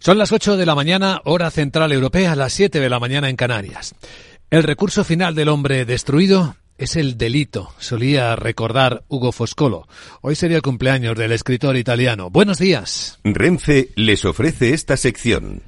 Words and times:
Son 0.00 0.16
las 0.16 0.30
8 0.30 0.56
de 0.56 0.66
la 0.66 0.76
mañana, 0.76 1.20
hora 1.24 1.50
central 1.50 1.92
europea, 1.92 2.36
las 2.36 2.52
7 2.52 2.78
de 2.78 2.88
la 2.88 3.00
mañana 3.00 3.28
en 3.28 3.36
Canarias. 3.36 3.94
El 4.50 4.62
recurso 4.62 5.02
final 5.04 5.34
del 5.34 5.48
hombre 5.48 5.84
destruido 5.84 6.54
es 6.78 6.94
el 6.94 7.18
delito, 7.18 7.72
solía 7.78 8.36
recordar 8.36 9.02
Hugo 9.08 9.32
Foscolo. 9.32 9.88
Hoy 10.20 10.36
sería 10.36 10.56
el 10.56 10.62
cumpleaños 10.62 11.16
del 11.18 11.32
escritor 11.32 11.76
italiano. 11.76 12.30
Buenos 12.30 12.58
días. 12.58 13.18
Renfe 13.24 13.88
les 13.96 14.24
ofrece 14.24 14.72
esta 14.72 14.96
sección. 14.96 15.62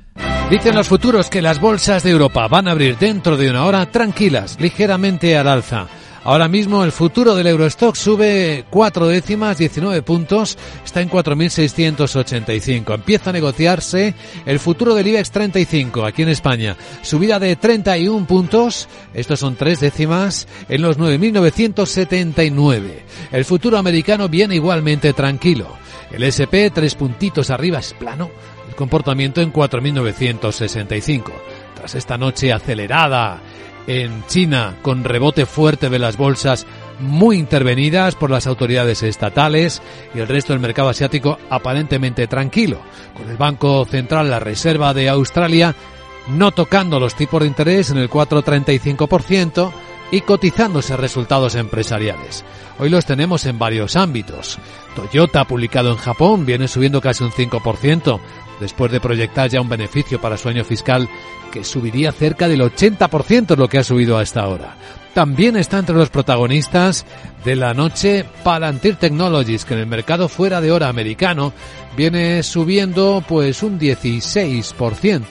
Dicen 0.49 0.77
los 0.77 0.89
futuros 0.89 1.29
que 1.29 1.43
las 1.43 1.61
bolsas 1.61 2.05
de 2.05 2.11
Europa 2.11 2.47
van 2.47 2.69
a 2.69 2.73
abrir 2.73 2.99
dentro 2.99 3.37
de 3.37 3.51
una 3.51 3.65
hora 3.65 3.91
tranquilas, 3.91 4.57
ligeramente 4.61 5.37
al 5.37 5.49
alza. 5.49 5.89
Ahora 6.23 6.49
mismo 6.49 6.85
el 6.85 6.93
futuro 6.93 7.35
del 7.35 7.47
Eurostock 7.47 7.97
sube 7.97 8.67
cuatro 8.69 9.09
décimas, 9.09 9.57
19 9.57 10.03
puntos, 10.03 10.59
está 10.85 11.01
en 11.01 11.09
4.685. 11.09 12.95
Empieza 12.95 13.31
a 13.31 13.33
negociarse 13.33 14.15
el 14.45 14.59
futuro 14.61 14.95
del 14.95 15.07
IBEX 15.07 15.31
35 15.31 16.05
aquí 16.05 16.21
en 16.23 16.29
España. 16.29 16.77
Subida 17.01 17.39
de 17.39 17.57
31 17.57 18.27
puntos, 18.27 18.87
estos 19.15 19.41
son 19.41 19.57
tres 19.57 19.81
décimas, 19.81 20.47
en 20.69 20.83
los 20.83 20.99
9.979. 20.99 22.83
El 23.33 23.47
futuro 23.47 23.79
americano 23.79 24.29
viene 24.29 24.57
igualmente 24.57 25.15
tranquilo. 25.15 25.69
El 26.13 26.25
SP 26.27 26.69
tres 26.75 26.97
puntitos 26.97 27.49
arriba 27.49 27.79
es 27.79 27.95
plano, 27.95 28.31
el 28.69 28.75
comportamiento 28.75 29.41
en 29.41 29.55
4.965. 29.55 31.33
Tras 31.77 31.95
esta 31.95 32.19
noche 32.19 32.53
acelerada 32.53 33.41
en 33.87 34.25
China 34.27 34.77
con 34.83 35.05
rebote 35.05 35.47
fuerte 35.47 35.89
de 35.89 35.99
las 35.99 36.17
bolsas 36.17 36.67
muy 37.01 37.39
intervenidas 37.39 38.15
por 38.15 38.31
las 38.31 38.47
autoridades 38.47 39.03
estatales 39.03 39.83
y 40.15 40.19
el 40.19 40.29
resto 40.29 40.53
del 40.53 40.61
mercado 40.61 40.89
asiático 40.89 41.39
aparentemente 41.49 42.27
tranquilo, 42.27 42.81
con 43.17 43.29
el 43.29 43.37
Banco 43.37 43.85
Central, 43.85 44.31
la 44.31 44.41
Reserva 44.41 44.95
de 44.95 45.09
Australia, 45.09 45.75
no 46.29 46.53
tocando 46.53 47.01
los 47.01 47.15
tipos 47.15 47.41
de 47.41 47.49
interés 47.49 47.91
en 47.91 47.99
el 47.99 48.11
4,35% 48.11 49.73
y 50.13 50.21
cotizándose 50.23 50.97
resultados 50.97 51.55
empresariales. 51.55 52.45
Hoy 52.79 52.89
los 52.89 53.07
tenemos 53.07 53.47
en 53.47 53.59
varios 53.59 53.97
ámbitos. 53.97 54.59
Toyota, 54.97 55.45
publicado 55.45 55.91
en 55.91 55.97
Japón, 55.97 56.47
viene 56.47 56.69
subiendo 56.69 57.01
casi 57.01 57.25
un 57.25 57.31
5%, 57.31 58.21
después 58.61 58.93
de 58.93 59.01
proyectar 59.01 59.49
ya 59.49 59.61
un 59.61 59.69
beneficio 59.69 60.21
para 60.21 60.37
su 60.37 60.49
año 60.49 60.65
fiscal 60.65 61.09
que 61.51 61.65
subiría 61.65 62.13
cerca 62.13 62.47
del 62.47 62.61
80% 62.61 63.57
lo 63.57 63.69
que 63.69 63.79
ha 63.79 63.85
subido 63.85 64.19
hasta 64.19 64.43
ahora. 64.43 64.77
También 65.15 65.57
está 65.57 65.79
entre 65.79 65.97
los 65.97 66.09
protagonistas 66.09 67.05
de 67.45 67.57
la 67.57 67.75
noche 67.75 68.25
Palantir 68.45 68.95
Technologies, 68.97 69.65
que 69.65 69.75
en 69.75 69.81
el 69.81 69.87
mercado 69.87 70.29
fuera 70.29 70.61
de 70.61 70.71
hora 70.71 70.89
americano 70.89 71.53
viene 71.97 72.43
subiendo 72.45 73.25
pues 73.27 73.65
un 73.65 73.81
16%. 73.81 75.25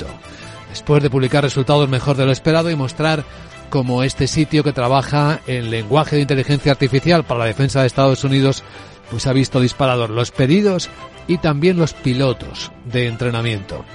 Después 0.69 1.02
de 1.02 1.09
publicar 1.09 1.44
resultados 1.44 1.88
mejor 1.88 2.17
de 2.17 2.25
lo 2.25 2.31
esperado 2.31 2.69
y 2.69 2.75
mostrar 2.75 3.23
cómo 3.69 4.03
este 4.03 4.27
sitio 4.27 4.63
que 4.63 4.73
trabaja 4.73 5.39
en 5.47 5.69
lenguaje 5.69 6.17
de 6.17 6.23
inteligencia 6.23 6.72
artificial 6.72 7.23
para 7.23 7.41
la 7.41 7.45
defensa 7.45 7.81
de 7.81 7.88
Estados 7.88 8.23
Unidos 8.23 8.63
pues 9.11 9.27
ha 9.27 9.33
visto 9.33 9.59
disparados 9.59 10.09
los 10.09 10.31
pedidos 10.31 10.89
y 11.27 11.38
también 11.38 11.77
los 11.77 11.93
pilotos 11.93 12.71
de 12.85 13.07
entrenamiento. 13.07 13.85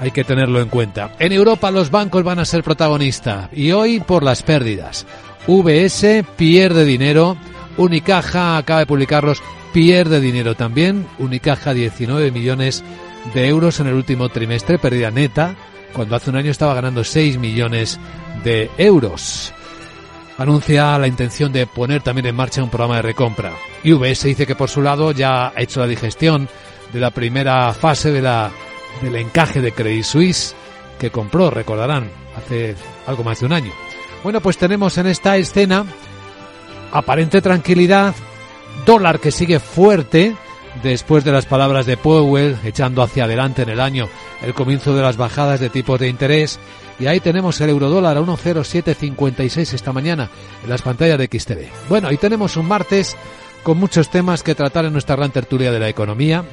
Hay 0.00 0.10
que 0.10 0.24
tenerlo 0.24 0.60
en 0.60 0.68
cuenta. 0.68 1.14
En 1.18 1.32
Europa 1.32 1.70
los 1.70 1.90
bancos 1.90 2.24
van 2.24 2.40
a 2.40 2.44
ser 2.44 2.64
protagonistas 2.64 3.48
y 3.52 3.72
hoy 3.72 4.00
por 4.00 4.22
las 4.22 4.42
pérdidas. 4.42 5.06
VS 5.46 6.24
pierde 6.36 6.84
dinero, 6.84 7.36
Unicaja 7.76 8.56
acaba 8.56 8.80
de 8.80 8.86
publicarlos, 8.86 9.42
pierde 9.72 10.20
dinero 10.20 10.54
también, 10.54 11.06
Unicaja 11.18 11.72
19 11.72 12.30
millones 12.30 12.82
de 13.34 13.48
euros 13.48 13.80
en 13.80 13.86
el 13.86 13.94
último 13.94 14.28
trimestre, 14.28 14.78
pérdida 14.78 15.10
neta, 15.10 15.54
cuando 15.92 16.16
hace 16.16 16.30
un 16.30 16.36
año 16.36 16.50
estaba 16.50 16.74
ganando 16.74 17.04
6 17.04 17.38
millones 17.38 17.98
de 18.44 18.70
euros. 18.78 19.52
Anuncia 20.42 20.98
la 20.98 21.06
intención 21.06 21.52
de 21.52 21.68
poner 21.68 22.02
también 22.02 22.26
en 22.26 22.34
marcha 22.34 22.64
un 22.64 22.68
programa 22.68 22.96
de 22.96 23.02
recompra. 23.02 23.52
Y 23.84 23.92
VS 23.92 24.24
dice 24.24 24.44
que 24.44 24.56
por 24.56 24.68
su 24.68 24.82
lado 24.82 25.12
ya 25.12 25.46
ha 25.46 25.52
hecho 25.62 25.78
la 25.78 25.86
digestión 25.86 26.48
de 26.92 26.98
la 26.98 27.12
primera 27.12 27.72
fase 27.74 28.10
de 28.10 28.22
la, 28.22 28.50
del 29.02 29.14
encaje 29.14 29.60
de 29.60 29.70
Credit 29.70 30.02
Suisse 30.02 30.56
que 30.98 31.10
compró, 31.10 31.48
recordarán, 31.48 32.10
hace 32.36 32.74
algo 33.06 33.22
más 33.22 33.38
de 33.38 33.46
un 33.46 33.52
año. 33.52 33.70
Bueno, 34.24 34.40
pues 34.40 34.56
tenemos 34.56 34.98
en 34.98 35.06
esta 35.06 35.36
escena 35.36 35.86
aparente 36.90 37.40
tranquilidad, 37.40 38.12
dólar 38.84 39.20
que 39.20 39.30
sigue 39.30 39.60
fuerte 39.60 40.34
después 40.82 41.24
de 41.24 41.32
las 41.32 41.46
palabras 41.46 41.86
de 41.86 41.96
Powell 41.96 42.56
echando 42.64 43.02
hacia 43.02 43.24
adelante 43.24 43.62
en 43.62 43.68
el 43.68 43.80
año 43.80 44.08
el 44.42 44.54
comienzo 44.54 44.94
de 44.94 45.02
las 45.02 45.16
bajadas 45.16 45.60
de 45.60 45.70
tipos 45.70 46.00
de 46.00 46.08
interés 46.08 46.58
y 46.98 47.06
ahí 47.06 47.20
tenemos 47.20 47.60
el 47.60 47.70
eurodólar 47.70 48.16
a 48.16 48.20
1,0756 48.20 49.74
esta 49.74 49.92
mañana 49.92 50.30
en 50.62 50.70
las 50.70 50.82
pantallas 50.82 51.18
de 51.18 51.26
XTV. 51.26 51.88
Bueno, 51.88 52.08
ahí 52.08 52.16
tenemos 52.16 52.56
un 52.56 52.68
martes 52.68 53.16
con 53.62 53.78
muchos 53.78 54.10
temas 54.10 54.42
que 54.42 54.54
tratar 54.54 54.84
en 54.84 54.92
nuestra 54.92 55.16
gran 55.16 55.30
tertulia 55.30 55.72
de 55.72 55.80
la 55.80 55.88
economía, 55.88 56.44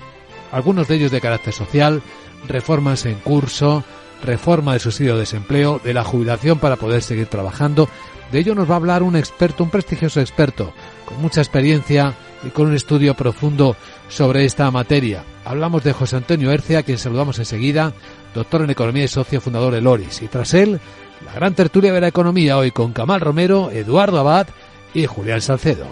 algunos 0.51 0.87
de 0.87 0.95
ellos 0.95 1.11
de 1.11 1.21
carácter 1.21 1.53
social, 1.53 2.01
reformas 2.47 3.05
en 3.05 3.15
curso, 3.15 3.83
reforma 4.23 4.73
del 4.73 4.81
subsidio 4.81 5.13
de 5.13 5.21
desempleo, 5.21 5.79
de 5.83 5.93
la 5.93 6.03
jubilación 6.03 6.59
para 6.59 6.75
poder 6.75 7.01
seguir 7.01 7.27
trabajando. 7.27 7.89
De 8.31 8.39
ello 8.39 8.53
nos 8.55 8.69
va 8.69 8.73
a 8.73 8.77
hablar 8.77 9.03
un 9.03 9.15
experto, 9.15 9.63
un 9.63 9.69
prestigioso 9.69 10.19
experto, 10.19 10.73
con 11.05 11.21
mucha 11.21 11.41
experiencia 11.41 12.15
y 12.43 12.49
con 12.49 12.67
un 12.67 12.75
estudio 12.75 13.13
profundo 13.15 13.75
sobre 14.07 14.45
esta 14.45 14.69
materia. 14.71 15.23
Hablamos 15.45 15.83
de 15.83 15.93
José 15.93 16.17
Antonio 16.17 16.51
Herce, 16.51 16.77
a 16.77 16.83
quien 16.83 16.97
saludamos 16.97 17.39
enseguida, 17.39 17.93
doctor 18.33 18.61
en 18.61 18.69
Economía 18.69 19.03
y 19.03 19.07
socio 19.07 19.41
fundador 19.41 19.73
de 19.73 19.81
Loris. 19.81 20.21
Y 20.21 20.27
tras 20.27 20.53
él, 20.53 20.79
la 21.25 21.33
gran 21.33 21.53
tertulia 21.55 21.93
de 21.93 22.01
la 22.01 22.07
economía 22.07 22.57
hoy 22.57 22.71
con 22.71 22.93
Camal 22.93 23.21
Romero, 23.21 23.71
Eduardo 23.71 24.19
Abad 24.19 24.47
y 24.93 25.05
Julián 25.05 25.41
Salcedo. 25.41 25.87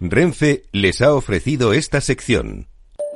Renfe 0.00 0.64
les 0.72 1.00
ha 1.00 1.14
ofrecido 1.14 1.72
esta 1.72 2.00
sección. 2.00 2.68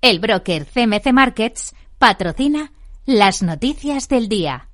El 0.00 0.20
broker 0.20 0.64
CMC 0.64 1.12
Markets 1.12 1.74
patrocina 1.98 2.70
las 3.04 3.42
noticias 3.42 4.08
del 4.08 4.28
día. 4.28 4.68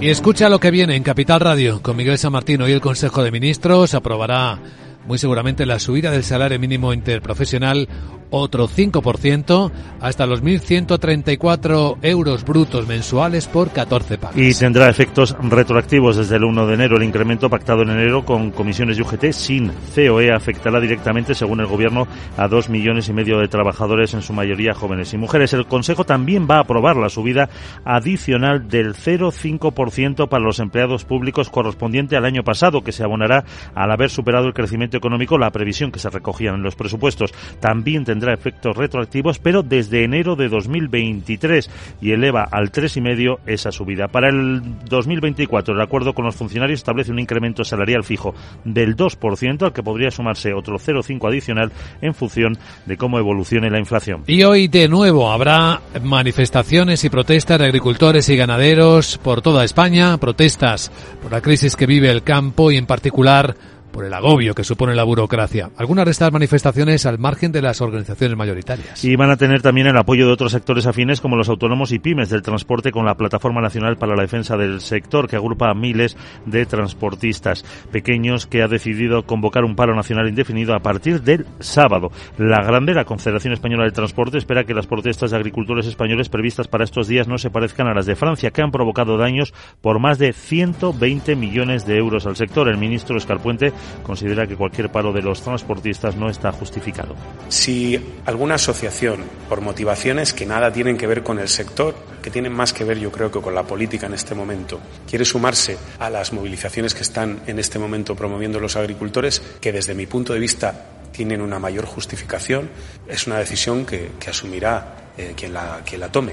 Y 0.00 0.10
escucha 0.10 0.48
lo 0.48 0.60
que 0.60 0.70
viene 0.70 0.94
en 0.94 1.02
Capital 1.02 1.40
Radio 1.40 1.82
con 1.82 1.96
Miguel 1.96 2.18
San 2.18 2.30
Martín. 2.30 2.62
Hoy 2.62 2.70
el 2.70 2.80
Consejo 2.80 3.24
de 3.24 3.32
Ministros 3.32 3.94
aprobará 3.94 4.60
muy 5.08 5.18
seguramente 5.18 5.66
la 5.66 5.80
subida 5.80 6.12
del 6.12 6.22
salario 6.22 6.60
mínimo 6.60 6.92
interprofesional 6.92 7.88
otro 8.30 8.68
5% 8.68 9.70
hasta 10.00 10.26
los 10.26 10.42
1.134 10.42 11.96
euros 12.02 12.44
brutos 12.44 12.86
mensuales 12.86 13.46
por 13.46 13.70
14 13.70 14.18
pagos. 14.18 14.36
Y 14.36 14.54
tendrá 14.54 14.88
efectos 14.88 15.36
retroactivos 15.40 16.16
desde 16.16 16.36
el 16.36 16.44
1 16.44 16.66
de 16.66 16.74
enero. 16.74 16.96
El 16.96 17.02
incremento 17.04 17.50
pactado 17.50 17.82
en 17.82 17.90
enero 17.90 18.24
con 18.24 18.50
comisiones 18.50 18.96
de 18.96 19.02
UGT 19.02 19.32
sin 19.32 19.72
COE 19.94 20.32
afectará 20.32 20.80
directamente, 20.80 21.34
según 21.34 21.60
el 21.60 21.66
Gobierno, 21.66 22.06
a 22.36 22.48
dos 22.48 22.68
millones 22.68 23.08
y 23.08 23.12
medio 23.12 23.38
de 23.38 23.48
trabajadores, 23.48 24.14
en 24.14 24.22
su 24.22 24.32
mayoría 24.32 24.74
jóvenes 24.74 25.12
y 25.14 25.18
mujeres. 25.18 25.52
El 25.52 25.66
Consejo 25.66 26.04
también 26.04 26.46
va 26.50 26.56
a 26.56 26.60
aprobar 26.60 26.96
la 26.96 27.08
subida 27.08 27.48
adicional 27.84 28.68
del 28.68 28.94
0,5% 28.94 30.28
para 30.28 30.44
los 30.44 30.58
empleados 30.58 31.04
públicos 31.04 31.50
correspondiente 31.50 32.16
al 32.16 32.24
año 32.24 32.42
pasado, 32.42 32.82
que 32.82 32.92
se 32.92 33.02
abonará 33.02 33.44
al 33.74 33.90
haber 33.90 34.10
superado 34.10 34.46
el 34.46 34.54
crecimiento 34.54 34.96
económico, 34.96 35.38
la 35.38 35.50
previsión 35.50 35.90
que 35.90 35.98
se 35.98 36.10
recogía 36.10 36.50
en 36.50 36.62
los 36.62 36.76
presupuestos. 36.76 37.32
También 37.60 38.04
tendrá 38.04 38.17
efectos 38.26 38.76
retroactivos, 38.76 39.38
pero 39.38 39.62
desde 39.62 40.04
enero 40.04 40.36
de 40.36 40.48
2023 40.48 41.70
y 42.00 42.12
eleva 42.12 42.48
al 42.50 42.72
3,5 42.72 43.38
esa 43.46 43.72
subida. 43.72 44.08
Para 44.08 44.28
el 44.28 44.62
2024, 44.88 45.74
de 45.74 45.82
acuerdo 45.82 46.12
con 46.12 46.24
los 46.24 46.36
funcionarios, 46.36 46.80
establece 46.80 47.12
un 47.12 47.18
incremento 47.18 47.64
salarial 47.64 48.04
fijo 48.04 48.34
del 48.64 48.96
2%, 48.96 49.62
al 49.62 49.72
que 49.72 49.82
podría 49.82 50.10
sumarse 50.10 50.52
otro 50.52 50.78
0,5 50.78 51.28
adicional 51.28 51.72
en 52.00 52.14
función 52.14 52.58
de 52.86 52.96
cómo 52.96 53.18
evolucione 53.18 53.70
la 53.70 53.78
inflación. 53.78 54.24
Y 54.26 54.42
hoy 54.42 54.68
de 54.68 54.88
nuevo 54.88 55.30
habrá 55.30 55.80
manifestaciones 56.02 57.04
y 57.04 57.10
protestas 57.10 57.58
de 57.58 57.66
agricultores 57.66 58.28
y 58.28 58.36
ganaderos 58.36 59.18
por 59.18 59.42
toda 59.42 59.64
España, 59.64 60.16
protestas 60.18 60.90
por 61.22 61.32
la 61.32 61.40
crisis 61.40 61.76
que 61.76 61.86
vive 61.86 62.10
el 62.10 62.22
campo 62.22 62.70
y 62.70 62.76
en 62.76 62.86
particular 62.86 63.54
por 63.90 64.04
el 64.04 64.14
agobio 64.14 64.54
que 64.54 64.64
supone 64.64 64.94
la 64.94 65.04
burocracia. 65.04 65.70
Algunas 65.76 66.04
de 66.04 66.12
estas 66.12 66.32
manifestaciones 66.32 67.06
al 67.06 67.18
margen 67.18 67.52
de 67.52 67.62
las 67.62 67.80
organizaciones 67.80 68.36
mayoritarias. 68.36 69.04
Y 69.04 69.16
van 69.16 69.30
a 69.30 69.36
tener 69.36 69.62
también 69.62 69.86
el 69.86 69.96
apoyo 69.96 70.26
de 70.26 70.32
otros 70.32 70.52
sectores 70.52 70.86
afines 70.86 71.20
como 71.20 71.36
los 71.36 71.48
autónomos 71.48 71.92
y 71.92 71.98
pymes 71.98 72.30
del 72.30 72.42
transporte 72.42 72.92
con 72.92 73.04
la 73.04 73.16
Plataforma 73.16 73.60
Nacional 73.60 73.96
para 73.96 74.14
la 74.14 74.22
Defensa 74.22 74.56
del 74.56 74.80
Sector, 74.80 75.28
que 75.28 75.36
agrupa 75.36 75.70
a 75.70 75.74
miles 75.74 76.16
de 76.46 76.66
transportistas 76.66 77.64
pequeños 77.90 78.46
que 78.46 78.62
ha 78.62 78.68
decidido 78.68 79.24
convocar 79.24 79.64
un 79.64 79.76
paro 79.76 79.94
nacional 79.94 80.28
indefinido 80.28 80.74
a 80.74 80.80
partir 80.80 81.22
del 81.22 81.46
sábado. 81.60 82.10
La 82.36 82.62
Grande, 82.62 82.94
la 82.94 83.04
Confederación 83.04 83.52
Española 83.52 83.84
del 83.84 83.92
Transporte, 83.92 84.38
espera 84.38 84.64
que 84.64 84.74
las 84.74 84.86
protestas 84.86 85.30
de 85.30 85.36
agricultores 85.36 85.86
españoles 85.86 86.28
previstas 86.28 86.68
para 86.68 86.84
estos 86.84 87.08
días 87.08 87.28
no 87.28 87.38
se 87.38 87.50
parezcan 87.50 87.88
a 87.88 87.94
las 87.94 88.06
de 88.06 88.16
Francia, 88.16 88.50
que 88.50 88.62
han 88.62 88.70
provocado 88.70 89.16
daños 89.16 89.54
por 89.80 89.98
más 89.98 90.18
de 90.18 90.32
120 90.32 91.36
millones 91.36 91.86
de 91.86 91.96
euros 91.96 92.26
al 92.26 92.36
sector. 92.36 92.68
El 92.68 92.78
ministro 92.78 93.16
Escarpuente 93.16 93.72
considera 94.02 94.46
que 94.46 94.56
cualquier 94.56 94.90
paro 94.90 95.12
de 95.12 95.22
los 95.22 95.42
transportistas 95.42 96.16
no 96.16 96.28
está 96.30 96.52
justificado. 96.52 97.14
Si 97.48 97.98
alguna 98.24 98.56
asociación, 98.56 99.24
por 99.48 99.60
motivaciones 99.60 100.32
que 100.32 100.46
nada 100.46 100.72
tienen 100.72 100.96
que 100.96 101.06
ver 101.06 101.22
con 101.22 101.38
el 101.38 101.48
sector, 101.48 101.94
que 102.22 102.30
tienen 102.30 102.52
más 102.52 102.72
que 102.72 102.84
ver 102.84 102.98
yo 102.98 103.10
creo 103.10 103.30
que 103.30 103.40
con 103.40 103.54
la 103.54 103.64
política 103.64 104.06
en 104.06 104.14
este 104.14 104.34
momento, 104.34 104.80
quiere 105.08 105.24
sumarse 105.24 105.76
a 105.98 106.10
las 106.10 106.32
movilizaciones 106.32 106.94
que 106.94 107.02
están 107.02 107.40
en 107.46 107.58
este 107.58 107.78
momento 107.78 108.14
promoviendo 108.14 108.60
los 108.60 108.76
agricultores, 108.76 109.42
que 109.60 109.72
desde 109.72 109.94
mi 109.94 110.06
punto 110.06 110.32
de 110.32 110.38
vista 110.38 110.86
tienen 111.12 111.40
una 111.40 111.58
mayor 111.58 111.86
justificación, 111.86 112.70
es 113.08 113.26
una 113.26 113.38
decisión 113.38 113.84
que, 113.84 114.10
asumirá 114.28 115.10
eh, 115.16 115.34
quien 115.36 115.52
la 115.52 116.12
tome. 116.12 116.32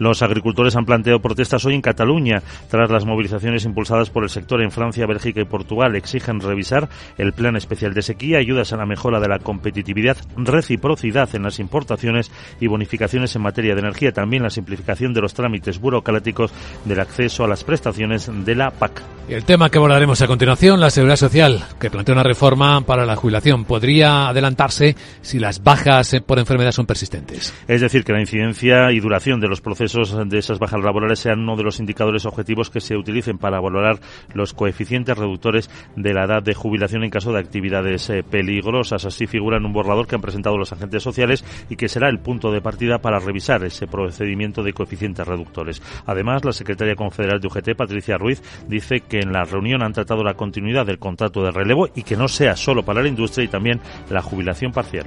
Los 0.00 0.22
agricultores 0.22 0.76
han 0.76 0.86
planteado 0.86 1.20
protestas 1.20 1.66
hoy 1.66 1.74
en 1.74 1.82
Cataluña 1.82 2.42
tras 2.70 2.90
las 2.90 3.04
movilizaciones 3.04 3.66
impulsadas 3.66 4.08
por 4.08 4.22
el 4.22 4.30
sector 4.30 4.62
en 4.62 4.70
Francia, 4.70 5.06
Bélgica 5.06 5.42
y 5.42 5.44
Portugal. 5.44 5.94
Exigen 5.94 6.40
revisar 6.40 6.88
el 7.18 7.34
plan 7.34 7.54
especial 7.54 7.92
de 7.92 8.00
sequía, 8.00 8.38
ayudas 8.38 8.72
a 8.72 8.78
la 8.78 8.86
mejora 8.86 9.20
de 9.20 9.28
la 9.28 9.40
competitividad, 9.40 10.16
reciprocidad 10.38 11.28
en 11.34 11.42
las 11.42 11.58
importaciones 11.58 12.32
y 12.60 12.66
bonificaciones 12.66 13.36
en 13.36 13.42
materia 13.42 13.74
de 13.74 13.80
energía. 13.80 14.10
También 14.10 14.42
la 14.42 14.48
simplificación 14.48 15.12
de 15.12 15.20
los 15.20 15.34
trámites 15.34 15.78
burocráticos 15.78 16.50
del 16.86 17.00
acceso 17.00 17.44
a 17.44 17.48
las 17.48 17.62
prestaciones 17.62 18.30
de 18.46 18.54
la 18.54 18.70
PAC. 18.70 19.02
el 19.28 19.44
tema 19.44 19.68
que 19.68 19.76
abordaremos 19.76 20.22
a 20.22 20.26
continuación, 20.26 20.80
la 20.80 20.88
seguridad 20.88 21.16
social, 21.16 21.62
que 21.78 21.90
plantea 21.90 22.14
una 22.14 22.24
reforma 22.24 22.80
para 22.80 23.04
la 23.04 23.16
jubilación. 23.16 23.66
Podría 23.66 24.28
adelantarse 24.28 24.96
si 25.20 25.38
las 25.38 25.62
bajas 25.62 26.16
por 26.26 26.38
enfermedad 26.38 26.72
son 26.72 26.86
persistentes. 26.86 27.52
Es 27.68 27.82
decir, 27.82 28.02
que 28.02 28.14
la 28.14 28.20
incidencia 28.20 28.90
y 28.92 29.00
duración 29.00 29.40
de 29.40 29.48
los 29.48 29.60
procesos 29.60 29.89
de 29.92 30.38
esas 30.38 30.58
bajas 30.58 30.80
laborales 30.82 31.18
sean 31.18 31.40
uno 31.40 31.56
de 31.56 31.62
los 31.62 31.80
indicadores 31.80 32.26
objetivos 32.26 32.70
que 32.70 32.80
se 32.80 32.96
utilicen 32.96 33.38
para 33.38 33.60
valorar 33.60 33.98
los 34.34 34.54
coeficientes 34.54 35.16
reductores 35.16 35.70
de 35.96 36.14
la 36.14 36.24
edad 36.24 36.42
de 36.42 36.54
jubilación 36.54 37.04
en 37.04 37.10
caso 37.10 37.32
de 37.32 37.40
actividades 37.40 38.08
eh, 38.10 38.22
peligrosas. 38.22 39.04
Así 39.04 39.26
figura 39.26 39.56
en 39.56 39.66
un 39.66 39.72
borrador 39.72 40.06
que 40.06 40.14
han 40.14 40.20
presentado 40.20 40.56
los 40.56 40.72
agentes 40.72 41.02
sociales 41.02 41.44
y 41.68 41.76
que 41.76 41.88
será 41.88 42.08
el 42.08 42.20
punto 42.20 42.50
de 42.50 42.60
partida 42.60 42.98
para 42.98 43.18
revisar 43.18 43.64
ese 43.64 43.86
procedimiento 43.86 44.62
de 44.62 44.72
coeficientes 44.72 45.26
reductores. 45.26 45.82
Además, 46.06 46.44
la 46.44 46.52
secretaria 46.52 46.94
confederal 46.94 47.40
de 47.40 47.48
UGT, 47.48 47.76
Patricia 47.76 48.18
Ruiz, 48.18 48.42
dice 48.68 49.00
que 49.00 49.18
en 49.18 49.32
la 49.32 49.44
reunión 49.44 49.82
han 49.82 49.92
tratado 49.92 50.22
la 50.22 50.34
continuidad 50.34 50.86
del 50.86 50.98
contrato 50.98 51.42
de 51.42 51.50
relevo 51.50 51.88
y 51.94 52.02
que 52.02 52.16
no 52.16 52.28
sea 52.28 52.56
solo 52.56 52.84
para 52.84 53.02
la 53.02 53.08
industria 53.08 53.44
y 53.44 53.48
también 53.48 53.80
la 54.10 54.22
jubilación 54.22 54.72
parcial. 54.72 55.06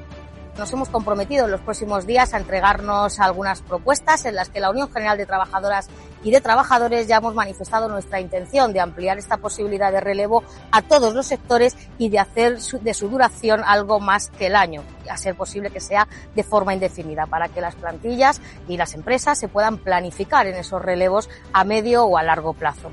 Nos 0.58 0.72
hemos 0.72 0.90
comprometido 0.90 1.46
en 1.46 1.52
los 1.52 1.62
próximos 1.62 2.06
días 2.06 2.34
a 2.34 2.38
entregarnos 2.38 3.20
algunas 3.20 3.62
propuestas 3.62 4.26
en 4.26 4.36
las 4.36 4.50
que 4.50 4.60
la 4.60 4.70
Unión 4.70 4.92
General 4.92 5.18
de 5.18 5.26
Trabajadoras 5.26 5.90
y 6.24 6.30
de 6.30 6.42
Trabajadores 6.42 7.08
ya 7.08 7.18
hemos 7.18 7.34
manifestado 7.34 7.90
nuestra 7.90 8.22
intención 8.22 8.72
de 8.72 8.80
ampliar 8.80 9.18
esta 9.18 9.38
posibilidad 9.38 9.92
de 9.92 10.00
relevo 10.00 10.44
a 10.72 10.84
todos 10.84 11.16
los 11.16 11.26
sectores 11.26 11.76
y 11.98 12.10
de 12.10 12.20
hacer 12.20 12.60
de 12.60 12.94
su 12.94 13.10
duración 13.10 13.62
algo 13.66 14.00
más 14.00 14.30
que 14.30 14.46
el 14.46 14.56
año, 14.56 14.84
a 15.10 15.18
ser 15.18 15.36
posible 15.36 15.72
que 15.72 15.80
sea 15.80 16.08
de 16.36 16.44
forma 16.44 16.76
indefinida, 16.76 17.26
para 17.26 17.50
que 17.50 17.60
las 17.60 17.74
plantillas 17.74 18.40
y 18.68 18.78
las 18.78 18.94
empresas 18.94 19.40
se 19.40 19.48
puedan 19.48 19.80
planificar 19.80 20.46
en 20.46 20.56
esos 20.56 20.82
relevos 20.82 21.30
a 21.52 21.64
medio 21.64 22.06
o 22.06 22.18
a 22.18 22.24
largo 22.24 22.54
plazo. 22.54 22.92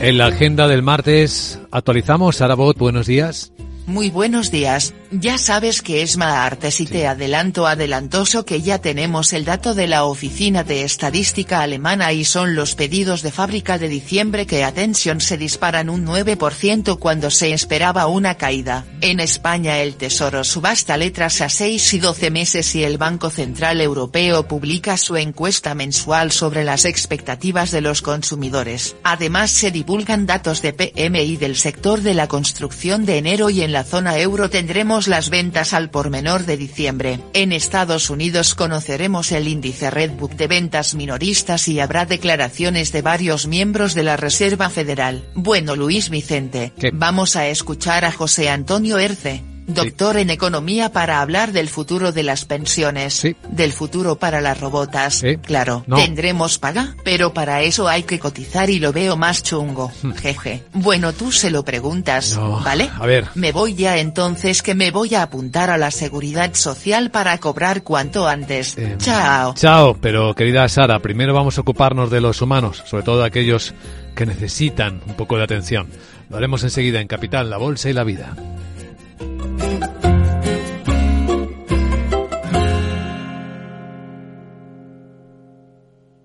En 0.00 0.18
la 0.18 0.26
agenda 0.26 0.66
del 0.66 0.82
martes 0.82 1.60
actualizamos. 1.70 2.40
Arabot, 2.40 2.76
buenos 2.78 3.06
días. 3.06 3.52
Muy 3.86 4.10
buenos 4.10 4.50
días. 4.50 4.94
Ya 5.12 5.38
sabes 5.38 5.80
que 5.80 6.02
es 6.02 6.16
Maartes 6.16 6.80
y 6.80 6.86
te 6.86 7.06
adelanto 7.06 7.68
adelantoso 7.68 8.44
que 8.44 8.60
ya 8.60 8.80
tenemos 8.80 9.32
el 9.32 9.44
dato 9.44 9.74
de 9.74 9.86
la 9.86 10.04
Oficina 10.04 10.64
de 10.64 10.82
Estadística 10.82 11.60
Alemana 11.60 12.12
y 12.12 12.24
son 12.24 12.56
los 12.56 12.74
pedidos 12.74 13.22
de 13.22 13.30
fábrica 13.30 13.78
de 13.78 13.88
diciembre 13.88 14.46
que 14.46 14.64
atención 14.64 15.20
se 15.20 15.38
disparan 15.38 15.88
un 15.88 16.04
9% 16.04 16.98
cuando 16.98 17.30
se 17.30 17.52
esperaba 17.52 18.08
una 18.08 18.34
caída. 18.34 18.84
En 19.00 19.20
España 19.20 19.78
el 19.78 19.94
Tesoro 19.94 20.42
subasta 20.42 20.96
letras 20.96 21.40
a 21.40 21.48
6 21.48 21.94
y 21.94 21.98
12 22.00 22.30
meses 22.32 22.74
y 22.74 22.82
el 22.82 22.98
Banco 22.98 23.30
Central 23.30 23.80
Europeo 23.80 24.48
publica 24.48 24.96
su 24.96 25.16
encuesta 25.16 25.76
mensual 25.76 26.32
sobre 26.32 26.64
las 26.64 26.84
expectativas 26.84 27.70
de 27.70 27.82
los 27.82 28.02
consumidores. 28.02 28.96
Además 29.04 29.52
se 29.52 29.70
divulgan 29.70 30.26
datos 30.26 30.60
de 30.62 30.72
PMI 30.72 31.36
del 31.36 31.54
sector 31.54 32.00
de 32.00 32.14
la 32.14 32.26
construcción 32.26 33.06
de 33.06 33.18
enero 33.18 33.50
y 33.50 33.62
en 33.62 33.75
la 33.76 33.84
zona 33.84 34.18
euro 34.18 34.48
tendremos 34.48 35.06
las 35.06 35.28
ventas 35.28 35.74
al 35.74 35.90
por 35.90 36.08
menor 36.08 36.46
de 36.46 36.56
diciembre. 36.56 37.20
En 37.34 37.52
Estados 37.52 38.08
Unidos 38.08 38.54
conoceremos 38.54 39.32
el 39.32 39.48
índice 39.48 39.90
Redbook 39.90 40.32
de 40.32 40.46
ventas 40.46 40.94
minoristas 40.94 41.68
y 41.68 41.78
habrá 41.78 42.06
declaraciones 42.06 42.90
de 42.90 43.02
varios 43.02 43.46
miembros 43.46 43.92
de 43.92 44.02
la 44.02 44.16
Reserva 44.16 44.70
Federal. 44.70 45.28
Bueno 45.34 45.76
Luis 45.76 46.08
Vicente, 46.08 46.72
vamos 46.94 47.36
a 47.36 47.48
escuchar 47.48 48.06
a 48.06 48.12
José 48.12 48.48
Antonio 48.48 48.98
Erce 48.98 49.55
doctor 49.66 50.16
en 50.16 50.30
economía 50.30 50.92
para 50.92 51.20
hablar 51.20 51.52
del 51.52 51.68
futuro 51.68 52.12
de 52.12 52.22
las 52.22 52.44
pensiones, 52.44 53.26
del 53.50 53.72
futuro 53.72 54.16
para 54.16 54.40
las 54.40 54.60
robotas, 54.60 55.22
claro, 55.42 55.84
tendremos 55.94 56.58
paga, 56.58 56.94
pero 57.04 57.32
para 57.32 57.62
eso 57.62 57.88
hay 57.88 58.04
que 58.04 58.18
cotizar 58.18 58.70
y 58.70 58.78
lo 58.78 58.92
veo 58.92 59.16
más 59.16 59.42
chungo, 59.42 59.90
hmm. 60.02 60.12
jeje. 60.12 60.64
Bueno, 60.72 61.12
tú 61.12 61.32
se 61.32 61.50
lo 61.50 61.64
preguntas, 61.64 62.38
¿vale? 62.64 62.90
A 62.98 63.06
ver. 63.06 63.26
Me 63.34 63.52
voy 63.52 63.74
ya 63.74 63.98
entonces 63.98 64.62
que 64.62 64.74
me 64.74 64.90
voy 64.90 65.14
a 65.14 65.22
apuntar 65.22 65.70
a 65.70 65.78
la 65.78 65.90
seguridad 65.90 66.54
social 66.54 67.10
para 67.10 67.38
cobrar 67.38 67.82
cuanto 67.82 68.26
antes. 68.26 68.76
Em, 68.78 68.98
chao. 68.98 69.54
Chao, 69.54 69.96
pero 70.00 70.34
querida 70.34 70.68
Sara, 70.68 71.00
primero 71.00 71.34
vamos 71.34 71.58
a 71.58 71.60
ocuparnos 71.60 72.10
de 72.10 72.20
los 72.20 72.40
humanos, 72.42 72.82
sobre 72.86 73.02
todo 73.02 73.20
de 73.20 73.26
aquellos 73.26 73.74
que 74.14 74.26
necesitan 74.26 75.00
un 75.06 75.14
poco 75.14 75.36
de 75.36 75.44
atención. 75.44 75.88
Lo 76.30 76.36
haremos 76.36 76.62
enseguida 76.64 77.00
en 77.00 77.06
Capital, 77.06 77.50
la 77.50 77.58
Bolsa 77.58 77.88
y 77.90 77.92
la 77.92 78.04
Vida. 78.04 78.34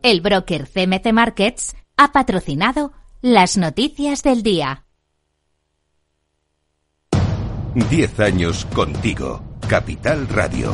El 0.04 0.22
broker 0.22 0.68
CMC 0.68 1.14
Markets 1.14 1.76
ha 1.96 2.12
patrocinado 2.12 2.92
las 3.22 3.58
noticias 3.58 4.24
del 4.24 4.42
día. 4.42 4.86
10 7.76 8.20
años 8.20 8.66
contigo. 8.74 9.44
Capital 9.68 10.28
Radio. 10.28 10.74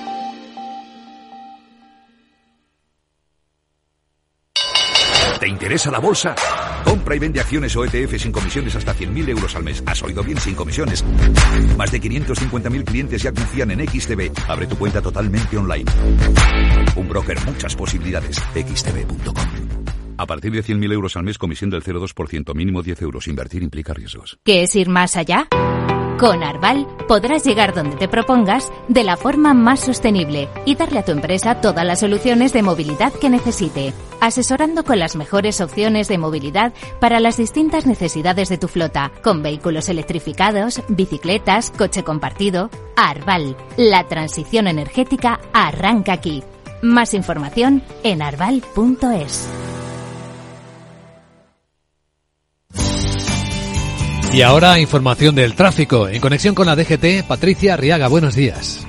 Interesa 5.61 5.91
la 5.91 5.99
bolsa? 5.99 6.33
Compra 6.83 7.15
y 7.15 7.19
vende 7.19 7.39
acciones 7.39 7.75
o 7.75 7.85
ETF 7.85 8.17
sin 8.17 8.31
comisiones 8.31 8.75
hasta 8.75 8.95
100.000 8.95 9.29
euros 9.29 9.55
al 9.55 9.63
mes. 9.63 9.83
¿Has 9.85 10.01
oído 10.01 10.23
bien? 10.23 10.39
Sin 10.39 10.55
comisiones. 10.55 11.05
Más 11.77 11.91
de 11.91 12.01
550.000 12.01 12.83
clientes 12.83 13.21
ya 13.21 13.31
confían 13.31 13.69
en 13.69 13.87
XTB. 13.87 14.31
Abre 14.47 14.65
tu 14.65 14.75
cuenta 14.75 15.03
totalmente 15.03 15.55
online. 15.55 15.85
Un 16.95 17.07
broker, 17.07 17.37
muchas 17.45 17.75
posibilidades. 17.75 18.37
XTB.com. 18.55 19.45
A 20.17 20.25
partir 20.25 20.51
de 20.51 20.63
100.000 20.63 20.93
euros 20.93 21.15
al 21.15 21.23
mes, 21.23 21.37
comisión 21.37 21.69
del 21.69 21.83
0,2%, 21.83 22.55
mínimo 22.55 22.81
10 22.81 22.99
euros. 23.03 23.27
Invertir 23.27 23.61
implica 23.61 23.93
riesgos. 23.93 24.39
¿Qué 24.43 24.63
es 24.63 24.75
ir 24.75 24.89
más 24.89 25.15
allá? 25.15 25.47
Con 26.19 26.41
Arval 26.41 26.87
podrás 27.07 27.43
llegar 27.43 27.75
donde 27.75 27.97
te 27.97 28.07
propongas 28.07 28.71
de 28.87 29.03
la 29.03 29.15
forma 29.15 29.53
más 29.53 29.81
sostenible 29.81 30.49
y 30.65 30.73
darle 30.73 30.99
a 30.99 31.05
tu 31.05 31.11
empresa 31.11 31.61
todas 31.61 31.85
las 31.85 31.99
soluciones 31.99 32.51
de 32.51 32.63
movilidad 32.63 33.13
que 33.13 33.29
necesite 33.29 33.93
asesorando 34.21 34.85
con 34.85 34.99
las 34.99 35.17
mejores 35.17 35.59
opciones 35.59 36.07
de 36.07 36.17
movilidad 36.17 36.71
para 37.01 37.19
las 37.19 37.35
distintas 37.35 37.85
necesidades 37.85 38.47
de 38.47 38.57
tu 38.57 38.69
flota, 38.69 39.11
con 39.21 39.43
vehículos 39.43 39.89
electrificados, 39.89 40.81
bicicletas, 40.87 41.71
coche 41.71 42.03
compartido. 42.03 42.69
Arval, 42.95 43.57
la 43.75 44.07
transición 44.07 44.67
energética 44.67 45.41
arranca 45.51 46.13
aquí. 46.13 46.43
Más 46.81 47.13
información 47.13 47.83
en 48.03 48.21
arval.es. 48.21 49.49
Y 54.33 54.43
ahora 54.43 54.79
información 54.79 55.35
del 55.35 55.55
tráfico. 55.55 56.07
En 56.07 56.21
conexión 56.21 56.55
con 56.55 56.65
la 56.65 56.75
DGT, 56.77 57.27
Patricia 57.27 57.75
Riaga, 57.75 58.07
buenos 58.07 58.33
días. 58.33 58.87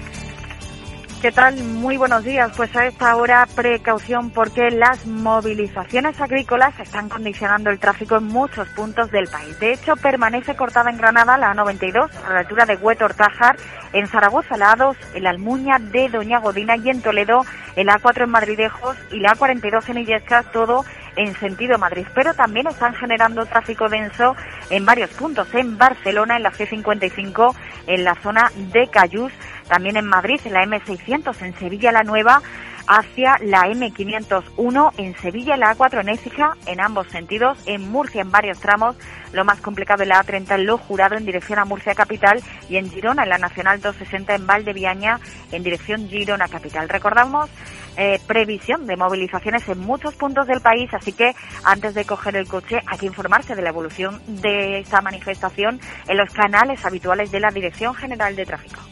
¿Qué 1.23 1.31
tal? 1.31 1.62
Muy 1.62 1.97
buenos 1.99 2.25
días. 2.25 2.50
Pues 2.57 2.75
a 2.75 2.85
esta 2.85 3.14
hora 3.14 3.47
precaución 3.55 4.31
porque 4.31 4.73
las 4.73 5.07
movilizaciones 5.07 6.21
agrícolas 6.21 6.76
están 6.81 7.09
condicionando 7.09 7.71
el 7.71 7.79
tráfico 7.79 8.17
en 8.17 8.25
muchos 8.25 8.67
puntos 8.71 9.09
del 9.12 9.29
país. 9.29 9.57
De 9.61 9.73
hecho, 9.73 9.95
permanece 9.95 10.57
cortada 10.57 10.91
en 10.91 10.99
Granada 10.99 11.38
la 11.38 11.55
A92 11.55 12.11
a 12.26 12.33
la 12.33 12.41
altura 12.41 12.67
de 12.67 12.75
Huetor 12.75 13.14
Tájar, 13.14 13.57
en 13.93 14.09
Zaragoza 14.09 14.57
la 14.57 14.75
A2, 14.75 14.97
en 15.14 15.23
la 15.23 15.31
Almuña 15.31 15.79
de 15.79 16.09
Doña 16.09 16.41
Godina 16.41 16.76
y 16.76 16.91
en 16.91 17.00
Toledo 17.00 17.45
el 17.76 17.87
A4 17.87 18.25
en 18.25 18.31
Madridejos 18.31 18.97
y 19.12 19.21
la 19.21 19.37
A42 19.37 19.88
en 19.91 19.99
Illescas, 19.99 20.50
todo 20.50 20.85
en 21.17 21.35
sentido 21.37 21.79
Madrid, 21.79 22.07
pero 22.14 22.35
también 22.35 22.67
están 22.67 22.95
generando 22.95 23.45
tráfico 23.47 23.88
denso 23.88 24.35
en 24.71 24.85
varios 24.85 25.11
puntos, 25.11 25.55
en 25.55 25.76
Barcelona, 25.76 26.37
en 26.37 26.43
la 26.43 26.52
C55, 26.52 27.55
en 27.87 28.05
la 28.05 28.14
zona 28.17 28.50
de 28.73 28.88
Cayús, 28.88 29.33
también 29.73 29.97
en 29.97 30.05
Madrid, 30.05 30.38
en 30.45 30.52
la 30.52 30.67
M600, 30.67 31.41
en 31.41 31.55
Sevilla 31.55 31.93
la 31.93 32.02
Nueva, 32.02 32.43
hacia 32.87 33.38
la 33.41 33.62
M501 33.62 34.93
en 34.99 35.17
Sevilla, 35.17 35.57
la 35.57 35.75
A4 35.75 36.02
en 36.02 36.11
Écija, 36.11 36.59
en 36.67 36.83
ambos 36.83 37.07
sentidos, 37.07 37.57
en 37.64 37.91
Murcia 37.91 38.21
en 38.21 38.31
varios 38.31 38.61
tramos, 38.61 38.97
lo 39.33 39.47
más 39.47 39.62
complicado 39.62 40.02
en 40.02 40.11
la 40.11 40.23
A30 40.23 40.57
en 40.57 40.67
Lo 40.67 40.76
Jurado 40.76 41.17
en 41.17 41.25
dirección 41.25 41.59
a 41.59 41.64
Murcia 41.64 41.95
Capital 41.95 42.43
y 42.69 42.76
en 42.76 42.91
Girona 42.91 43.23
en 43.23 43.31
la 43.31 43.38
Nacional 43.38 43.81
260 43.81 44.35
en 44.35 44.47
Valdeviaña 44.47 45.21
en 45.52 45.62
dirección 45.62 46.07
Girona 46.07 46.49
Capital. 46.49 46.91
Recordamos 46.91 47.49
eh, 47.97 48.21
previsión 48.26 48.87
de 48.87 48.97
movilizaciones 48.97 49.67
en 49.71 49.79
muchos 49.79 50.14
puntos 50.17 50.47
del 50.47 50.61
país, 50.61 50.93
así 50.93 51.14
que 51.14 51.35
antes 51.64 51.95
de 51.95 52.05
coger 52.05 52.37
el 52.37 52.47
coche 52.47 52.83
hay 52.87 52.99
que 52.99 53.07
informarse 53.07 53.55
de 53.55 53.62
la 53.62 53.71
evolución 53.71 54.21
de 54.26 54.81
esta 54.81 55.00
manifestación 55.00 55.81
en 56.09 56.17
los 56.19 56.31
canales 56.31 56.85
habituales 56.85 57.31
de 57.31 57.41
la 57.41 57.50
Dirección 57.50 57.95
General 57.95 58.37
de 58.37 58.45
Tráfico. 58.45 58.91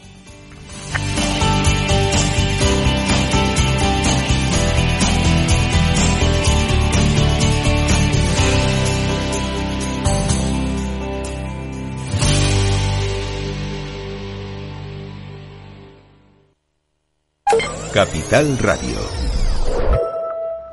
Capital 17.93 18.57
Radio. 18.57 18.97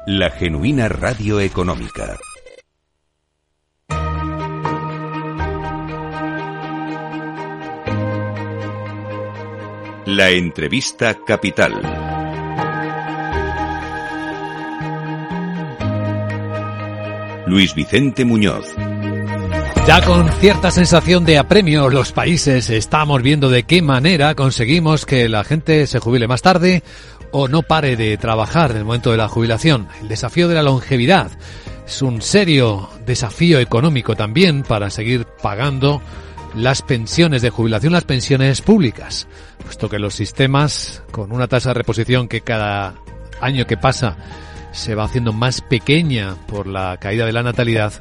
La 0.07 0.31
genuina 0.31 0.89
radio 0.89 1.41
económica. 1.41 2.17
La 10.07 10.31
entrevista 10.31 11.17
capital. 11.27 11.83
Luis 17.49 17.75
Vicente 17.75 18.25
Muñoz. 18.25 18.77
Ya 19.89 20.05
con 20.05 20.31
cierta 20.33 20.71
sensación 20.71 21.25
de 21.25 21.39
apremio 21.39 21.89
los 21.89 22.13
países 22.13 22.69
estamos 22.69 23.23
viendo 23.23 23.49
de 23.49 23.63
qué 23.63 23.81
manera 23.81 24.35
conseguimos 24.35 25.07
que 25.07 25.31
la 25.31 25.45
gente 25.45 25.87
se 25.87 25.99
jubile 25.99 26.29
más 26.29 26.43
tarde 26.43 26.83
o 27.33 27.49
no 27.49 27.63
pare 27.63 27.97
de 27.97 28.19
trabajar 28.19 28.73
en 28.73 28.77
el 28.77 28.85
momento 28.85 29.13
de 29.13 29.17
la 29.17 29.29
jubilación. 29.29 29.89
El 30.03 30.09
desafío 30.09 30.47
de 30.47 30.57
la 30.57 30.63
longevidad 30.63 31.31
es 31.87 32.03
un 32.03 32.21
serio 32.21 32.91
desafío 33.07 33.61
económico 33.61 34.15
también 34.15 34.63
para 34.63 34.91
seguir 34.91 35.25
pagando 35.25 36.03
las 36.55 36.83
pensiones 36.83 37.41
de 37.41 37.49
jubilación, 37.49 37.95
las 37.95 38.05
pensiones 38.05 38.61
públicas, 38.61 39.27
puesto 39.65 39.89
que 39.89 39.99
los 39.99 40.13
sistemas 40.13 41.03
con 41.13 41.33
una 41.33 41.49
tasa 41.49 41.71
de 41.71 41.75
reposición 41.75 42.29
que 42.29 42.43
cada 42.43 42.93
año 43.41 43.67
que 43.67 43.79
pasa 43.79 44.19
se 44.71 44.95
va 44.95 45.05
haciendo 45.05 45.33
más 45.33 45.63
pequeña 45.63 46.35
por 46.47 46.67
la 46.67 46.99
caída 46.99 47.25
de 47.25 47.33
la 47.33 47.43
natalidad, 47.43 47.95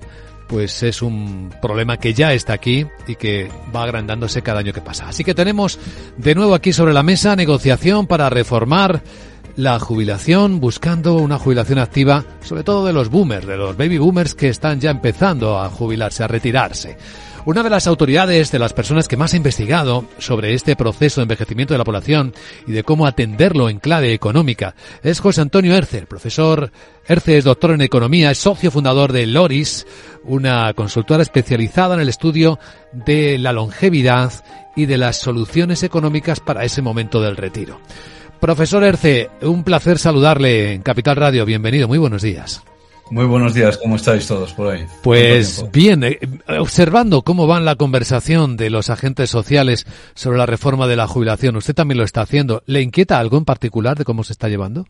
pues 0.48 0.84
es 0.84 1.01
un 1.01 1.54
problema 1.62 1.98
que 1.98 2.13
ya 2.13 2.34
está 2.34 2.54
aquí 2.54 2.86
y 3.08 3.16
que 3.16 3.50
va 3.75 3.84
agrandándose 3.84 4.42
cada 4.42 4.60
año 4.60 4.74
que 4.74 4.82
pasa. 4.82 5.08
Así 5.08 5.24
que 5.24 5.34
tenemos 5.34 5.80
de 6.18 6.36
nuevo 6.36 6.54
aquí 6.54 6.74
sobre 6.74 6.94
la 6.94 7.04
mesa 7.04 7.36
negociación 7.36 8.08
para 8.08 8.30
reformar 8.30 9.01
la 9.58 9.80
jubilación, 9.80 10.60
buscando 10.60 11.16
una 11.16 11.39
jubilación 11.39 11.80
activa, 11.80 12.24
sobre 12.42 12.63
todo 12.63 12.86
de 12.86 12.94
los 12.94 13.10
boomers, 13.10 13.48
de 13.48 13.58
los 13.58 13.75
baby 13.75 13.98
boomers 13.98 14.36
que 14.36 14.50
están 14.50 14.80
ya 14.80 14.92
empezando 14.92 15.60
a 15.60 15.70
jubilarse, 15.70 16.24
a 16.24 16.27
retirarse. 16.27 16.98
Una 17.48 17.63
de 17.63 17.70
las 17.70 17.88
autoridades, 17.88 18.51
de 18.51 18.60
las 18.60 18.74
personas 18.74 19.08
que 19.08 19.16
más 19.16 19.34
ha 19.34 19.38
investigado 19.38 20.04
sobre 20.18 20.54
este 20.54 20.75
proceso 20.75 21.22
de 21.22 21.24
envejecimiento 21.24 21.74
de 21.74 21.77
la 21.77 21.86
población 21.86 22.34
y 22.68 22.74
de 22.74 22.84
cómo 22.84 23.08
atenderlo 23.08 23.70
en 23.70 23.80
clave 23.80 24.12
económica, 24.12 24.75
es 25.01 25.22
José 25.22 25.39
Antonio 25.39 25.74
Erce. 25.74 26.06
profesor 26.08 26.74
Erce 27.08 27.38
es 27.38 27.46
doctor 27.46 27.72
en 27.72 27.80
economía, 27.80 28.32
es 28.32 28.38
socio 28.38 28.70
fundador 28.70 29.13
de 29.13 29.27
Loris, 29.27 29.88
una 30.25 30.74
consultora 30.74 31.24
especializada 31.24 31.96
en 31.96 32.01
el 32.01 32.10
estudio 32.10 32.60
de 32.92 33.38
la 33.38 33.54
longevidad 33.54 34.34
y 34.75 34.86
de 34.86 34.98
las 34.98 35.16
soluciones 35.16 35.84
económicas 35.84 36.42
para 36.42 36.66
ese 36.66 36.82
momento 36.82 37.22
del 37.22 37.38
retiro. 37.38 37.80
Profesor 38.42 38.84
Erce, 38.84 39.30
un 39.44 39.63
placer 39.63 40.00
saludarle 40.00 40.74
en 40.74 40.82
Capital 40.82 41.16
Radio. 41.16 41.46
Bienvenido, 41.46 41.88
muy 41.88 41.98
buenos 41.98 42.24
días. 42.24 42.62
Muy 43.10 43.26
buenos 43.26 43.54
días, 43.54 43.78
¿cómo 43.78 43.96
estáis 43.96 44.28
todos 44.28 44.54
por 44.54 44.68
ahí? 44.68 44.86
Pues 45.02 45.64
bien, 45.72 46.04
eh, 46.04 46.20
observando 46.60 47.22
cómo 47.22 47.48
va 47.48 47.60
la 47.62 47.76
conversación 47.76 48.58
de 48.58 48.70
los 48.70 48.90
agentes 48.90 49.30
sociales 49.30 49.86
sobre 50.14 50.38
la 50.38 50.46
reforma 50.46 50.88
de 50.88 50.98
la 50.98 51.08
jubilación, 51.08 51.56
usted 51.56 51.74
también 51.74 52.00
lo 52.00 52.04
está 52.04 52.22
haciendo. 52.22 52.64
¿Le 52.66 52.82
inquieta 52.82 53.18
algo 53.20 53.38
en 53.38 53.46
particular 53.46 53.98
de 53.98 54.04
cómo 54.04 54.24
se 54.24 54.34
está 54.34 54.50
llevando? 54.50 54.86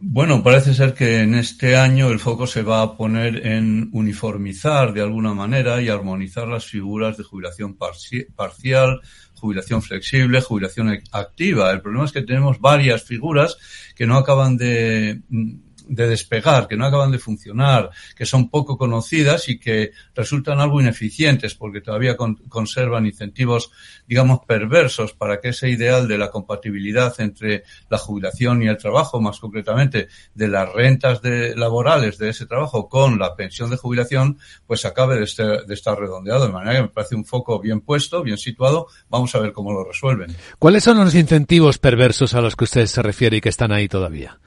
Bueno, 0.00 0.44
parece 0.44 0.74
ser 0.74 0.94
que 0.94 1.22
en 1.22 1.34
este 1.34 1.76
año 1.76 2.08
el 2.08 2.20
foco 2.20 2.46
se 2.46 2.62
va 2.62 2.82
a 2.82 2.96
poner 2.96 3.46
en 3.46 3.90
uniformizar 3.92 4.92
de 4.92 5.02
alguna 5.02 5.34
manera 5.34 5.82
y 5.82 5.88
armonizar 5.88 6.46
las 6.46 6.66
figuras 6.66 7.16
de 7.16 7.24
jubilación 7.24 7.76
parcial, 7.76 9.00
jubilación 9.34 9.82
flexible, 9.82 10.40
jubilación 10.40 11.00
activa. 11.10 11.72
El 11.72 11.80
problema 11.80 12.04
es 12.04 12.12
que 12.12 12.22
tenemos 12.22 12.60
varias 12.60 13.02
figuras 13.02 13.58
que 13.96 14.06
no 14.06 14.16
acaban 14.16 14.56
de 14.56 15.20
de 15.88 16.06
despegar, 16.06 16.68
que 16.68 16.76
no 16.76 16.86
acaban 16.86 17.10
de 17.10 17.18
funcionar, 17.18 17.90
que 18.14 18.26
son 18.26 18.50
poco 18.50 18.76
conocidas 18.76 19.48
y 19.48 19.58
que 19.58 19.92
resultan 20.14 20.60
algo 20.60 20.80
ineficientes 20.80 21.54
porque 21.54 21.80
todavía 21.80 22.16
conservan 22.16 23.06
incentivos, 23.06 23.70
digamos, 24.06 24.40
perversos 24.46 25.12
para 25.14 25.40
que 25.40 25.48
ese 25.48 25.70
ideal 25.70 26.06
de 26.06 26.18
la 26.18 26.30
compatibilidad 26.30 27.14
entre 27.20 27.64
la 27.88 27.98
jubilación 27.98 28.62
y 28.62 28.68
el 28.68 28.76
trabajo, 28.76 29.20
más 29.20 29.40
concretamente 29.40 30.08
de 30.34 30.48
las 30.48 30.72
rentas 30.72 31.22
de, 31.22 31.56
laborales 31.56 32.18
de 32.18 32.30
ese 32.30 32.46
trabajo 32.46 32.88
con 32.88 33.18
la 33.18 33.34
pensión 33.34 33.70
de 33.70 33.76
jubilación, 33.76 34.38
pues 34.66 34.84
acabe 34.84 35.16
de, 35.16 35.62
de 35.66 35.74
estar 35.74 35.98
redondeado. 35.98 36.46
De 36.46 36.52
manera 36.52 36.76
que 36.76 36.82
me 36.82 36.88
parece 36.88 37.14
un 37.14 37.24
foco 37.24 37.58
bien 37.60 37.80
puesto, 37.80 38.22
bien 38.22 38.38
situado. 38.38 38.88
Vamos 39.08 39.34
a 39.34 39.38
ver 39.38 39.52
cómo 39.52 39.72
lo 39.72 39.84
resuelven. 39.84 40.34
¿Cuáles 40.58 40.84
son 40.84 40.98
los 40.98 41.14
incentivos 41.14 41.78
perversos 41.78 42.34
a 42.34 42.40
los 42.40 42.56
que 42.56 42.64
usted 42.64 42.86
se 42.86 43.02
refiere 43.02 43.38
y 43.38 43.40
que 43.40 43.48
están 43.48 43.72
ahí 43.72 43.88
todavía? 43.88 44.38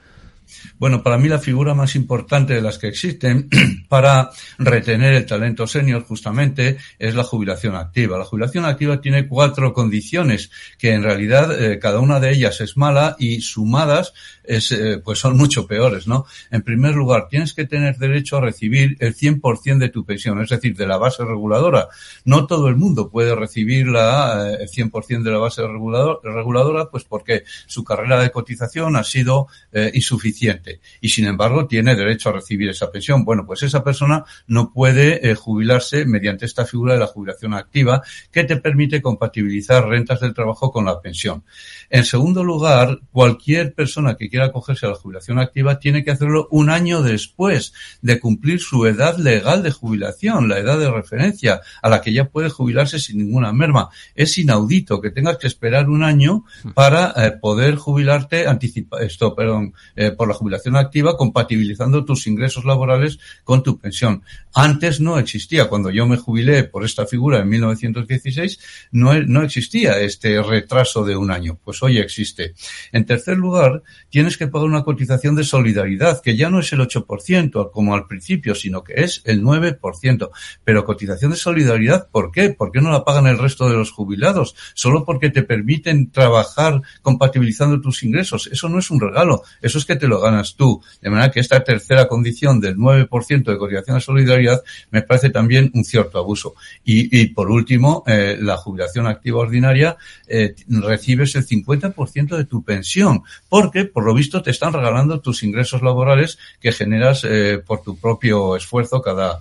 Bueno, 0.78 1.02
para 1.02 1.18
mí 1.18 1.28
la 1.28 1.38
figura 1.38 1.74
más 1.74 1.94
importante 1.94 2.54
de 2.54 2.62
las 2.62 2.78
que 2.78 2.88
existen 2.88 3.48
para 3.88 4.30
retener 4.58 5.14
el 5.14 5.26
talento 5.26 5.66
senior 5.66 6.02
justamente 6.04 6.76
es 6.98 7.14
la 7.14 7.24
jubilación 7.24 7.76
activa. 7.76 8.18
La 8.18 8.24
jubilación 8.24 8.64
activa 8.64 9.00
tiene 9.00 9.26
cuatro 9.28 9.72
condiciones 9.72 10.50
que 10.78 10.92
en 10.92 11.02
realidad 11.02 11.52
eh, 11.60 11.78
cada 11.78 12.00
una 12.00 12.20
de 12.20 12.32
ellas 12.32 12.60
es 12.60 12.76
mala 12.76 13.16
y 13.18 13.40
sumadas 13.40 14.12
es, 14.44 14.72
eh, 14.72 15.00
pues 15.02 15.18
son 15.18 15.36
mucho 15.36 15.66
peores, 15.66 16.06
¿no? 16.06 16.26
En 16.50 16.62
primer 16.62 16.94
lugar, 16.94 17.28
tienes 17.28 17.54
que 17.54 17.64
tener 17.64 17.96
derecho 17.96 18.38
a 18.38 18.40
recibir 18.40 18.96
el 18.98 19.14
100% 19.14 19.78
de 19.78 19.88
tu 19.88 20.04
pensión, 20.04 20.40
es 20.40 20.50
decir, 20.50 20.76
de 20.76 20.86
la 20.86 20.96
base 20.96 21.24
reguladora. 21.24 21.88
No 22.24 22.46
todo 22.46 22.68
el 22.68 22.76
mundo 22.76 23.08
puede 23.08 23.34
recibir 23.36 23.86
la, 23.86 24.50
eh, 24.50 24.62
el 24.62 24.68
100% 24.68 25.22
de 25.22 25.30
la 25.30 25.38
base 25.38 25.62
regulador, 25.62 26.20
reguladora, 26.24 26.90
pues 26.90 27.04
porque 27.04 27.44
su 27.66 27.84
carrera 27.84 28.20
de 28.20 28.30
cotización 28.30 28.96
ha 28.96 29.04
sido 29.04 29.46
insuficiente 29.94 30.51
y 31.00 31.08
sin 31.08 31.26
embargo 31.26 31.66
tiene 31.66 31.94
derecho 31.94 32.28
a 32.28 32.32
recibir 32.32 32.70
esa 32.70 32.90
pensión. 32.90 33.24
Bueno, 33.24 33.46
pues 33.46 33.62
esa 33.62 33.82
persona 33.82 34.24
no 34.46 34.72
puede 34.72 35.30
eh, 35.30 35.34
jubilarse 35.34 36.04
mediante 36.04 36.46
esta 36.46 36.66
figura 36.66 36.94
de 36.94 37.00
la 37.00 37.06
jubilación 37.06 37.54
activa 37.54 38.02
que 38.30 38.44
te 38.44 38.56
permite 38.56 39.02
compatibilizar 39.02 39.86
rentas 39.88 40.20
del 40.20 40.34
trabajo 40.34 40.70
con 40.70 40.84
la 40.84 41.00
pensión. 41.00 41.44
En 41.90 42.04
segundo 42.04 42.44
lugar, 42.44 43.00
cualquier 43.10 43.74
persona 43.74 44.16
que 44.16 44.28
quiera 44.28 44.46
acogerse 44.46 44.86
a 44.86 44.90
la 44.90 44.94
jubilación 44.94 45.38
activa 45.38 45.78
tiene 45.78 46.04
que 46.04 46.10
hacerlo 46.10 46.48
un 46.50 46.70
año 46.70 47.02
después 47.02 47.72
de 48.00 48.20
cumplir 48.20 48.60
su 48.60 48.86
edad 48.86 49.16
legal 49.16 49.62
de 49.62 49.70
jubilación, 49.70 50.48
la 50.48 50.58
edad 50.58 50.78
de 50.78 50.90
referencia, 50.90 51.60
a 51.82 51.88
la 51.88 52.00
que 52.00 52.12
ya 52.12 52.28
puede 52.28 52.50
jubilarse 52.50 52.98
sin 52.98 53.18
ninguna 53.18 53.52
merma. 53.52 53.88
Es 54.14 54.38
inaudito 54.38 55.00
que 55.00 55.10
tengas 55.10 55.38
que 55.38 55.46
esperar 55.46 55.88
un 55.88 56.02
año 56.02 56.44
para 56.74 57.12
eh, 57.16 57.32
poder 57.40 57.76
jubilarte 57.76 58.46
anticipa 58.46 59.02
esto, 59.02 59.34
perdón, 59.34 59.74
eh, 59.96 60.12
por 60.12 60.28
la 60.28 60.34
jubilación 60.42 60.76
activa, 60.76 61.16
compatibilizando 61.16 62.04
tus 62.04 62.26
ingresos 62.26 62.64
laborales 62.64 63.18
con 63.44 63.62
tu 63.62 63.78
pensión. 63.78 64.22
Antes 64.52 65.00
no 65.00 65.18
existía. 65.18 65.68
Cuando 65.68 65.90
yo 65.90 66.06
me 66.06 66.16
jubilé 66.16 66.64
por 66.64 66.84
esta 66.84 67.06
figura 67.06 67.38
en 67.38 67.48
1916, 67.48 68.58
no, 68.90 69.14
no 69.22 69.42
existía 69.42 70.00
este 70.00 70.42
retraso 70.42 71.04
de 71.04 71.16
un 71.16 71.30
año. 71.30 71.58
Pues 71.64 71.82
hoy 71.82 71.98
existe. 71.98 72.54
En 72.90 73.06
tercer 73.06 73.36
lugar, 73.38 73.82
tienes 74.10 74.36
que 74.36 74.48
pagar 74.48 74.68
una 74.68 74.82
cotización 74.82 75.36
de 75.36 75.44
solidaridad, 75.44 76.20
que 76.20 76.36
ya 76.36 76.50
no 76.50 76.58
es 76.58 76.72
el 76.72 76.80
8% 76.80 77.70
como 77.70 77.94
al 77.94 78.06
principio, 78.06 78.54
sino 78.54 78.82
que 78.82 78.94
es 78.96 79.22
el 79.24 79.42
9%. 79.42 80.30
Pero 80.64 80.84
cotización 80.84 81.30
de 81.30 81.36
solidaridad, 81.36 82.08
¿por 82.10 82.32
qué? 82.32 82.50
¿Por 82.50 82.72
qué 82.72 82.80
no 82.80 82.90
la 82.90 83.04
pagan 83.04 83.28
el 83.28 83.38
resto 83.38 83.68
de 83.68 83.76
los 83.76 83.92
jubilados? 83.92 84.56
Solo 84.74 85.04
porque 85.04 85.30
te 85.30 85.44
permiten 85.44 86.10
trabajar 86.10 86.82
compatibilizando 87.00 87.80
tus 87.80 88.02
ingresos. 88.02 88.48
Eso 88.50 88.68
no 88.68 88.80
es 88.80 88.90
un 88.90 89.00
regalo, 89.00 89.42
eso 89.60 89.78
es 89.78 89.84
que 89.84 89.96
te 89.96 90.08
lo 90.08 90.20
ganas 90.32 90.56
tú. 90.56 90.82
De 91.00 91.10
manera 91.10 91.30
que 91.30 91.40
esta 91.40 91.62
tercera 91.62 92.08
condición 92.08 92.60
del 92.60 92.76
9% 92.76 93.44
de 93.44 93.58
cotización 93.58 93.96
de 93.96 94.00
solidaridad 94.00 94.62
me 94.90 95.02
parece 95.02 95.30
también 95.30 95.70
un 95.74 95.84
cierto 95.84 96.18
abuso. 96.18 96.54
Y, 96.84 97.26
por 97.28 97.50
último, 97.50 98.02
eh, 98.06 98.36
la 98.40 98.56
jubilación 98.56 99.06
activa 99.06 99.40
ordinaria, 99.40 99.96
eh, 100.26 100.54
recibes 100.68 101.34
el 101.36 101.46
50% 101.46 102.36
de 102.36 102.44
tu 102.44 102.62
pensión, 102.62 103.22
porque 103.48 103.84
por 103.84 104.04
lo 104.04 104.14
visto 104.14 104.42
te 104.42 104.50
están 104.50 104.72
regalando 104.72 105.20
tus 105.20 105.42
ingresos 105.42 105.82
laborales 105.82 106.38
que 106.60 106.72
generas 106.72 107.24
eh, 107.24 107.60
por 107.64 107.82
tu 107.82 107.96
propio 107.96 108.56
esfuerzo 108.56 109.00
cada, 109.02 109.40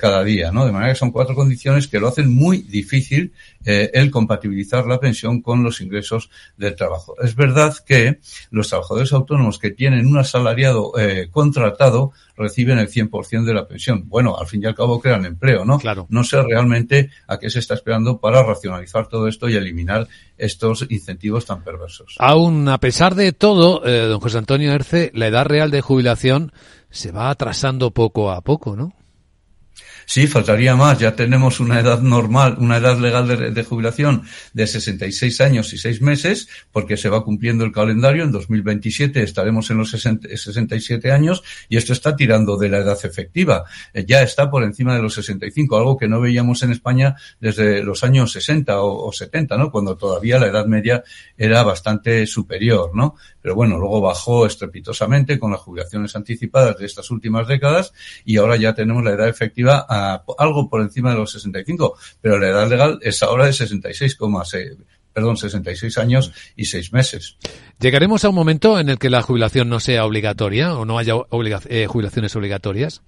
cada 0.00 0.24
día, 0.24 0.50
¿no? 0.50 0.66
De 0.66 0.72
manera 0.72 0.92
que 0.92 0.98
son 0.98 1.10
cuatro 1.10 1.34
condiciones 1.34 1.88
que 1.88 2.00
lo 2.00 2.08
hacen 2.08 2.30
muy 2.30 2.58
difícil 2.62 3.32
el 3.68 4.10
compatibilizar 4.10 4.86
la 4.86 4.98
pensión 4.98 5.42
con 5.42 5.62
los 5.62 5.80
ingresos 5.80 6.30
del 6.56 6.74
trabajo. 6.74 7.14
Es 7.22 7.34
verdad 7.34 7.76
que 7.86 8.18
los 8.50 8.68
trabajadores 8.68 9.12
autónomos 9.12 9.58
que 9.58 9.70
tienen 9.70 10.06
un 10.06 10.18
asalariado 10.18 10.92
contratado 11.30 12.12
reciben 12.36 12.78
el 12.78 12.88
100% 12.88 13.44
de 13.44 13.54
la 13.54 13.66
pensión. 13.66 14.08
Bueno, 14.08 14.36
al 14.38 14.46
fin 14.46 14.62
y 14.62 14.66
al 14.66 14.74
cabo 14.74 15.00
crean 15.00 15.26
empleo, 15.26 15.64
¿no? 15.64 15.78
Claro. 15.78 16.06
No 16.08 16.24
sé 16.24 16.40
realmente 16.42 17.10
a 17.26 17.38
qué 17.38 17.50
se 17.50 17.58
está 17.58 17.74
esperando 17.74 18.18
para 18.18 18.42
racionalizar 18.42 19.08
todo 19.08 19.28
esto 19.28 19.48
y 19.48 19.56
eliminar 19.56 20.08
estos 20.36 20.86
incentivos 20.88 21.46
tan 21.46 21.62
perversos. 21.62 22.14
Aún 22.18 22.68
a 22.68 22.78
pesar 22.78 23.14
de 23.14 23.32
todo, 23.32 23.84
eh, 23.84 24.06
don 24.06 24.20
José 24.20 24.38
Antonio 24.38 24.72
Erce, 24.72 25.10
la 25.14 25.26
edad 25.26 25.46
real 25.46 25.70
de 25.70 25.80
jubilación 25.80 26.52
se 26.90 27.12
va 27.12 27.30
atrasando 27.30 27.90
poco 27.90 28.30
a 28.30 28.40
poco, 28.40 28.76
¿no? 28.76 28.92
Sí, 30.10 30.26
faltaría 30.26 30.74
más. 30.74 30.98
Ya 30.98 31.14
tenemos 31.14 31.60
una 31.60 31.80
edad 31.80 32.00
normal, 32.00 32.56
una 32.60 32.78
edad 32.78 32.98
legal 32.98 33.52
de, 33.52 33.62
jubilación 33.62 34.22
de 34.54 34.66
66 34.66 35.42
años 35.42 35.74
y 35.74 35.76
6 35.76 36.00
meses, 36.00 36.48
porque 36.72 36.96
se 36.96 37.10
va 37.10 37.22
cumpliendo 37.22 37.62
el 37.62 37.72
calendario. 37.72 38.24
En 38.24 38.32
2027 38.32 39.22
estaremos 39.22 39.70
en 39.70 39.76
los 39.76 39.90
67 39.90 41.12
años 41.12 41.42
y 41.68 41.76
esto 41.76 41.92
está 41.92 42.16
tirando 42.16 42.56
de 42.56 42.70
la 42.70 42.78
edad 42.78 42.98
efectiva. 43.04 43.64
Eh, 43.92 44.06
ya 44.08 44.22
está 44.22 44.50
por 44.50 44.64
encima 44.64 44.96
de 44.96 45.02
los 45.02 45.12
65, 45.12 45.76
algo 45.76 45.98
que 45.98 46.08
no 46.08 46.22
veíamos 46.22 46.62
en 46.62 46.72
España 46.72 47.14
desde 47.38 47.82
los 47.82 48.02
años 48.02 48.32
60 48.32 48.80
o, 48.80 49.08
o 49.08 49.12
70, 49.12 49.58
¿no? 49.58 49.70
Cuando 49.70 49.94
todavía 49.98 50.38
la 50.38 50.46
edad 50.46 50.64
media 50.64 51.04
era 51.36 51.62
bastante 51.64 52.26
superior, 52.26 52.92
¿no? 52.94 53.16
Pero 53.42 53.54
bueno, 53.54 53.76
luego 53.76 54.00
bajó 54.00 54.46
estrepitosamente 54.46 55.38
con 55.38 55.50
las 55.50 55.60
jubilaciones 55.60 56.16
anticipadas 56.16 56.78
de 56.78 56.86
estas 56.86 57.10
últimas 57.10 57.46
décadas 57.46 57.92
y 58.24 58.38
ahora 58.38 58.56
ya 58.56 58.74
tenemos 58.74 59.04
la 59.04 59.12
edad 59.12 59.28
efectiva 59.28 59.84
a 59.86 59.97
algo 60.38 60.68
por 60.68 60.80
encima 60.80 61.10
de 61.10 61.16
los 61.16 61.32
65, 61.32 61.96
pero 62.20 62.38
la 62.38 62.48
edad 62.48 62.68
legal 62.68 62.98
es 63.02 63.22
ahora 63.22 63.46
de 63.46 63.52
66,6 63.52 64.76
perdón, 65.12 65.36
66 65.36 65.98
años 65.98 66.32
y 66.54 66.66
6 66.66 66.92
meses. 66.92 67.36
¿Llegaremos 67.80 68.24
a 68.24 68.28
un 68.28 68.36
momento 68.36 68.78
en 68.78 68.88
el 68.88 68.98
que 69.00 69.10
la 69.10 69.20
jubilación 69.20 69.68
no 69.68 69.80
sea 69.80 70.04
obligatoria 70.04 70.76
o 70.76 70.84
no 70.84 70.96
haya 70.96 71.14
eh, 71.68 71.86
jubilaciones 71.88 72.36
obligatorias? 72.36 73.02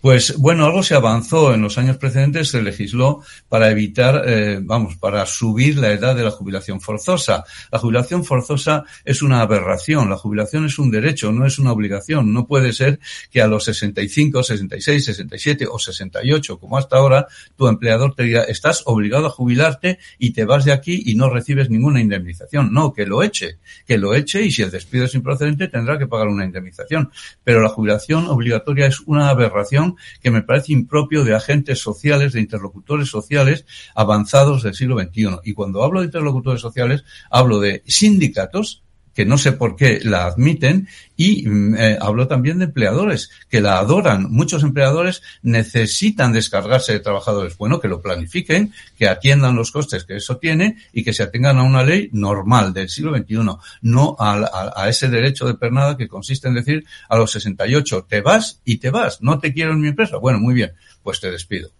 Pues 0.00 0.36
bueno, 0.36 0.64
algo 0.64 0.84
se 0.84 0.94
avanzó 0.94 1.52
en 1.52 1.62
los 1.62 1.76
años 1.76 1.96
precedentes, 1.96 2.50
se 2.50 2.62
legisló 2.62 3.20
para 3.48 3.68
evitar, 3.68 4.22
eh, 4.26 4.60
vamos, 4.62 4.96
para 4.96 5.26
subir 5.26 5.76
la 5.76 5.90
edad 5.90 6.14
de 6.14 6.22
la 6.22 6.30
jubilación 6.30 6.80
forzosa. 6.80 7.44
La 7.72 7.80
jubilación 7.80 8.24
forzosa 8.24 8.84
es 9.04 9.22
una 9.22 9.40
aberración, 9.40 10.08
la 10.08 10.16
jubilación 10.16 10.66
es 10.66 10.78
un 10.78 10.92
derecho, 10.92 11.32
no 11.32 11.46
es 11.46 11.58
una 11.58 11.72
obligación. 11.72 12.32
No 12.32 12.46
puede 12.46 12.72
ser 12.72 13.00
que 13.32 13.42
a 13.42 13.48
los 13.48 13.64
65, 13.64 14.44
66, 14.44 15.04
67 15.04 15.66
o 15.68 15.80
68, 15.80 16.60
como 16.60 16.78
hasta 16.78 16.96
ahora, 16.96 17.26
tu 17.56 17.66
empleador 17.66 18.14
te 18.14 18.22
diga, 18.22 18.44
estás 18.44 18.84
obligado 18.86 19.26
a 19.26 19.30
jubilarte 19.30 19.98
y 20.16 20.32
te 20.32 20.44
vas 20.44 20.64
de 20.64 20.72
aquí 20.72 21.02
y 21.06 21.16
no 21.16 21.28
recibes 21.28 21.70
ninguna 21.70 22.00
indemnización. 22.00 22.72
No, 22.72 22.92
que 22.92 23.04
lo 23.04 23.24
eche, 23.24 23.58
que 23.84 23.98
lo 23.98 24.14
eche 24.14 24.42
y 24.42 24.52
si 24.52 24.62
el 24.62 24.70
despido 24.70 25.06
es 25.06 25.14
improcedente 25.16 25.66
tendrá 25.66 25.98
que 25.98 26.06
pagar 26.06 26.28
una 26.28 26.44
indemnización. 26.44 27.10
Pero 27.42 27.60
la 27.60 27.68
jubilación 27.68 28.28
obligatoria 28.28 28.86
es 28.86 29.00
una 29.00 29.30
aberración 29.30 29.87
que 30.20 30.30
me 30.30 30.42
parece 30.42 30.72
impropio 30.72 31.24
de 31.24 31.34
agentes 31.34 31.78
sociales, 31.78 32.32
de 32.32 32.40
interlocutores 32.40 33.08
sociales 33.08 33.66
avanzados 33.94 34.62
del 34.62 34.74
siglo 34.74 34.98
XXI. 34.98 35.38
Y 35.44 35.54
cuando 35.54 35.82
hablo 35.82 36.00
de 36.00 36.06
interlocutores 36.06 36.60
sociales, 36.60 37.04
hablo 37.30 37.60
de 37.60 37.82
sindicatos, 37.86 38.82
que 39.18 39.26
no 39.26 39.36
sé 39.36 39.50
por 39.50 39.74
qué 39.74 39.98
la 40.00 40.26
admiten, 40.26 40.86
y 41.16 41.44
mm, 41.44 41.74
eh, 41.76 41.98
hablo 42.00 42.28
también 42.28 42.60
de 42.60 42.66
empleadores, 42.66 43.30
que 43.50 43.60
la 43.60 43.80
adoran. 43.80 44.30
Muchos 44.30 44.62
empleadores 44.62 45.22
necesitan 45.42 46.32
descargarse 46.32 46.92
de 46.92 47.00
trabajadores. 47.00 47.58
Bueno, 47.58 47.80
que 47.80 47.88
lo 47.88 48.00
planifiquen, 48.00 48.72
que 48.96 49.08
atiendan 49.08 49.56
los 49.56 49.72
costes 49.72 50.04
que 50.04 50.14
eso 50.14 50.36
tiene 50.36 50.76
y 50.92 51.02
que 51.02 51.12
se 51.12 51.24
atengan 51.24 51.58
a 51.58 51.64
una 51.64 51.82
ley 51.82 52.10
normal 52.12 52.72
del 52.72 52.90
siglo 52.90 53.12
XXI, 53.18 53.56
no 53.82 54.14
a, 54.20 54.72
a 54.76 54.88
ese 54.88 55.08
derecho 55.08 55.48
de 55.48 55.54
pernada 55.54 55.96
que 55.96 56.06
consiste 56.06 56.46
en 56.46 56.54
decir 56.54 56.84
a 57.08 57.18
los 57.18 57.32
68, 57.32 58.06
te 58.08 58.20
vas 58.20 58.60
y 58.64 58.76
te 58.76 58.90
vas, 58.90 59.20
no 59.20 59.40
te 59.40 59.52
quiero 59.52 59.72
en 59.72 59.80
mi 59.80 59.88
empresa. 59.88 60.18
Bueno, 60.18 60.38
muy 60.38 60.54
bien, 60.54 60.74
pues 61.02 61.18
te 61.18 61.28
despido. 61.28 61.72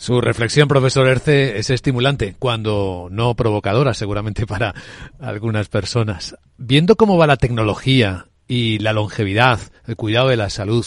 Su 0.00 0.22
reflexión, 0.22 0.66
profesor 0.66 1.06
Erce, 1.06 1.58
es 1.58 1.68
estimulante, 1.68 2.34
cuando 2.38 3.08
no 3.10 3.34
provocadora 3.34 3.92
seguramente 3.92 4.46
para 4.46 4.74
algunas 5.20 5.68
personas. 5.68 6.38
Viendo 6.56 6.96
cómo 6.96 7.18
va 7.18 7.26
la 7.26 7.36
tecnología 7.36 8.24
y 8.48 8.78
la 8.78 8.94
longevidad, 8.94 9.60
el 9.86 9.96
cuidado 9.96 10.28
de 10.28 10.38
la 10.38 10.48
salud, 10.48 10.86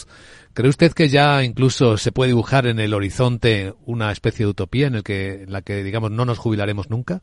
¿cree 0.55 0.67
usted 0.67 0.93
que 0.93 1.09
ya 1.09 1.43
incluso 1.43 1.97
se 1.97 2.11
puede 2.11 2.29
dibujar 2.29 2.65
en 2.65 2.79
el 2.79 2.95
horizonte 2.95 3.75
una 3.85 4.11
especie 4.11 4.47
de 4.47 4.49
utopía 4.49 4.87
en, 4.87 5.03
que, 5.03 5.43
en 5.43 5.51
la 5.51 5.61
que, 5.61 5.83
digamos, 5.83 6.09
no 6.09 6.25
nos 6.25 6.39
jubilaremos 6.39 6.89
nunca? 6.89 7.21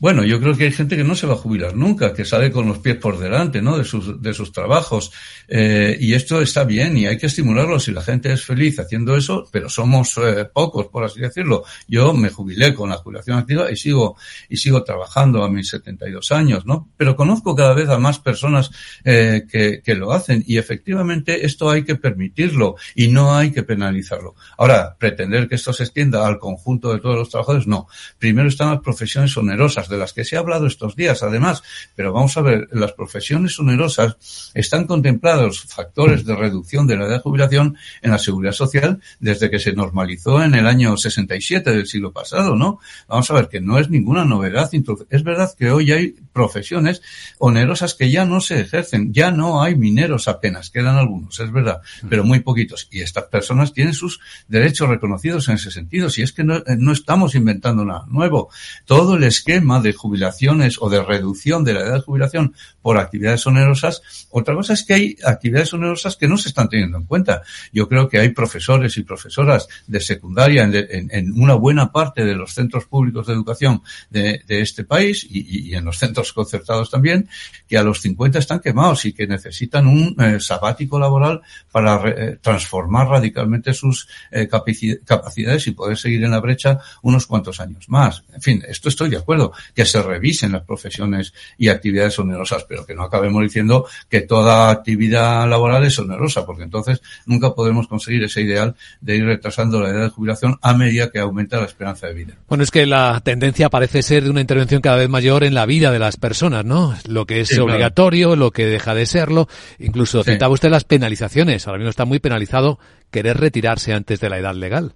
Bueno, 0.00 0.24
yo 0.24 0.40
creo 0.40 0.56
que 0.56 0.64
hay 0.64 0.70
gente 0.70 0.96
que 0.96 1.02
no 1.02 1.16
se 1.16 1.26
va 1.26 1.34
a 1.34 1.36
jubilar 1.36 1.74
nunca, 1.74 2.14
que 2.14 2.24
sale 2.24 2.52
con 2.52 2.68
los 2.68 2.78
pies 2.78 2.96
por 2.96 3.18
delante, 3.18 3.60
¿no? 3.60 3.76
De 3.76 3.82
sus, 3.82 4.22
de 4.22 4.32
sus 4.32 4.52
trabajos. 4.52 5.10
Eh, 5.48 5.96
y 5.98 6.14
esto 6.14 6.40
está 6.40 6.62
bien 6.62 6.96
y 6.96 7.06
hay 7.06 7.18
que 7.18 7.26
estimularlo 7.26 7.80
si 7.80 7.90
la 7.90 8.02
gente 8.02 8.32
es 8.32 8.44
feliz 8.44 8.78
haciendo 8.78 9.16
eso, 9.16 9.48
pero 9.50 9.68
somos 9.68 10.16
eh, 10.18 10.44
pocos, 10.52 10.86
por 10.86 11.02
así 11.02 11.18
decirlo. 11.18 11.64
Yo 11.88 12.14
me 12.14 12.30
jubilé 12.30 12.74
con 12.74 12.90
la 12.90 12.98
jubilación 12.98 13.38
activa 13.38 13.72
y 13.72 13.76
sigo, 13.76 14.16
y 14.48 14.58
sigo 14.58 14.84
trabajando 14.84 15.42
a 15.42 15.50
mis 15.50 15.68
72 15.68 16.30
años, 16.30 16.64
¿no? 16.64 16.88
Pero 16.96 17.16
conozco 17.16 17.56
cada 17.56 17.74
vez 17.74 17.88
a 17.88 17.98
más 17.98 18.20
personas 18.20 18.70
eh, 19.04 19.46
que, 19.50 19.82
que 19.82 19.94
lo 19.96 20.12
hacen 20.12 20.44
y 20.46 20.58
efectivamente 20.58 21.44
esto 21.44 21.70
hay 21.70 21.82
que 21.82 21.96
permitirlo 21.96 22.76
y 22.94 23.08
no 23.08 23.34
hay 23.34 23.50
que 23.50 23.64
penalizarlo. 23.64 24.36
Ahora, 24.56 24.96
pretender 24.96 25.48
que 25.48 25.56
esto 25.56 25.72
se 25.72 25.82
extienda 25.82 26.24
al 26.24 26.38
conjunto 26.38 26.92
de 26.92 27.00
todos 27.00 27.16
los 27.16 27.30
trabajadores, 27.30 27.66
no. 27.66 27.88
Primero 28.16 28.48
están 28.48 28.70
las 28.70 28.80
profesiones 28.80 29.36
onerosas 29.36 29.87
de 29.88 29.98
las 29.98 30.12
que 30.12 30.24
se 30.24 30.36
ha 30.36 30.40
hablado 30.40 30.66
estos 30.66 30.96
días, 30.96 31.22
además. 31.22 31.62
Pero 31.94 32.12
vamos 32.12 32.36
a 32.36 32.42
ver, 32.42 32.68
las 32.72 32.92
profesiones 32.92 33.58
onerosas 33.58 34.52
están 34.54 34.86
contemplados 34.86 35.62
factores 35.62 36.24
de 36.24 36.36
reducción 36.36 36.86
de 36.86 36.96
la 36.96 37.04
edad 37.04 37.16
de 37.16 37.20
jubilación 37.20 37.76
en 38.02 38.10
la 38.10 38.18
seguridad 38.18 38.52
social 38.52 39.00
desde 39.20 39.50
que 39.50 39.58
se 39.58 39.72
normalizó 39.72 40.42
en 40.42 40.54
el 40.54 40.66
año 40.66 40.96
67 40.96 41.70
del 41.70 41.86
siglo 41.86 42.12
pasado, 42.12 42.56
¿no? 42.56 42.80
Vamos 43.08 43.30
a 43.30 43.34
ver 43.34 43.48
que 43.48 43.60
no 43.60 43.78
es 43.78 43.90
ninguna 43.90 44.24
novedad. 44.24 44.70
Es 45.10 45.22
verdad 45.22 45.50
que 45.58 45.70
hoy 45.70 45.92
hay 45.92 46.14
profesiones 46.32 47.02
onerosas 47.38 47.94
que 47.94 48.10
ya 48.10 48.24
no 48.24 48.40
se 48.40 48.60
ejercen, 48.60 49.12
ya 49.12 49.30
no 49.30 49.62
hay 49.62 49.74
mineros 49.74 50.28
apenas, 50.28 50.70
quedan 50.70 50.96
algunos, 50.96 51.38
es 51.40 51.52
verdad, 51.52 51.80
pero 52.08 52.24
muy 52.24 52.40
poquitos. 52.40 52.88
Y 52.90 53.00
estas 53.00 53.24
personas 53.24 53.72
tienen 53.72 53.94
sus 53.94 54.20
derechos 54.48 54.88
reconocidos 54.88 55.48
en 55.48 55.54
ese 55.54 55.70
sentido. 55.70 56.10
Si 56.10 56.22
es 56.22 56.32
que 56.32 56.44
no, 56.44 56.62
no 56.78 56.92
estamos 56.92 57.34
inventando 57.34 57.84
nada 57.84 58.04
nuevo. 58.08 58.50
Todo 58.84 59.16
el 59.16 59.24
esquema 59.24 59.77
de 59.82 59.92
jubilaciones 59.92 60.76
o 60.80 60.88
de 60.88 61.02
reducción 61.02 61.64
de 61.64 61.74
la 61.74 61.80
edad 61.80 61.94
de 61.94 62.00
jubilación 62.00 62.54
por 62.82 62.98
actividades 62.98 63.46
onerosas. 63.46 64.26
Otra 64.30 64.54
cosa 64.54 64.72
es 64.74 64.84
que 64.84 64.94
hay 64.94 65.16
actividades 65.24 65.72
onerosas 65.72 66.16
que 66.16 66.28
no 66.28 66.36
se 66.36 66.48
están 66.48 66.68
teniendo 66.68 66.98
en 66.98 67.04
cuenta. 67.04 67.42
Yo 67.72 67.88
creo 67.88 68.08
que 68.08 68.18
hay 68.18 68.30
profesores 68.30 68.96
y 68.96 69.02
profesoras 69.02 69.68
de 69.86 70.00
secundaria 70.00 70.62
en, 70.64 71.32
una 71.40 71.54
buena 71.54 71.92
parte 71.92 72.24
de 72.24 72.34
los 72.34 72.54
centros 72.54 72.86
públicos 72.86 73.26
de 73.26 73.32
educación 73.32 73.82
de, 74.10 74.42
este 74.48 74.84
país 74.84 75.26
y, 75.28 75.74
en 75.74 75.84
los 75.84 75.98
centros 75.98 76.32
concertados 76.32 76.90
también, 76.90 77.28
que 77.66 77.78
a 77.78 77.82
los 77.82 78.00
50 78.00 78.38
están 78.38 78.60
quemados 78.60 79.04
y 79.04 79.12
que 79.12 79.26
necesitan 79.26 79.86
un 79.86 80.16
eh, 80.18 80.40
sabático 80.40 80.98
laboral 80.98 81.42
para 81.70 82.02
eh, 82.08 82.38
transformar 82.40 83.08
radicalmente 83.08 83.74
sus 83.74 84.08
eh, 84.30 84.48
capacidades 84.48 85.66
y 85.66 85.72
poder 85.72 85.96
seguir 85.96 86.24
en 86.24 86.30
la 86.30 86.40
brecha 86.40 86.78
unos 87.02 87.26
cuantos 87.26 87.60
años 87.60 87.88
más. 87.88 88.24
En 88.34 88.42
fin, 88.42 88.62
esto 88.68 88.88
estoy 88.88 89.10
de 89.10 89.16
acuerdo, 89.18 89.52
que 89.74 89.84
se 89.84 90.02
revisen 90.02 90.52
las 90.52 90.62
profesiones 90.62 91.32
y 91.56 91.68
actividades 91.68 92.18
onerosas, 92.18 92.64
pero 92.68 92.86
que 92.86 92.94
no 92.94 93.02
acabemos 93.02 93.42
diciendo 93.42 93.86
que 94.08 94.22
toda 94.22 94.70
actividad 94.70 95.48
laboral 95.48 95.84
es 95.84 95.98
onerosa, 95.98 96.44
porque 96.46 96.62
entonces 96.62 97.00
nunca 97.26 97.54
podremos 97.54 97.88
conseguir 97.88 98.24
ese 98.24 98.42
ideal 98.42 98.74
de 99.00 99.16
ir 99.16 99.24
retrasando 99.24 99.80
la 99.80 99.90
edad 99.90 100.02
de 100.02 100.10
jubilación 100.10 100.58
a 100.62 100.74
medida 100.74 101.10
que 101.10 101.18
aumenta 101.18 101.58
la 101.58 101.66
esperanza 101.66 102.06
de 102.06 102.14
vida. 102.14 102.34
Bueno, 102.48 102.64
es 102.64 102.70
que 102.70 102.86
la 102.86 103.20
tendencia 103.24 103.68
parece 103.68 104.02
ser 104.02 104.24
de 104.24 104.30
una 104.30 104.40
intervención 104.40 104.80
cada 104.80 104.96
vez 104.96 105.08
mayor 105.08 105.44
en 105.44 105.54
la 105.54 105.66
vida 105.66 105.90
de 105.90 105.98
las 105.98 106.16
personas, 106.16 106.64
¿no? 106.64 106.94
Lo 107.06 107.26
que 107.26 107.40
es 107.40 107.58
obligatorio, 107.58 108.36
lo 108.36 108.50
que 108.50 108.66
deja 108.66 108.94
de 108.94 109.06
serlo. 109.06 109.48
Incluso 109.78 110.22
citaba 110.24 110.52
usted 110.52 110.70
las 110.70 110.84
penalizaciones. 110.84 111.66
Ahora 111.66 111.78
mismo 111.78 111.90
está 111.90 112.04
muy 112.04 112.18
penalizado 112.18 112.78
querer 113.10 113.38
retirarse 113.38 113.92
antes 113.92 114.20
de 114.20 114.30
la 114.30 114.38
edad 114.38 114.54
legal. 114.54 114.94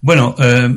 Bueno, 0.00 0.34
eh, 0.38 0.68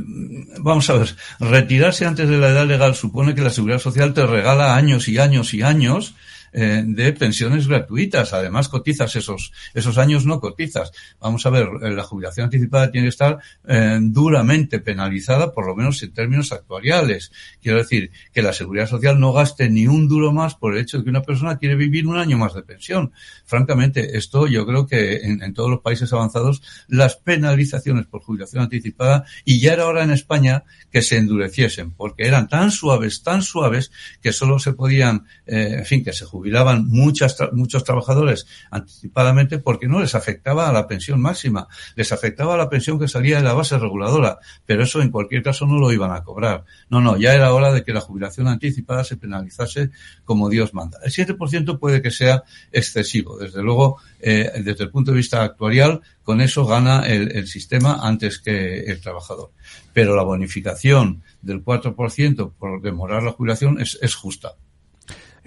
vamos 0.60 0.90
a 0.90 0.94
ver. 0.94 1.16
Retirarse 1.40 2.06
antes 2.06 2.28
de 2.30 2.38
la 2.38 2.50
edad 2.50 2.66
legal 2.66 2.96
supone 2.96 3.36
que 3.36 3.42
la 3.42 3.50
Seguridad 3.50 3.80
Social 3.80 4.14
te 4.14 4.26
regala 4.26 4.76
años 4.76 5.08
y 5.08 5.20
años 5.20 5.54
y 5.54 5.62
años 5.62 6.16
eh, 6.60 6.84
de 6.84 7.14
pensiones 7.14 7.68
gratuitas. 7.68 8.34
Además, 8.34 8.68
cotizas 8.68 9.16
esos, 9.16 9.54
esos 9.76 10.00
años, 10.00 10.26
no 10.26 10.40
cotizas. 10.40 10.92
Vamos 11.20 11.46
a 11.46 11.52
ver, 11.52 11.70
eh, 11.84 11.92
la 11.92 12.02
jubilación 12.02 12.46
anticipada 12.46 12.90
tiene 12.90 13.06
que 13.06 13.10
estar 13.10 13.38
eh, 13.68 14.00
duramente 14.02 14.80
penalizada, 14.80 15.54
por 15.54 15.68
lo 15.68 15.76
menos 15.76 16.02
en 16.02 16.14
términos 16.14 16.52
actuariales. 16.52 17.32
Quiero 17.62 17.78
decir, 17.78 18.10
que 18.34 18.42
la 18.42 18.54
seguridad 18.54 18.88
social 18.88 19.20
no 19.20 19.34
gaste 19.34 19.70
ni 19.70 19.86
un 19.86 20.08
duro 20.08 20.34
más 20.34 20.56
por 20.56 20.74
el 20.74 20.82
hecho 20.82 20.98
de 20.98 21.04
que 21.04 21.12
una 21.12 21.22
persona 21.22 21.60
quiere 21.60 21.76
vivir 21.76 22.08
un 22.08 22.18
año 22.18 22.40
más 22.40 22.56
de 22.56 22.64
pensión. 22.64 23.14
Francamente, 23.46 24.18
esto 24.18 24.48
yo 24.48 24.66
creo 24.66 24.88
que 24.88 25.18
en, 25.18 25.54
todos 25.54 25.70
los 25.70 25.82
países 25.82 26.12
avanzados, 26.12 26.64
las 26.88 27.18
penalizaciones 27.18 28.08
por 28.08 28.24
jubilación 28.24 28.64
anticipada, 28.64 29.26
y 29.46 29.60
ya 29.60 29.74
era 29.74 29.86
hora 29.86 30.04
en 30.04 30.10
España 30.10 30.64
que 30.92 31.04
se 31.04 31.18
endureciesen, 31.18 31.92
porque 31.92 32.26
eran 32.26 32.48
tan 32.48 32.72
suaves, 32.72 33.22
tan 33.22 33.44
suaves, 33.44 33.92
que 34.24 34.34
solo 34.34 34.58
se 34.58 34.74
podían, 34.74 35.28
en 35.46 35.86
fin, 35.86 36.04
que 36.04 36.14
se 36.14 36.26
jubilaban 36.26 36.47
jubilaban 36.48 36.88
muchas, 36.88 37.36
muchos 37.52 37.84
trabajadores 37.84 38.48
anticipadamente 38.72 39.60
porque 39.60 39.90
no 39.90 40.00
les 40.00 40.16
afectaba 40.16 40.70
a 40.70 40.72
la 40.72 40.88
pensión 40.88 41.20
máxima, 41.20 41.68
les 41.98 42.14
afectaba 42.14 42.54
a 42.54 42.58
la 42.58 42.70
pensión 42.70 42.98
que 42.98 43.10
salía 43.10 43.36
de 43.36 43.44
la 43.44 43.54
base 43.54 43.78
reguladora, 43.78 44.40
pero 44.66 44.84
eso 44.84 45.02
en 45.02 45.12
cualquier 45.12 45.44
caso 45.44 45.66
no 45.66 45.78
lo 45.78 45.92
iban 45.92 46.12
a 46.12 46.24
cobrar. 46.24 46.64
No, 46.90 47.02
no, 47.02 47.18
ya 47.18 47.34
era 47.34 47.54
hora 47.54 47.74
de 47.74 47.84
que 47.84 47.92
la 47.92 48.00
jubilación 48.00 48.48
anticipada 48.48 49.04
se 49.04 49.18
penalizase 49.18 49.92
como 50.24 50.48
Dios 50.50 50.74
manda. 50.74 51.00
El 51.04 51.12
7% 51.12 51.80
puede 51.80 52.02
que 52.02 52.12
sea 52.12 52.44
excesivo, 52.72 53.38
desde 53.38 53.62
luego, 53.62 53.98
eh, 54.22 54.50
desde 54.64 54.86
el 54.86 54.90
punto 54.90 55.12
de 55.12 55.18
vista 55.18 55.44
actuarial, 55.44 56.00
con 56.24 56.40
eso 56.40 56.66
gana 56.66 57.06
el, 57.08 57.46
sistema 57.48 58.00
antes 58.02 58.40
que 58.40 58.86
el 58.86 59.02
trabajador. 59.02 59.52
Pero 59.92 60.16
la 60.16 60.24
bonificación 60.24 61.24
del 61.42 61.62
4% 61.64 62.54
por 62.58 62.82
demorar 62.82 63.24
la 63.24 63.34
jubilación 63.34 63.82
es, 63.82 63.98
es 64.02 64.16
justa. 64.16 64.56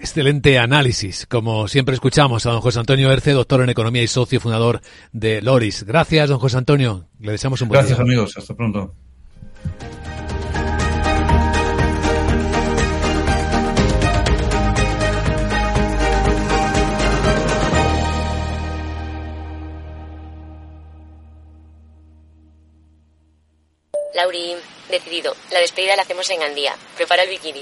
Excelente 0.01 0.57
análisis. 0.57 1.27
Como 1.27 1.67
siempre 1.67 1.93
escuchamos 1.93 2.47
a 2.47 2.51
don 2.51 2.59
José 2.61 2.79
Antonio 2.79 3.11
Erce, 3.11 3.33
doctor 3.33 3.61
en 3.61 3.69
Economía 3.69 4.01
y 4.01 4.07
socio 4.07 4.39
fundador 4.39 4.81
de 5.11 5.43
Loris. 5.43 5.83
Gracias, 5.83 6.27
don 6.27 6.39
José 6.39 6.57
Antonio. 6.57 7.05
Le 7.19 7.33
deseamos 7.33 7.61
un 7.61 7.67
buen 7.67 7.81
Gracias, 7.81 7.99
amigos. 7.99 8.35
Hasta 8.35 8.55
pronto. 8.55 8.95
Lauri, 24.15 24.55
decidido. 24.89 25.35
La 25.51 25.59
despedida 25.59 25.95
la 25.95 26.01
hacemos 26.01 26.27
en 26.31 26.39
Gandía. 26.39 26.73
Prepara 26.97 27.21
el 27.21 27.29
bikini. 27.29 27.61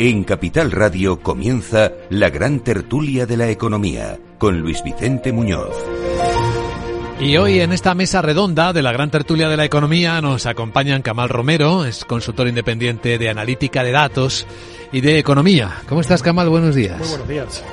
En 0.00 0.22
Capital 0.22 0.70
Radio 0.70 1.18
comienza 1.18 1.90
la 2.08 2.30
gran 2.30 2.60
tertulia 2.60 3.26
de 3.26 3.36
la 3.36 3.50
economía 3.50 4.16
con 4.38 4.60
Luis 4.60 4.84
Vicente 4.84 5.32
Muñoz. 5.32 5.74
Y 7.18 7.36
hoy 7.36 7.58
en 7.58 7.72
esta 7.72 7.96
mesa 7.96 8.22
redonda 8.22 8.72
de 8.72 8.80
la 8.80 8.92
gran 8.92 9.10
tertulia 9.10 9.48
de 9.48 9.56
la 9.56 9.64
economía 9.64 10.20
nos 10.20 10.46
acompañan 10.46 11.02
Camal 11.02 11.28
Romero, 11.28 11.84
es 11.84 12.04
consultor 12.04 12.46
independiente 12.46 13.18
de 13.18 13.28
analítica 13.28 13.82
de 13.82 13.90
datos 13.90 14.46
y 14.92 15.00
de 15.00 15.18
economía. 15.18 15.82
¿Cómo 15.88 16.00
estás, 16.00 16.22
Camal? 16.22 16.48
Buenos 16.48 16.76
días. 16.76 16.96
Muy 17.00 17.08
buenos 17.08 17.28
días. 17.28 17.64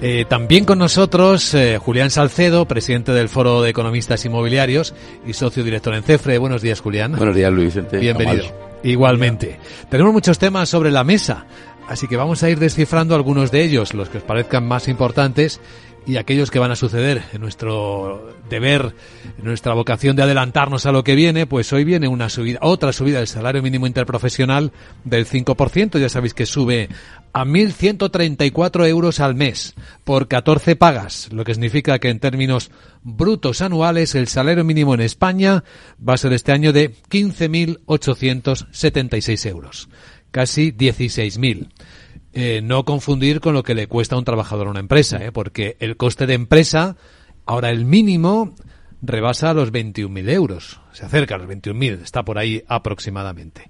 Eh, 0.00 0.26
también 0.28 0.64
con 0.64 0.78
nosotros 0.78 1.54
eh, 1.54 1.78
Julián 1.78 2.10
Salcedo, 2.10 2.66
presidente 2.68 3.10
del 3.10 3.28
Foro 3.28 3.62
de 3.62 3.70
Economistas 3.70 4.24
Inmobiliarios 4.24 4.94
y 5.26 5.32
socio 5.32 5.64
director 5.64 5.92
en 5.94 6.04
CEFRE. 6.04 6.38
Buenos 6.38 6.62
días, 6.62 6.80
Julián. 6.80 7.16
Buenos 7.16 7.34
días, 7.34 7.52
Luis 7.52 7.74
Vicente. 7.74 7.98
Bienvenido. 7.98 8.67
Igualmente. 8.82 9.58
Tenemos 9.90 10.12
muchos 10.12 10.38
temas 10.38 10.68
sobre 10.68 10.90
la 10.90 11.04
mesa, 11.04 11.46
así 11.88 12.06
que 12.06 12.16
vamos 12.16 12.42
a 12.42 12.50
ir 12.50 12.58
descifrando 12.58 13.14
algunos 13.14 13.50
de 13.50 13.64
ellos, 13.64 13.94
los 13.94 14.08
que 14.08 14.18
os 14.18 14.24
parezcan 14.24 14.66
más 14.66 14.88
importantes 14.88 15.60
y 16.08 16.16
aquellos 16.16 16.50
que 16.50 16.58
van 16.58 16.70
a 16.70 16.76
suceder 16.76 17.22
en 17.34 17.42
nuestro 17.42 18.34
deber, 18.48 18.94
en 19.38 19.44
nuestra 19.44 19.74
vocación 19.74 20.16
de 20.16 20.22
adelantarnos 20.22 20.86
a 20.86 20.92
lo 20.92 21.04
que 21.04 21.14
viene, 21.14 21.46
pues 21.46 21.70
hoy 21.74 21.84
viene 21.84 22.08
una 22.08 22.30
subida, 22.30 22.60
otra 22.62 22.94
subida 22.94 23.18
del 23.18 23.26
salario 23.26 23.62
mínimo 23.62 23.86
interprofesional 23.86 24.72
del 25.04 25.26
5%, 25.26 26.00
ya 26.00 26.08
sabéis 26.08 26.32
que 26.32 26.46
sube 26.46 26.88
a 27.34 27.44
1.134 27.44 28.88
euros 28.88 29.20
al 29.20 29.34
mes 29.34 29.74
por 30.04 30.28
14 30.28 30.76
pagas, 30.76 31.28
lo 31.30 31.44
que 31.44 31.52
significa 31.52 31.98
que 31.98 32.08
en 32.08 32.20
términos 32.20 32.70
brutos 33.02 33.60
anuales 33.60 34.14
el 34.14 34.28
salario 34.28 34.64
mínimo 34.64 34.94
en 34.94 35.02
España 35.02 35.62
va 36.06 36.14
a 36.14 36.18
ser 36.18 36.32
este 36.32 36.52
año 36.52 36.72
de 36.72 36.94
15.876 37.10 39.46
euros. 39.46 39.90
casi 40.30 40.72
16.000. 40.72 41.68
Eh, 42.40 42.62
no 42.62 42.84
confundir 42.84 43.40
con 43.40 43.52
lo 43.52 43.64
que 43.64 43.74
le 43.74 43.88
cuesta 43.88 44.14
a 44.14 44.18
un 44.18 44.24
trabajador 44.24 44.68
a 44.68 44.70
una 44.70 44.78
empresa, 44.78 45.24
¿eh? 45.24 45.32
porque 45.32 45.76
el 45.80 45.96
coste 45.96 46.24
de 46.24 46.34
empresa, 46.34 46.94
ahora 47.46 47.70
el 47.70 47.84
mínimo, 47.84 48.54
rebasa 49.02 49.52
los 49.54 49.72
21.000 49.72 50.30
euros. 50.30 50.80
Se 50.92 51.04
acerca 51.04 51.34
a 51.34 51.38
los 51.38 51.48
21.000, 51.48 52.00
está 52.00 52.22
por 52.22 52.38
ahí 52.38 52.62
aproximadamente. 52.68 53.68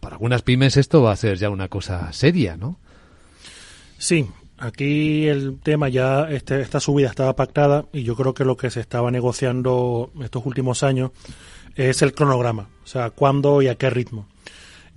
Para 0.00 0.16
algunas 0.16 0.42
pymes 0.42 0.76
esto 0.76 1.00
va 1.00 1.12
a 1.12 1.16
ser 1.16 1.38
ya 1.38 1.48
una 1.48 1.68
cosa 1.68 2.12
seria, 2.12 2.56
¿no? 2.56 2.80
Sí, 3.98 4.26
aquí 4.56 5.28
el 5.28 5.60
tema 5.60 5.88
ya, 5.88 6.28
este, 6.28 6.60
esta 6.60 6.80
subida 6.80 7.10
estaba 7.10 7.36
pactada 7.36 7.84
y 7.92 8.02
yo 8.02 8.16
creo 8.16 8.34
que 8.34 8.44
lo 8.44 8.56
que 8.56 8.72
se 8.72 8.80
estaba 8.80 9.12
negociando 9.12 10.10
estos 10.20 10.44
últimos 10.44 10.82
años 10.82 11.12
es 11.76 12.02
el 12.02 12.14
cronograma, 12.14 12.68
o 12.82 12.86
sea, 12.88 13.10
cuándo 13.10 13.62
y 13.62 13.68
a 13.68 13.76
qué 13.76 13.90
ritmo. 13.90 14.26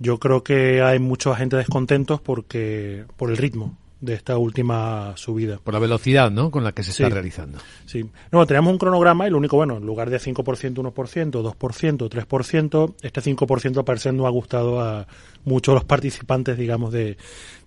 Yo 0.02 0.18
creo 0.18 0.42
que 0.42 0.82
hay 0.82 0.98
muchos 0.98 1.32
agentes 1.32 1.58
descontentos 1.58 2.20
porque 2.20 3.04
por 3.16 3.30
el 3.30 3.36
ritmo 3.36 3.78
de 4.00 4.14
esta 4.14 4.36
última 4.36 5.12
subida. 5.16 5.58
Por 5.58 5.74
la 5.74 5.78
velocidad, 5.78 6.28
¿no? 6.28 6.50
Con 6.50 6.64
la 6.64 6.72
que 6.72 6.82
se 6.82 6.90
está 6.90 7.08
realizando. 7.08 7.58
Sí. 7.86 8.04
No, 8.32 8.44
tenemos 8.44 8.72
un 8.72 8.78
cronograma 8.78 9.28
y 9.28 9.30
lo 9.30 9.38
único, 9.38 9.56
bueno, 9.56 9.76
en 9.76 9.86
lugar 9.86 10.10
de 10.10 10.18
5%, 10.18 10.42
1%, 10.42 10.92
2%, 10.92 12.08
3%, 12.10 12.94
este 13.00 13.20
5% 13.20 13.84
parece 13.84 14.12
no 14.12 14.26
ha 14.26 14.30
gustado 14.30 14.80
a 14.80 15.06
muchos 15.44 15.72
de 15.72 15.76
los 15.76 15.84
participantes, 15.84 16.58
digamos, 16.58 16.92
de, 16.92 17.16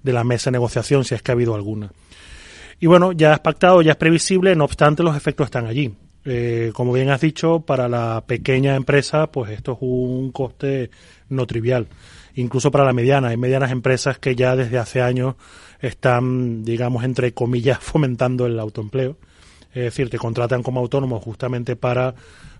de 0.03 0.13
la 0.13 0.25
mesa 0.25 0.49
de 0.49 0.55
negociación, 0.55 1.05
si 1.05 1.15
es 1.15 1.21
que 1.21 1.31
ha 1.31 1.35
habido 1.35 1.55
alguna. 1.55 1.89
Y 2.81 2.87
bueno, 2.87 3.13
ya 3.13 3.35
es 3.35 3.39
pactado, 3.39 3.81
ya 3.81 3.91
es 3.91 3.97
previsible, 3.97 4.57
no 4.57 4.65
obstante, 4.65 5.03
los 5.03 5.15
efectos 5.15 5.45
están 5.45 5.67
allí. 5.67 5.93
Eh, 6.25 6.71
como 6.73 6.91
bien 6.91 7.11
has 7.11 7.21
dicho, 7.21 7.59
para 7.61 7.87
la 7.87 8.23
pequeña 8.25 8.75
empresa, 8.75 9.27
pues 9.27 9.51
esto 9.51 9.73
es 9.73 9.77
un 9.81 10.31
coste 10.31 10.89
no 11.29 11.45
trivial. 11.45 11.87
Incluso 12.35 12.71
para 12.71 12.85
la 12.85 12.93
mediana. 12.93 13.29
Hay 13.29 13.37
medianas 13.37 13.71
empresas 13.71 14.19
que 14.19 14.35
ya 14.35 14.55
desde 14.55 14.77
hace 14.77 15.01
años 15.01 15.35
están, 15.79 16.63
digamos, 16.63 17.03
entre 17.03 17.33
comillas, 17.33 17.79
fomentando 17.81 18.45
el 18.45 18.59
autoempleo. 18.59 19.17
Es 19.73 19.83
decir, 19.83 20.09
te 20.09 20.17
contratan 20.17 20.63
como 20.63 20.79
autónomo 20.79 21.19
justamente 21.19 21.75
para 21.75 22.15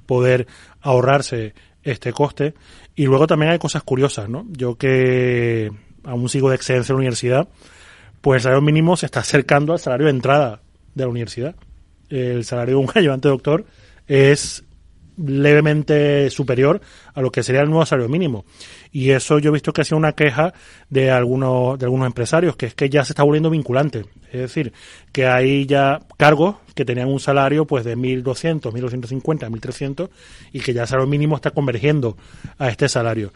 poder 0.05 0.47
ahorrarse 0.81 1.53
este 1.83 2.11
coste. 2.11 2.53
Y 2.95 3.05
luego 3.05 3.27
también 3.27 3.51
hay 3.53 3.59
cosas 3.59 3.83
curiosas, 3.83 4.27
¿no? 4.27 4.45
Yo 4.49 4.75
que 4.75 5.71
aún 6.03 6.27
sigo 6.29 6.49
de 6.49 6.55
excedencia 6.55 6.91
en 6.91 6.97
la 6.97 6.99
universidad, 6.99 7.47
pues 8.21 8.39
el 8.39 8.41
salario 8.43 8.61
mínimo 8.61 8.97
se 8.97 9.05
está 9.05 9.21
acercando 9.21 9.73
al 9.73 9.79
salario 9.79 10.07
de 10.07 10.11
entrada 10.11 10.61
de 10.93 11.03
la 11.03 11.09
universidad. 11.09 11.55
El 12.09 12.43
salario 12.43 12.79
de 12.79 12.83
un 12.83 12.91
ayudante 12.95 13.29
doctor 13.29 13.65
es 14.07 14.64
levemente 15.17 16.29
superior 16.29 16.81
a 17.13 17.21
lo 17.21 17.31
que 17.31 17.43
sería 17.43 17.61
el 17.61 17.69
nuevo 17.69 17.85
salario 17.85 18.09
mínimo. 18.09 18.45
Y 18.91 19.11
eso 19.11 19.39
yo 19.39 19.49
he 19.49 19.53
visto 19.53 19.73
que 19.73 19.81
ha 19.81 19.83
sido 19.83 19.97
una 19.97 20.13
queja 20.13 20.53
de 20.89 21.11
algunos, 21.11 21.79
de 21.79 21.85
algunos 21.85 22.07
empresarios, 22.07 22.55
que 22.55 22.67
es 22.67 22.73
que 22.73 22.89
ya 22.89 23.05
se 23.05 23.13
está 23.13 23.23
volviendo 23.23 23.49
vinculante. 23.49 24.05
Es 24.31 24.41
decir, 24.41 24.73
que 25.11 25.27
hay 25.27 25.65
ya 25.65 26.01
cargos 26.17 26.57
que 26.73 26.85
tenían 26.85 27.07
un 27.07 27.19
salario 27.19 27.65
pues 27.65 27.85
de 27.85 27.97
1.200, 27.97 28.61
1.250, 28.71 29.49
1.300 29.49 30.09
y 30.51 30.59
que 30.59 30.73
ya 30.73 30.83
el 30.83 30.87
salario 30.87 31.09
mínimo 31.09 31.35
está 31.35 31.51
convergiendo 31.51 32.17
a 32.57 32.69
este 32.69 32.89
salario. 32.89 33.31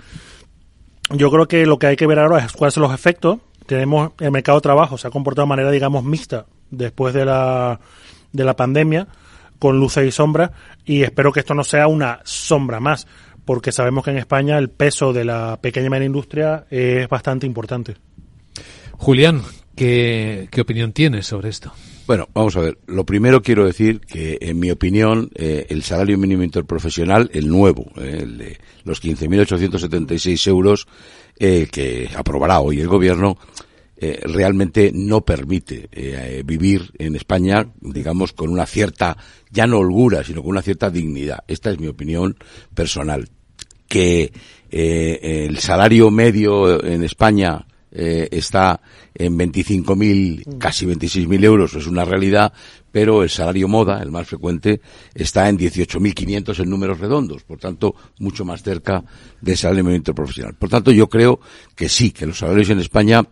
Yo 1.12 1.32
creo 1.32 1.48
que 1.48 1.66
lo 1.66 1.80
que 1.80 1.88
hay 1.88 1.96
que 1.96 2.06
ver 2.06 2.20
ahora 2.20 2.46
es 2.46 2.52
cuáles 2.52 2.74
son 2.74 2.84
los 2.84 2.94
efectos. 2.94 3.40
Tenemos 3.66 4.12
el 4.20 4.32
mercado 4.32 4.58
de 4.58 4.64
trabajo, 4.64 4.98
se 4.98 5.08
ha 5.08 5.12
comportado 5.12 5.46
de 5.46 5.50
manera, 5.50 5.72
digamos, 5.72 6.04
mixta 6.04 6.46
después 6.70 7.14
de 7.14 7.26
la, 7.26 7.80
de 8.32 8.44
la 8.44 8.56
pandemia 8.56 9.08
con 9.60 9.80
luces 9.80 10.08
y 10.08 10.12
sombras 10.12 10.52
y 10.86 11.04
espero 11.04 11.32
que 11.32 11.42
esto 11.42 11.54
no 11.54 11.64
sea 11.64 11.88
una 11.88 12.22
sombra 12.24 12.80
más, 12.80 13.08
porque 13.46 13.72
sabemos 13.72 14.04
que 14.04 14.12
en 14.12 14.18
España 14.18 14.58
el 14.58 14.70
peso 14.70 15.14
de 15.14 15.26
la 15.26 15.60
pequeña 15.62 15.88
y 15.88 15.90
media 15.90 16.06
industria 16.06 16.66
es 16.70 17.08
bastante 17.08 17.46
importante. 17.46 17.96
Julián, 18.94 19.44
¿qué, 19.76 20.48
qué 20.52 20.62
opinión 20.62 20.94
tienes 20.94 21.28
sobre 21.28 21.50
esto? 21.50 21.72
Bueno, 22.10 22.28
vamos 22.34 22.56
a 22.58 22.62
ver. 22.62 22.80
Lo 22.88 23.06
primero 23.06 23.44
quiero 23.44 23.68
decir 23.68 24.00
que, 24.00 24.40
en 24.42 24.58
mi 24.58 24.72
opinión, 24.72 25.30
eh, 25.36 25.68
el 25.70 25.84
salario 25.84 26.18
mínimo 26.18 26.42
interprofesional, 26.42 27.30
el 27.34 27.48
nuevo, 27.48 27.86
eh, 27.98 28.22
el 28.24 28.38
de 28.40 28.58
los 28.84 29.00
15.876 29.00 30.48
euros 30.48 30.88
eh, 31.38 31.68
que 31.72 32.10
aprobará 32.16 32.62
hoy 32.62 32.80
el 32.80 32.88
Gobierno, 32.88 33.38
eh, 34.02 34.22
realmente 34.24 34.92
no 34.94 35.26
permite 35.26 35.90
eh, 35.92 36.42
vivir 36.46 36.90
en 36.98 37.18
España, 37.18 37.70
digamos, 37.82 38.32
con 38.32 38.50
una 38.50 38.66
cierta, 38.66 39.18
ya 39.52 39.68
no 39.68 39.80
holgura, 39.80 40.24
sino 40.24 40.42
con 40.42 40.52
una 40.52 40.62
cierta 40.62 40.90
dignidad. 40.90 41.40
Esta 41.50 41.70
es 41.70 41.80
mi 41.82 41.88
opinión 41.88 42.38
personal. 42.74 43.28
Que 43.90 44.32
eh, 44.72 45.46
el 45.50 45.58
salario 45.58 46.12
medio 46.12 46.82
en 46.82 47.04
España 47.04 47.66
está 47.92 48.80
en 49.16 49.36
25.000, 49.36 50.60
casi 50.60 50.86
26.000 50.86 51.44
euros, 51.44 51.74
es 51.74 51.88
una 51.88 52.06
realidad, 52.06 52.54
pero 52.92 53.24
el 53.24 53.32
salario 53.32 53.68
moda, 53.68 54.00
el 54.04 54.12
más 54.12 54.28
frecuente, 54.28 54.80
está 55.16 55.50
en 55.50 55.58
18.500 55.58 56.60
en 56.62 56.70
números 56.70 57.00
redondos, 57.00 57.44
por 57.44 57.58
tanto, 57.58 57.96
mucho 58.20 58.46
más 58.46 58.62
cerca 58.62 59.04
del 59.42 59.58
salario 59.58 59.84
medio 59.84 59.98
interprofesional. 59.98 60.54
Por 60.54 60.70
tanto, 60.70 60.92
yo 60.92 61.10
creo 61.10 61.40
que 61.76 61.90
sí, 61.90 62.12
que 62.12 62.28
los 62.28 62.38
salarios 62.38 62.70
en 62.70 62.80
España 62.80 63.28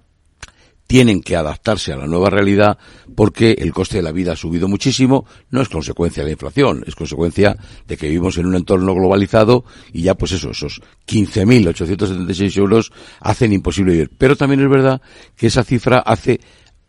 tienen 0.88 1.22
que 1.22 1.36
adaptarse 1.36 1.94
a 1.94 1.98
la 1.98 2.08
nueva 2.08 2.30
realidad 2.30 2.78
porque 3.16 3.52
el 3.60 3.74
coste 3.74 3.98
de 3.98 4.04
la 4.04 4.12
vida 4.12 4.34
ha 4.34 4.36
subido 4.36 4.68
muchísimo, 4.68 5.26
no 5.52 5.62
es 5.62 5.70
consecuencia 5.70 6.24
de 6.24 6.30
la 6.30 6.34
inflación, 6.34 6.84
es 6.88 6.96
consecuencia 6.96 7.58
de 7.86 7.98
que 7.98 8.08
vivimos 8.08 8.38
en 8.38 8.48
un 8.48 8.56
entorno 8.56 8.96
globalizado 8.96 9.66
y 9.92 10.04
ya 10.04 10.16
pues 10.16 10.32
eso, 10.32 10.52
esos 10.52 10.82
15.876 11.08 12.58
euros 12.58 12.92
hacen 13.20 13.54
imposible 13.54 13.92
vivir. 13.92 14.12
Pero 14.18 14.36
también 14.36 14.62
es 14.62 14.70
verdad 14.70 15.02
que 15.36 15.48
esa 15.48 15.64
cifra 15.64 16.00
hace 16.00 16.40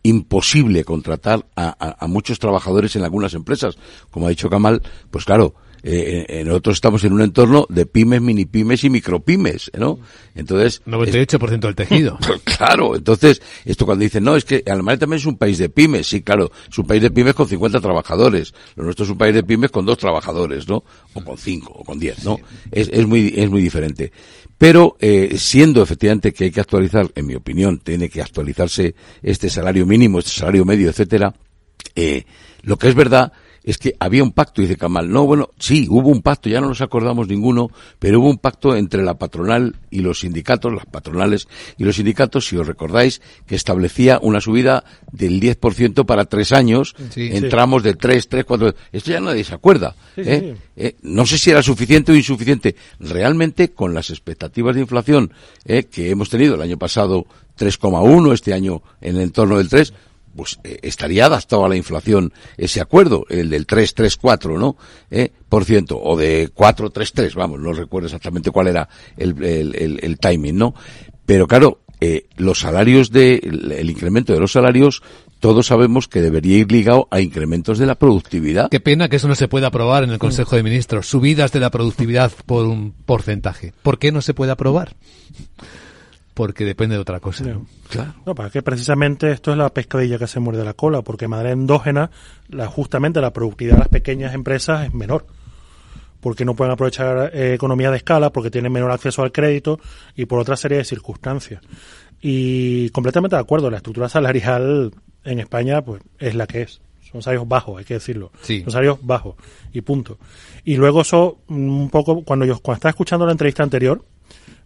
imposible 0.03 0.83
contratar 0.85 1.45
a, 1.55 2.07
muchos 2.07 2.39
trabajadores 2.39 2.95
en 2.95 3.03
algunas 3.03 3.33
empresas. 3.33 3.77
Como 4.09 4.27
ha 4.27 4.29
dicho 4.29 4.49
Kamal, 4.49 4.81
pues 5.11 5.25
claro, 5.25 5.55
eh, 5.83 6.25
eh, 6.27 6.43
nosotros 6.43 6.77
estamos 6.77 7.03
en 7.03 7.13
un 7.13 7.21
entorno 7.21 7.65
de 7.69 7.85
pymes, 7.85 8.21
mini 8.21 8.45
pymes 8.45 8.83
y 8.83 8.89
micropymes, 8.89 9.71
¿no? 9.77 9.99
Entonces... 10.35 10.81
98% 10.85 11.59
del 11.59 11.75
tejido. 11.75 12.17
claro, 12.43 12.95
entonces, 12.95 13.41
esto 13.65 13.85
cuando 13.85 14.03
dicen, 14.03 14.23
no, 14.23 14.35
es 14.35 14.45
que 14.45 14.63
Alemania 14.65 14.99
también 14.99 15.19
es 15.19 15.25
un 15.25 15.37
país 15.37 15.57
de 15.57 15.69
pymes, 15.69 16.07
sí, 16.07 16.21
claro, 16.21 16.51
es 16.69 16.77
un 16.77 16.87
país 16.87 17.01
de 17.01 17.11
pymes 17.11 17.33
con 17.33 17.47
50 17.47 17.79
trabajadores, 17.79 18.53
lo 18.75 18.83
nuestro 18.83 19.05
es 19.05 19.11
un 19.11 19.17
país 19.17 19.33
de 19.33 19.43
pymes 19.43 19.71
con 19.71 19.85
dos 19.85 19.97
trabajadores, 19.97 20.67
¿no? 20.67 20.83
O 21.13 21.23
con 21.23 21.37
cinco, 21.37 21.73
o 21.73 21.83
con 21.83 21.99
diez, 21.99 22.23
¿no? 22.23 22.39
Es, 22.71 22.89
es, 22.91 23.05
muy, 23.05 23.33
es 23.35 23.49
muy 23.49 23.61
diferente. 23.61 24.11
Pero, 24.57 24.97
eh, 24.99 25.35
siendo 25.37 25.81
efectivamente 25.81 26.33
que 26.33 26.45
hay 26.45 26.51
que 26.51 26.59
actualizar, 26.59 27.09
en 27.15 27.25
mi 27.25 27.35
opinión, 27.35 27.79
tiene 27.79 28.09
que 28.09 28.21
actualizarse 28.21 28.93
este 29.23 29.49
salario 29.49 29.85
mínimo, 29.85 30.19
este 30.19 30.31
salario 30.31 30.65
medio, 30.65 30.89
etcétera, 30.89 31.33
eh, 31.95 32.25
lo 32.63 32.77
que 32.77 32.89
es 32.89 32.95
verdad 32.95 33.31
es 33.69 33.77
que 33.77 33.95
había 33.99 34.23
un 34.23 34.31
pacto, 34.31 34.63
dice 34.63 34.77
Kamal. 34.77 35.11
No, 35.11 35.27
bueno, 35.27 35.51
sí, 35.59 35.85
hubo 35.89 36.09
un 36.09 36.23
pacto, 36.23 36.49
ya 36.49 36.59
no 36.59 36.69
nos 36.69 36.81
acordamos 36.81 37.27
ninguno, 37.27 37.69
pero 37.99 38.19
hubo 38.19 38.27
un 38.27 38.39
pacto 38.39 38.75
entre 38.75 39.03
la 39.03 39.19
patronal 39.19 39.75
y 39.91 39.99
los 39.99 40.21
sindicatos, 40.21 40.73
las 40.73 40.87
patronales 40.87 41.47
y 41.77 41.83
los 41.83 41.97
sindicatos, 41.97 42.47
si 42.47 42.57
os 42.57 42.65
recordáis, 42.65 43.21
que 43.45 43.55
establecía 43.55 44.17
una 44.23 44.41
subida 44.41 44.83
del 45.11 45.39
10% 45.39 46.03
para 46.07 46.25
tres 46.25 46.51
años, 46.51 46.95
en 47.15 47.47
tramos 47.47 47.83
de 47.83 47.93
tres, 47.93 48.27
tres, 48.27 48.43
cuatro. 48.43 48.73
Esto 48.91 49.11
ya 49.11 49.19
nadie 49.19 49.43
se 49.43 49.53
acuerda. 49.53 49.95
¿eh? 50.17 50.55
¿eh? 50.75 50.95
no 51.03 51.27
sé 51.27 51.37
si 51.37 51.51
era 51.51 51.61
suficiente 51.61 52.11
o 52.11 52.15
insuficiente. 52.15 52.75
Realmente, 52.99 53.69
con 53.69 53.93
las 53.93 54.09
expectativas 54.09 54.73
de 54.73 54.81
inflación 54.81 55.31
¿eh? 55.65 55.83
que 55.83 56.09
hemos 56.09 56.31
tenido 56.31 56.55
el 56.55 56.61
año 56.61 56.77
pasado 56.77 57.27
3,1, 57.59 58.33
este 58.33 58.53
año 58.53 58.81
en 58.99 59.17
el 59.17 59.21
entorno 59.21 59.57
del 59.59 59.69
3, 59.69 59.93
pues 60.35 60.59
eh, 60.63 60.79
estaría 60.83 61.25
adaptado 61.25 61.65
a 61.65 61.69
la 61.69 61.75
inflación 61.75 62.33
ese 62.57 62.81
acuerdo, 62.81 63.25
el 63.29 63.49
del 63.49 63.65
334, 63.65 64.57
¿no? 64.57 64.77
¿Eh? 65.11 65.31
Por 65.47 65.65
ciento, 65.65 65.99
o 66.01 66.17
de 66.17 66.49
433, 66.53 67.35
vamos, 67.35 67.59
no 67.59 67.73
recuerdo 67.73 68.07
exactamente 68.07 68.51
cuál 68.51 68.67
era 68.67 68.87
el, 69.17 69.43
el, 69.43 69.99
el, 70.01 70.19
timing, 70.19 70.57
¿no? 70.57 70.75
Pero 71.25 71.47
claro, 71.47 71.81
eh, 72.01 72.27
los 72.37 72.59
salarios 72.59 73.11
de, 73.11 73.35
el, 73.35 73.89
incremento 73.89 74.33
de 74.33 74.39
los 74.39 74.53
salarios, 74.53 75.01
todos 75.39 75.67
sabemos 75.67 76.07
que 76.07 76.21
debería 76.21 76.57
ir 76.57 76.71
ligado 76.71 77.07
a 77.11 77.19
incrementos 77.19 77.77
de 77.77 77.85
la 77.85 77.95
productividad. 77.95 78.69
Qué 78.69 78.79
pena 78.79 79.09
que 79.09 79.17
eso 79.17 79.27
no 79.27 79.35
se 79.35 79.49
pueda 79.49 79.67
aprobar 79.67 80.03
en 80.05 80.11
el 80.11 80.19
Consejo 80.19 80.55
de 80.55 80.63
Ministros, 80.63 81.09
subidas 81.09 81.51
de 81.51 81.59
la 81.59 81.71
productividad 81.71 82.31
por 82.45 82.65
un 82.65 82.93
porcentaje. 83.05 83.73
¿Por 83.83 83.99
qué 83.99 84.11
no 84.11 84.21
se 84.21 84.33
puede 84.33 84.53
aprobar? 84.53 84.95
Porque 86.39 86.63
depende 86.63 86.95
de 86.95 87.01
otra 87.01 87.19
cosa. 87.19 87.43
Claro. 87.89 88.15
No, 88.25 88.33
para 88.33 88.49
que 88.49 88.61
precisamente 88.61 89.29
esto 89.29 89.51
es 89.51 89.57
la 89.57 89.73
pescadilla 89.73 90.17
que 90.17 90.25
se 90.25 90.39
muerde 90.39 90.63
la 90.63 90.73
cola, 90.73 91.01
porque 91.01 91.25
en 91.25 91.31
manera 91.31 91.51
endógena, 91.51 92.11
la, 92.47 92.67
justamente 92.67 93.19
la 93.19 93.33
productividad 93.33 93.75
de 93.75 93.79
las 93.79 93.89
pequeñas 93.89 94.33
empresas 94.33 94.85
es 94.85 94.93
menor. 94.93 95.25
Porque 96.21 96.45
no 96.45 96.53
pueden 96.55 96.71
aprovechar 96.71 97.31
eh, 97.33 97.55
economía 97.55 97.91
de 97.91 97.97
escala, 97.97 98.29
porque 98.29 98.49
tienen 98.49 98.71
menor 98.71 98.89
acceso 98.89 99.21
al 99.21 99.33
crédito 99.33 99.81
y 100.15 100.27
por 100.27 100.39
otra 100.39 100.55
serie 100.55 100.77
de 100.77 100.85
circunstancias. 100.85 101.61
Y 102.21 102.89
completamente 102.91 103.35
de 103.35 103.41
acuerdo, 103.41 103.69
la 103.69 103.75
estructura 103.75 104.07
salarial 104.07 104.93
en 105.25 105.39
España 105.41 105.81
pues 105.81 106.01
es 106.19 106.35
la 106.35 106.47
que 106.47 106.61
es. 106.61 106.79
Son 107.11 107.21
salarios 107.21 107.49
bajos, 107.49 107.79
hay 107.79 107.83
que 107.83 107.95
decirlo. 107.95 108.31
Son 108.43 108.71
salarios 108.71 108.99
bajos 109.01 109.35
y 109.73 109.81
punto. 109.81 110.17
Y 110.63 110.77
luego 110.77 111.01
eso, 111.01 111.39
un 111.49 111.89
poco, 111.89 112.23
cuando 112.23 112.45
yo 112.45 112.59
cuando 112.59 112.77
estaba 112.77 112.91
escuchando 112.91 113.25
la 113.25 113.33
entrevista 113.33 113.61
anterior, 113.61 114.05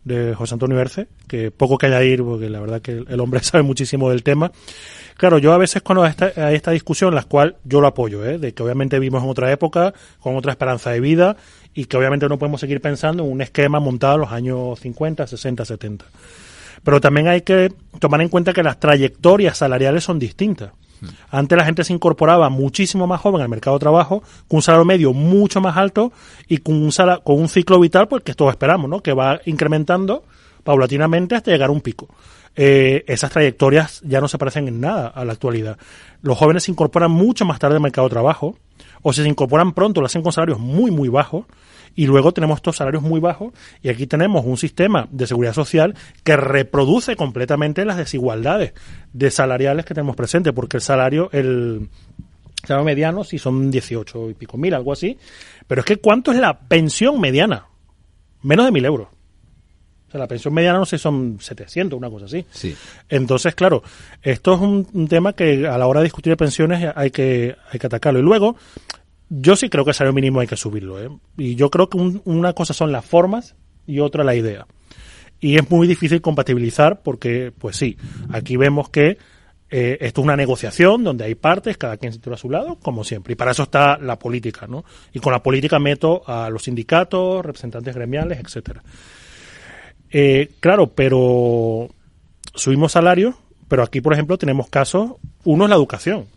de 0.04 0.34
José 0.36 0.56
Antonio 0.56 0.80
Erce, 0.80 1.08
que 1.28 1.52
poco 1.52 1.78
que 1.78 1.86
añadir, 1.88 2.24
porque 2.24 2.50
la 2.50 2.60
verdad 2.60 2.82
que 2.82 3.04
el 3.08 3.20
hombre 3.20 3.40
sabe 3.44 3.64
muchísimo 3.64 4.10
del 4.10 4.24
tema. 4.24 4.52
Claro, 5.18 5.38
yo 5.38 5.54
a 5.54 5.58
veces 5.58 5.82
cuando 5.82 6.04
hay 6.04 6.10
esta, 6.10 6.52
esta 6.52 6.72
discusión, 6.72 7.14
la 7.16 7.24
cual 7.24 7.58
yo 7.64 7.82
lo 7.82 7.88
apoyo, 7.88 8.26
¿eh? 8.26 8.38
de 8.38 8.54
que 8.54 8.64
obviamente 8.64 9.00
vivimos 9.00 9.24
en 9.24 9.30
otra 9.30 9.52
época, 9.52 9.94
con 10.20 10.36
otra 10.36 10.52
esperanza 10.52 10.92
de 10.92 11.00
vida, 11.00 11.38
y 11.74 11.86
que 11.86 11.98
obviamente 11.98 12.28
no 12.30 12.38
podemos 12.38 12.62
seguir 12.62 12.82
pensando 12.82 13.24
en 13.24 13.32
un 13.32 13.42
esquema 13.42 13.80
montado 13.80 14.16
en 14.16 14.22
los 14.22 14.32
años 14.32 14.80
50, 14.80 15.28
60, 15.28 15.66
70. 15.66 16.06
Pero 16.84 17.00
también 17.00 17.28
hay 17.28 17.42
que 17.42 17.74
tomar 18.00 18.22
en 18.22 18.30
cuenta 18.30 18.54
que 18.54 18.64
las 18.64 18.80
trayectorias 18.80 19.58
salariales 19.58 20.04
son 20.04 20.20
distintas. 20.20 20.72
Antes 21.30 21.58
la 21.58 21.66
gente 21.66 21.84
se 21.84 21.94
incorporaba 21.94 22.50
muchísimo 22.50 23.08
más 23.08 23.22
joven 23.22 23.42
al 23.42 23.50
mercado 23.50 23.78
de 23.78 23.82
trabajo, 23.82 24.22
con 24.48 24.58
un 24.58 24.62
salario 24.62 24.86
medio 24.86 25.14
mucho 25.14 25.62
más 25.62 25.78
alto 25.78 26.12
y 26.48 26.58
con 26.58 26.76
un, 26.76 26.92
con 27.24 27.40
un 27.40 27.50
ciclo 27.50 27.80
vital 27.80 28.08
pues 28.08 28.24
que 28.24 28.34
todos 28.34 28.52
esperamos, 28.52 28.90
¿no? 28.90 29.02
Que 29.02 29.14
va 29.14 29.40
incrementando 29.46 30.24
paulatinamente 30.64 31.36
hasta 31.36 31.52
llegar 31.52 31.70
a 31.70 31.74
un 31.74 31.82
pico. 31.82 32.08
Eh, 32.56 33.04
esas 33.08 33.32
trayectorias 33.32 34.02
ya 34.06 34.22
no 34.22 34.28
se 34.28 34.38
parecen 34.38 34.68
en 34.68 34.80
nada 34.80 35.08
a 35.08 35.26
la 35.26 35.34
actualidad. 35.34 35.78
Los 36.22 36.38
jóvenes 36.38 36.64
se 36.64 36.72
incorporan 36.72 37.12
mucho 37.12 37.46
más 37.46 37.60
tarde 37.60 37.76
al 37.76 37.82
mercado 37.82 38.08
de 38.08 38.14
trabajo, 38.14 38.58
o 39.02 39.12
si 39.12 39.24
se 39.24 39.28
incorporan 39.28 39.74
pronto, 39.74 40.02
lo 40.02 40.06
hacen 40.06 40.22
con 40.22 40.32
salarios 40.32 40.60
muy, 40.60 40.92
muy 40.92 41.10
bajos, 41.10 41.46
y 41.96 42.08
luego 42.08 42.32
tenemos 42.32 42.58
estos 42.58 42.78
salarios 42.78 43.04
muy 43.04 43.20
bajos 43.20 43.54
y 43.82 43.90
aquí 43.90 44.08
tenemos 44.08 44.46
un 44.46 44.58
sistema 44.58 45.08
de 45.12 45.28
seguridad 45.28 45.54
social 45.54 45.96
que 46.24 46.36
reproduce 46.36 47.16
completamente 47.16 47.86
las 47.86 47.98
desigualdades 47.98 48.74
de 49.14 49.32
salariales 49.32 49.86
que 49.86 49.94
tenemos 49.94 50.16
presentes, 50.16 50.54
porque 50.54 50.78
el 50.78 50.82
salario, 50.82 51.30
el 51.32 51.90
salario 52.64 52.86
mediano 52.86 53.24
si 53.24 53.38
son 53.38 53.70
18 53.70 54.32
y 54.32 54.34
pico 54.34 54.58
mil, 54.58 54.74
algo 54.74 54.92
así, 54.92 55.18
pero 55.68 55.82
es 55.82 55.86
que 55.86 55.98
¿cuánto 55.98 56.32
es 56.32 56.40
la 56.40 56.60
pensión 56.60 57.20
mediana? 57.20 57.68
Menos 58.42 58.66
de 58.66 58.72
mil 58.72 58.86
euros. 58.86 59.08
O 60.08 60.12
sea, 60.12 60.20
la 60.20 60.28
pensión 60.28 60.54
mediana 60.54 60.78
no 60.78 60.86
sé, 60.86 60.98
son 60.98 61.38
700, 61.40 61.98
una 61.98 62.10
cosa 62.10 62.26
así. 62.26 62.46
Sí. 62.52 62.76
Entonces, 63.10 63.56
claro, 63.56 63.82
esto 64.22 64.54
es 64.54 64.62
un, 64.62 64.88
un, 64.94 65.08
tema 65.08 65.34
que 65.34 65.68
a 65.68 65.76
la 65.78 65.88
hora 65.88 66.02
de 66.02 66.06
discutir 66.06 66.38
pensiones 66.38 66.92
hay 66.96 67.10
que, 67.10 67.56
hay 67.72 67.80
que 67.80 67.88
atacarlo. 67.88 68.20
Y 68.20 68.24
luego, 68.24 68.56
yo 69.36 69.56
sí 69.56 69.70
creo 69.70 69.84
que 69.84 69.92
el 69.92 69.96
salario 69.96 70.14
mínimo 70.14 70.40
hay 70.40 70.48
que 70.48 70.58
subirlo. 70.58 71.02
¿eh? 71.02 71.10
Y 71.38 71.56
yo 71.56 71.70
creo 71.70 71.90
que 71.90 71.98
un, 71.98 72.22
una 72.26 72.54
cosa 72.54 72.74
son 72.74 72.92
las 72.92 73.04
formas 73.04 73.56
y 73.88 74.00
otra 74.00 74.24
la 74.24 74.36
idea. 74.36 74.68
Y 75.40 75.58
es 75.58 75.70
muy 75.70 75.88
difícil 75.88 76.22
compatibilizar 76.22 77.02
porque, 77.02 77.52
pues 77.58 77.76
sí, 77.76 77.98
aquí 78.32 78.56
vemos 78.56 78.90
que 78.90 79.18
eh, 79.70 79.98
esto 80.02 80.22
es 80.22 80.26
una 80.26 80.36
negociación 80.36 81.04
donde 81.04 81.26
hay 81.26 81.36
partes, 81.36 81.78
cada 81.78 81.98
quien 81.98 82.14
se 82.14 82.20
tira 82.20 82.36
a 82.36 82.38
su 82.38 82.50
lado, 82.50 82.78
como 82.82 83.04
siempre. 83.04 83.34
Y 83.34 83.36
para 83.36 83.52
eso 83.52 83.64
está 83.64 83.98
la 83.98 84.20
política, 84.20 84.68
¿no? 84.68 84.86
Y 85.12 85.20
con 85.20 85.34
la 85.34 85.42
política 85.42 85.80
meto 85.80 86.22
a 86.28 86.50
los 86.50 86.64
sindicatos, 86.64 87.44
representantes 87.44 87.96
gremiales, 87.96 88.40
etcétera. 88.40 88.84
Eh, 90.12 90.52
claro, 90.60 90.92
pero 90.92 91.90
subimos 92.54 92.92
salarios, 92.92 93.34
pero 93.68 93.82
aquí, 93.82 94.00
por 94.00 94.14
ejemplo, 94.14 94.38
tenemos 94.38 94.70
casos, 94.70 95.14
uno 95.44 95.64
es 95.64 95.70
la 95.72 95.76
educación. 95.76 96.28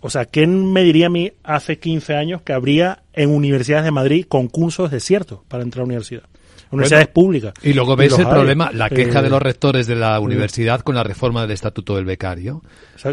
O 0.00 0.10
sea, 0.10 0.24
¿quién 0.24 0.72
me 0.72 0.82
diría 0.82 1.06
a 1.06 1.10
mí 1.10 1.32
hace 1.44 1.78
15 1.78 2.14
años 2.14 2.42
que 2.42 2.52
habría 2.52 3.02
en 3.12 3.30
universidades 3.30 3.84
de 3.84 3.90
Madrid 3.90 4.26
concursos 4.28 4.90
desiertos 4.90 5.40
para 5.48 5.62
entrar 5.62 5.82
a 5.82 5.84
la 5.84 5.88
universidad? 5.88 6.22
Universidades 6.70 7.06
bueno, 7.06 7.14
públicas. 7.14 7.54
Y 7.62 7.72
luego 7.72 7.96
ves 7.96 8.12
y 8.12 8.20
el 8.20 8.26
hay. 8.26 8.32
problema, 8.32 8.70
la 8.72 8.90
queja 8.90 9.20
eh, 9.20 9.22
de 9.22 9.30
los 9.30 9.40
rectores 9.40 9.86
de 9.86 9.96
la 9.96 10.20
universidad 10.20 10.80
eh, 10.80 10.82
con 10.82 10.94
la 10.94 11.02
reforma 11.02 11.42
del 11.42 11.52
estatuto 11.52 11.96
del 11.96 12.04
becario. 12.04 12.62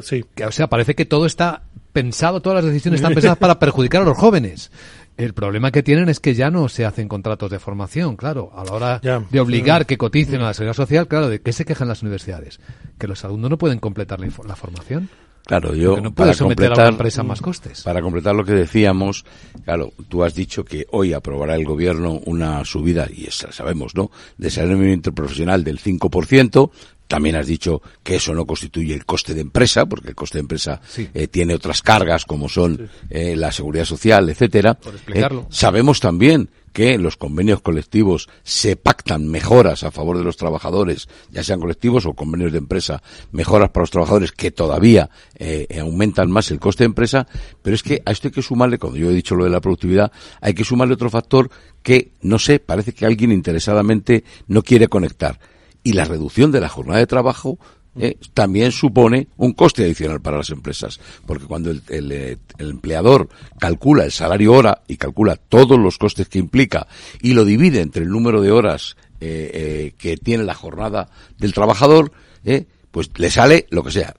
Sí. 0.01 0.25
Que, 0.35 0.45
o 0.45 0.51
sea, 0.51 0.67
parece 0.67 0.93
que 0.95 1.05
todo 1.05 1.25
está 1.25 1.63
pensado, 1.93 2.41
todas 2.41 2.57
las 2.57 2.65
decisiones 2.65 2.99
están 2.99 3.13
pensadas 3.13 3.37
para 3.37 3.57
perjudicar 3.57 4.01
a 4.01 4.05
los 4.05 4.17
jóvenes. 4.17 4.71
El 5.15 5.33
problema 5.33 5.71
que 5.71 5.81
tienen 5.81 6.09
es 6.09 6.19
que 6.19 6.33
ya 6.33 6.51
no 6.51 6.67
se 6.67 6.83
hacen 6.83 7.07
contratos 7.07 7.49
de 7.49 7.59
formación, 7.59 8.17
claro. 8.17 8.51
A 8.53 8.65
la 8.65 8.71
hora 8.73 9.01
ya, 9.01 9.23
de 9.29 9.39
obligar 9.39 9.83
sí. 9.83 9.85
que 9.85 9.97
coticen 9.97 10.41
a 10.41 10.45
la 10.45 10.53
seguridad 10.53 10.73
social, 10.73 11.07
claro, 11.07 11.29
¿de 11.29 11.39
qué 11.39 11.53
se 11.53 11.63
quejan 11.63 11.87
las 11.87 12.01
universidades? 12.01 12.59
Que 12.97 13.07
los 13.07 13.23
alumnos 13.23 13.49
no 13.51 13.57
pueden 13.57 13.79
completar 13.79 14.19
la, 14.19 14.27
la 14.45 14.55
formación. 14.57 15.09
Claro, 15.45 15.75
yo 15.75 16.01
no 16.01 16.13
para 16.13 16.33
completar, 16.35 16.79
a 16.79 16.83
una 16.83 16.89
empresa 16.89 17.21
más 17.21 17.39
costes. 17.39 17.83
Para 17.83 18.01
completar 18.01 18.33
lo 18.35 18.43
que 18.43 18.53
decíamos, 18.53 19.25
claro, 19.63 19.93
tú 20.09 20.23
has 20.23 20.33
dicho 20.33 20.65
que 20.65 20.87
hoy 20.91 21.13
aprobará 21.13 21.55
el 21.55 21.65
gobierno 21.65 22.19
una 22.25 22.65
subida, 22.65 23.07
y 23.13 23.25
esa 23.25 23.51
sabemos, 23.51 23.93
¿no?, 23.95 24.09
de 24.37 24.49
salario 24.49 24.77
mínimo 24.77 24.95
interprofesional 24.95 25.63
del 25.63 25.79
5%. 25.79 26.71
También 27.07 27.35
has 27.35 27.45
dicho 27.45 27.83
que 28.01 28.15
eso 28.15 28.33
no 28.33 28.47
constituye 28.47 28.95
el 28.95 29.05
coste 29.05 29.35
de 29.35 29.41
empresa, 29.41 29.85
porque 29.85 30.09
el 30.09 30.15
coste 30.15 30.39
de 30.39 30.41
empresa 30.41 30.81
sí. 30.87 31.07
eh, 31.13 31.27
tiene 31.27 31.53
otras 31.53 31.83
cargas 31.83 32.25
como 32.25 32.49
son 32.49 32.77
sí. 32.77 33.07
eh, 33.11 33.35
la 33.35 33.51
seguridad 33.51 33.85
social, 33.85 34.27
etcétera. 34.27 34.73
Por 34.73 34.95
explicarlo. 34.95 35.41
Eh, 35.41 35.47
sabemos 35.51 35.99
también 35.99 36.49
que 36.75 36.97
los 36.97 37.15
convenios 37.15 37.61
colectivos 37.61 38.27
se 38.43 38.75
pactan 38.75 39.29
mejoras 39.29 39.85
a 39.85 39.91
favor 39.91 40.17
de 40.17 40.25
los 40.25 40.35
trabajadores, 40.35 41.07
ya 41.31 41.41
sean 41.41 41.61
colectivos 41.61 42.05
o 42.05 42.11
convenios 42.11 42.51
de 42.51 42.57
empresa, 42.57 43.01
mejoras 43.31 43.69
para 43.69 43.83
los 43.83 43.91
trabajadores 43.91 44.33
que 44.33 44.51
todavía 44.51 45.09
eh, 45.35 45.79
aumentan 45.79 46.29
más 46.29 46.51
el 46.51 46.59
coste 46.59 46.83
de 46.83 46.87
empresa, 46.87 47.27
pero 47.61 47.77
es 47.77 47.81
que 47.81 48.01
a 48.05 48.11
esto 48.11 48.27
hay 48.27 48.33
que 48.33 48.41
sumarle, 48.41 48.77
cuando 48.77 48.99
yo 48.99 49.09
he 49.09 49.13
dicho 49.13 49.35
lo 49.35 49.45
de 49.45 49.51
la 49.51 49.61
productividad, 49.61 50.11
hay 50.41 50.53
que 50.53 50.65
sumarle 50.65 50.95
otro 50.95 51.09
factor 51.09 51.49
que, 51.81 52.11
no 52.21 52.39
sé, 52.39 52.59
parece 52.59 52.91
que 52.91 53.05
alguien 53.05 53.31
interesadamente 53.31 54.25
no 54.49 54.61
quiere 54.61 54.89
conectar. 54.89 55.39
Y 55.81 55.93
la 55.93 56.03
reducción 56.03 56.51
de 56.51 56.59
la 56.59 56.67
jornada 56.67 56.99
de 56.99 57.07
trabajo 57.07 57.57
eh, 57.97 58.17
también 58.33 58.71
supone 58.71 59.27
un 59.37 59.53
coste 59.53 59.83
adicional 59.83 60.21
para 60.21 60.37
las 60.37 60.49
empresas, 60.49 60.99
porque 61.25 61.45
cuando 61.45 61.71
el, 61.71 61.81
el, 61.89 62.39
empleador 62.57 63.29
calcula 63.59 64.03
el 64.03 64.11
salario 64.11 64.53
hora 64.53 64.81
y 64.87 64.97
calcula 64.97 65.35
todos 65.37 65.79
los 65.79 65.97
costes 65.97 66.27
que 66.27 66.39
implica 66.39 66.87
y 67.21 67.33
lo 67.33 67.45
divide 67.45 67.81
entre 67.81 68.03
el 68.03 68.09
número 68.09 68.41
de 68.41 68.51
horas 68.51 68.95
eh, 69.21 69.51
eh, 69.53 69.93
que 69.97 70.17
tiene 70.17 70.43
la 70.43 70.53
jornada 70.53 71.09
del 71.37 71.53
trabajador, 71.53 72.11
eh, 72.43 72.65
pues 72.91 73.09
le 73.17 73.31
sale 73.31 73.65
lo 73.69 73.81
que 73.81 73.91
sea, 73.91 74.13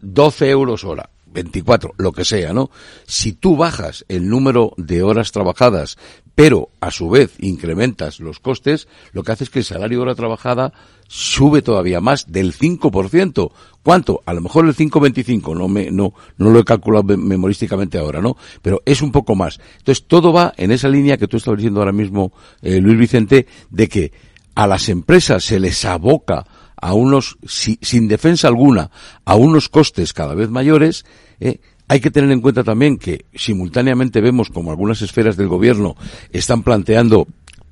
12 0.00 0.50
euros 0.50 0.84
hora. 0.84 1.10
24, 1.30 1.92
lo 1.98 2.12
que 2.12 2.24
sea, 2.24 2.54
¿no? 2.54 2.70
Si 3.06 3.34
tú 3.34 3.56
bajas 3.56 4.06
el 4.08 4.30
número 4.30 4.72
de 4.78 5.02
horas 5.02 5.30
trabajadas, 5.30 5.98
pero 6.38 6.70
a 6.78 6.92
su 6.92 7.10
vez 7.10 7.34
incrementas 7.40 8.20
los 8.20 8.38
costes, 8.38 8.86
lo 9.12 9.24
que 9.24 9.32
hace 9.32 9.42
es 9.42 9.50
que 9.50 9.58
el 9.58 9.64
salario 9.64 10.00
hora 10.00 10.14
trabajada 10.14 10.72
sube 11.08 11.62
todavía 11.62 12.00
más 12.00 12.30
del 12.30 12.54
5%. 12.56 13.50
¿Cuánto? 13.82 14.22
A 14.24 14.32
lo 14.34 14.40
mejor 14.40 14.66
el 14.66 14.76
5,25, 14.76 15.56
no 15.56 15.66
me, 15.66 15.90
no, 15.90 16.14
no 16.36 16.50
lo 16.50 16.60
he 16.60 16.64
calculado 16.64 17.16
memorísticamente 17.16 17.98
ahora, 17.98 18.20
¿no? 18.20 18.36
Pero 18.62 18.82
es 18.84 19.02
un 19.02 19.10
poco 19.10 19.34
más. 19.34 19.58
Entonces 19.78 20.06
todo 20.06 20.32
va 20.32 20.54
en 20.56 20.70
esa 20.70 20.88
línea 20.88 21.16
que 21.16 21.26
tú 21.26 21.38
estabas 21.38 21.58
diciendo 21.58 21.80
ahora 21.80 21.90
mismo, 21.90 22.32
eh, 22.62 22.80
Luis 22.80 22.96
Vicente, 22.96 23.48
de 23.70 23.88
que 23.88 24.12
a 24.54 24.68
las 24.68 24.88
empresas 24.88 25.42
se 25.42 25.58
les 25.58 25.84
aboca 25.84 26.46
a 26.76 26.94
unos, 26.94 27.36
si, 27.48 27.80
sin 27.82 28.06
defensa 28.06 28.46
alguna, 28.46 28.92
a 29.24 29.34
unos 29.34 29.68
costes 29.68 30.12
cada 30.12 30.36
vez 30.36 30.50
mayores, 30.50 31.04
eh, 31.40 31.58
hay 31.88 32.00
que 32.00 32.10
tener 32.10 32.30
en 32.30 32.40
cuenta 32.40 32.62
también 32.62 32.98
que 32.98 33.24
simultáneamente 33.34 34.20
vemos 34.20 34.50
como 34.50 34.70
algunas 34.70 35.02
esferas 35.02 35.36
del 35.36 35.48
gobierno 35.48 35.96
están 36.30 36.62
planteando 36.62 37.26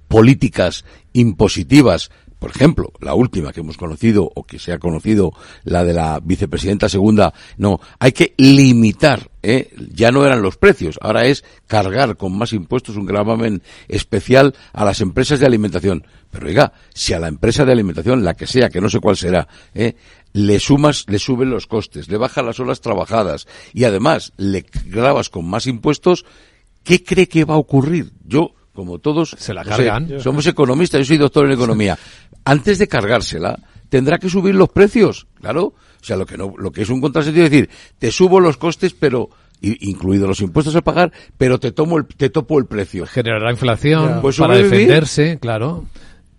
políticas 0.09 0.85
impositivas. 1.13 2.11
Por 2.39 2.51
ejemplo, 2.51 2.93
la 3.01 3.15
última 3.15 3.53
que 3.53 3.61
hemos 3.61 3.77
conocido 3.77 4.31
o 4.35 4.45
que 4.45 4.59
se 4.59 4.73
ha 4.73 4.79
conocido, 4.79 5.33
la 5.65 5.85
de 5.85 5.95
la 5.95 6.21
vicepresidenta 6.23 6.89
segunda, 6.89 7.33
no, 7.57 7.81
hay 7.99 8.13
que 8.13 8.35
limitar, 8.39 9.31
¿eh? 9.47 9.71
ya 9.95 10.11
no 10.11 10.27
eran 10.27 10.43
los 10.43 10.57
precios, 10.57 10.99
ahora 11.01 11.27
es 11.27 11.45
cargar 11.67 12.17
con 12.17 12.37
más 12.37 12.53
impuestos 12.53 12.97
un 12.97 13.07
gravamen 13.07 13.63
especial 13.89 14.55
a 14.73 14.85
las 14.85 15.01
empresas 15.01 15.39
de 15.39 15.47
alimentación. 15.47 16.05
Pero 16.31 16.49
oiga, 16.49 16.73
si 16.93 17.13
a 17.13 17.21
la 17.21 17.29
empresa 17.29 17.65
de 17.65 17.73
alimentación, 17.73 18.25
la 18.25 18.35
que 18.35 18.47
sea, 18.47 18.69
que 18.69 18.81
no 18.81 18.91
sé 18.91 18.99
cuál 18.99 19.17
será, 19.17 19.47
¿eh? 19.75 19.95
le 20.33 20.59
sumas, 20.59 21.05
le 21.09 21.21
suben 21.21 21.49
los 21.49 21.67
costes, 21.67 22.09
le 22.09 22.17
bajan 22.17 22.45
las 22.45 22.59
horas 22.59 22.81
trabajadas 22.81 23.47
y 23.73 23.85
además 23.85 24.33
le 24.37 24.67
grabas 24.87 25.31
con 25.31 25.47
más 25.49 25.67
impuestos, 25.67 26.25
¿qué 26.83 27.05
cree 27.05 27.29
que 27.29 27.45
va 27.45 27.55
a 27.55 27.59
ocurrir? 27.59 28.11
Yo 28.25 28.53
como 28.73 28.99
todos 28.99 29.35
se 29.39 29.55
la 29.55 29.65
cargan. 29.65 30.09
Sé, 30.09 30.21
somos 30.21 30.47
economistas, 30.47 31.01
yo 31.01 31.05
soy 31.07 31.17
doctor 31.17 31.47
en 31.47 31.53
economía. 31.53 31.99
Antes 32.45 32.79
de 32.79 32.89
cargársela, 32.89 33.59
tendrá 33.89 34.19
que 34.19 34.29
subir 34.29 34.55
los 34.55 34.69
precios, 34.69 35.27
claro. 35.41 35.73
O 36.07 36.09
sea, 36.09 36.17
lo 36.17 36.25
que 36.25 36.39
no, 36.39 36.55
lo 36.57 36.71
que 36.71 36.83
es 36.83 36.89
un 36.89 37.01
contrasentido 37.01 37.47
es 37.47 37.51
decir, 37.51 37.69
te 37.99 38.13
subo 38.13 38.39
los 38.39 38.57
costes, 38.57 38.95
pero 38.95 39.29
incluidos 39.61 40.29
los 40.29 40.41
impuestos 40.41 40.77
a 40.77 40.81
pagar, 40.81 41.11
pero 41.37 41.59
te 41.59 41.73
tomo 41.73 41.99
el, 41.99 42.07
te 42.07 42.31
topo 42.31 42.61
el 42.61 42.67
precio. 42.67 43.07
Generará 43.07 43.51
inflación 43.51 44.21
pues 44.23 44.37
para 44.37 44.55
defenderse, 44.55 45.41
claro, 45.41 45.85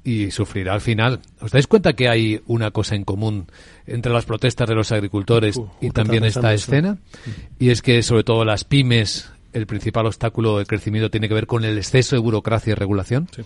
y 0.05 0.31
sufrirá 0.31 0.73
al 0.73 0.79
final. 0.79 1.19
¿Os 1.41 1.51
dais 1.51 1.67
cuenta 1.67 1.91
que 1.91 2.07
hay 2.07 2.39
una 2.45 2.71
cosa 2.71 2.95
en 2.95 3.03
común 3.03 3.47
entre 3.87 4.13
las 4.13 4.23
protestas 4.23 4.69
de 4.69 4.75
los 4.75 4.93
agricultores 4.93 5.57
uh, 5.57 5.67
y 5.81 5.89
también 5.89 6.23
esta 6.23 6.53
escena? 6.53 6.99
Y 7.59 7.71
es 7.71 7.81
que 7.81 8.01
sobre 8.03 8.23
todo 8.23 8.45
las 8.45 8.63
pymes 8.63 9.29
el 9.51 9.67
principal 9.67 10.05
obstáculo 10.05 10.59
del 10.59 10.67
crecimiento 10.67 11.11
tiene 11.11 11.27
que 11.27 11.33
ver 11.33 11.45
con 11.45 11.65
el 11.65 11.77
exceso 11.77 12.15
de 12.15 12.21
burocracia 12.21 12.71
y 12.71 12.75
regulación. 12.75 13.27
Sí. 13.35 13.41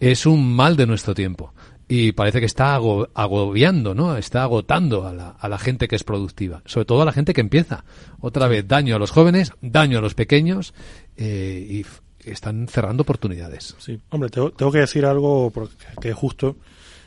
Es 0.00 0.24
un 0.24 0.56
mal 0.56 0.76
de 0.76 0.86
nuestro 0.86 1.14
tiempo 1.14 1.52
y 1.88 2.12
parece 2.12 2.40
que 2.40 2.46
está 2.46 2.74
agobiando, 2.74 3.94
¿no? 3.94 4.16
Está 4.16 4.42
agotando 4.42 5.06
a 5.06 5.12
la, 5.12 5.30
a 5.30 5.48
la, 5.48 5.58
gente 5.58 5.86
que 5.86 5.96
es 5.96 6.04
productiva, 6.04 6.62
sobre 6.64 6.86
todo 6.86 7.02
a 7.02 7.04
la 7.04 7.12
gente 7.12 7.34
que 7.34 7.40
empieza. 7.40 7.84
Otra 8.20 8.48
vez, 8.48 8.66
daño 8.66 8.96
a 8.96 8.98
los 8.98 9.10
jóvenes, 9.10 9.52
daño 9.60 9.98
a 9.98 10.00
los 10.00 10.14
pequeños 10.14 10.72
eh, 11.16 11.66
y 11.68 12.30
están 12.30 12.68
cerrando 12.68 13.02
oportunidades. 13.02 13.76
Sí, 13.78 14.00
hombre, 14.10 14.30
tengo, 14.30 14.50
tengo 14.50 14.72
que 14.72 14.78
decir 14.78 15.04
algo 15.04 15.50
porque, 15.50 15.74
que 16.00 16.10
es 16.10 16.14
justo. 16.14 16.56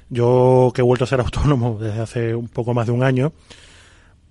Yo 0.09 0.71
que 0.73 0.81
he 0.81 0.83
vuelto 0.83 1.05
a 1.05 1.07
ser 1.07 1.19
autónomo 1.21 1.77
desde 1.79 1.99
hace 1.99 2.35
un 2.35 2.47
poco 2.47 2.73
más 2.73 2.85
de 2.87 2.93
un 2.93 3.03
año, 3.03 3.33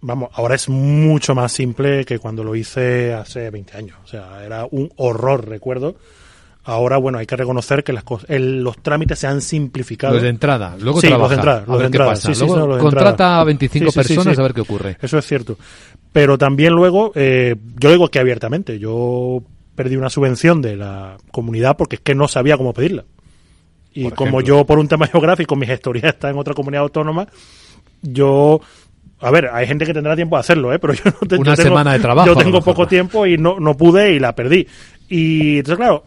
vamos, 0.01 0.31
ahora 0.33 0.55
es 0.55 0.69
mucho 0.69 1.35
más 1.35 1.53
simple 1.53 2.05
que 2.05 2.19
cuando 2.19 2.45
lo 2.45 2.55
hice 2.55 3.15
hace 3.15 3.51
20 3.51 3.77
años. 3.77 3.99
O 4.05 4.07
sea, 4.07 4.45
era 4.45 4.67
un 4.71 4.93
horror, 4.97 5.49
recuerdo. 5.49 5.97
Ahora, 6.69 6.97
bueno, 6.97 7.19
hay 7.19 7.27
que 7.27 7.37
reconocer 7.37 7.85
que 7.85 7.93
las 7.93 8.03
cosas, 8.03 8.29
el, 8.29 8.61
los 8.63 8.77
trámites 8.79 9.19
se 9.21 9.29
han 9.29 9.41
simplificado. 9.41 10.15
Los 10.15 10.23
de 10.25 10.31
entrada, 10.31 10.77
luego 10.81 11.01
sí, 11.01 11.07
trabaja, 11.07 11.23
los 11.23 11.31
de 11.31 11.35
entrada, 11.37 11.59
a 11.59 11.61
ver 11.61 11.77
de 11.77 11.79
qué 11.79 11.87
entrada. 11.87 12.11
pasa. 12.11 12.27
Sí, 12.29 12.35
sí, 12.35 12.41
Luego 12.41 12.55
sí, 12.63 12.67
los 12.69 12.77
de 12.77 12.83
contrata 12.83 13.11
entrada. 13.11 13.41
a 13.41 13.45
25 13.45 13.85
Sí, 13.85 13.85
sí, 13.85 13.91
sí, 14.09 14.15
personas 14.15 14.39
a 14.39 14.43
ver 14.43 14.53
qué 14.55 14.61
ocurre. 14.63 14.97
Eso 15.01 15.17
es 15.19 15.27
cierto. 15.27 15.57
Pero 16.13 16.37
también 16.39 16.73
luego, 16.73 17.13
eh, 17.15 17.55
yo 17.79 17.91
digo 17.91 18.07
aquí 18.07 18.19
abiertamente, 18.19 18.79
yo 18.81 19.43
perdí 19.77 19.97
una 19.97 20.11
subvención 20.11 20.61
de 20.61 20.77
la 20.77 21.17
comunidad 21.31 21.77
porque 21.77 21.97
es 21.97 22.03
que 22.03 22.15
no 22.17 22.27
sabía 22.27 22.57
cómo 22.57 22.73
pedirla. 22.73 23.05
Y 23.95 24.05
Por 24.05 24.15
como 24.15 24.41
ejemplo. 24.41 24.47
yo, 24.59 24.67
por 24.67 24.79
un 24.81 24.89
tema 24.89 25.07
geográfico, 25.13 25.55
mi 25.57 25.67
gestoría 25.67 26.09
está 26.11 26.31
en 26.31 26.39
otra 26.39 26.53
comunidad 26.55 26.83
autónoma, 26.83 27.27
yo... 28.03 28.61
A 29.21 29.31
ver, 29.31 29.49
hay 29.51 29.67
gente 29.67 29.87
que 29.87 29.95
tendrá 29.95 30.15
tiempo 30.15 30.37
de 30.37 30.41
hacerlo, 30.41 30.73
¿eh? 30.75 30.79
pero 30.81 30.93
yo 30.93 31.03
no 31.07 31.27
te- 31.29 31.37
Una 31.37 31.51
yo 31.53 31.57
tengo- 31.57 31.69
semana 31.71 31.93
de 31.95 32.01
trabajo, 32.01 32.27
Yo 32.29 32.37
tengo 32.37 32.61
poco 32.61 32.87
tiempo 32.87 33.25
y 33.27 33.39
no, 33.39 33.59
no 33.61 33.75
pude 33.77 34.13
y 34.13 34.19
la 34.19 34.35
perdí. 34.35 34.67
Y 35.09 35.59
entonces, 35.59 35.77
claro, 35.79 36.05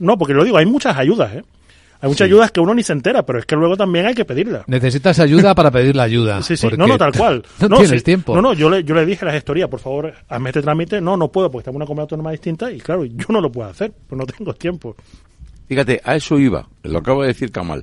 no, 0.00 0.18
porque 0.18 0.34
lo 0.34 0.42
digo, 0.42 0.56
hay 0.56 0.66
muchas 0.66 0.96
ayudas, 0.96 1.32
¿eh? 1.36 1.42
Hay 2.02 2.08
muchas 2.08 2.26
Sí. 2.26 2.32
ayudas 2.32 2.50
que 2.50 2.60
uno 2.60 2.74
ni 2.74 2.82
se 2.82 2.94
entera, 2.94 3.26
pero 3.26 3.38
es 3.38 3.44
que 3.44 3.54
luego 3.56 3.76
también 3.76 4.06
hay 4.06 4.14
que 4.14 4.24
pedirlas. 4.24 4.66
Necesitas 4.66 5.18
ayuda 5.20 5.54
para 5.54 5.70
pedir 5.70 5.94
la 5.94 6.04
ayuda. 6.04 6.40
Sí, 6.42 6.56
sí, 6.56 6.62
porque 6.62 6.78
no, 6.78 6.86
no, 6.86 6.96
tal 6.96 7.12
cual. 7.12 7.44
No, 7.68 7.76
tienes 7.76 8.00
sí. 8.00 8.04
tiempo. 8.04 8.34
No, 8.34 8.40
no, 8.40 8.54
yo 8.54 8.70
le, 8.70 8.82
yo 8.84 8.94
le 8.94 9.04
dije 9.04 9.24
a 9.24 9.28
la 9.28 9.32
gestoría, 9.32 9.68
por 9.68 9.80
favor, 9.80 10.14
hazme 10.28 10.48
este 10.48 10.62
trámite. 10.62 11.00
No, 11.02 11.18
no 11.18 11.28
puedo, 11.28 11.50
porque 11.50 11.60
estamos 11.60 11.74
en 11.76 11.82
una 11.82 11.86
comunidad 11.86 12.04
autónoma 12.04 12.30
distinta 12.30 12.72
y 12.72 12.78
claro, 12.80 13.04
yo 13.04 13.26
no 13.28 13.42
lo 13.42 13.52
puedo 13.52 13.68
hacer, 13.68 13.92
pues 14.08 14.18
no 14.18 14.24
tengo 14.26 14.54
tiempo. 14.54 14.96
Fíjate, 15.68 16.00
a 16.02 16.16
eso 16.16 16.38
iba, 16.38 16.66
lo 16.84 16.98
acaba 16.98 17.20
de 17.22 17.28
decir 17.28 17.52
Kamal. 17.52 17.82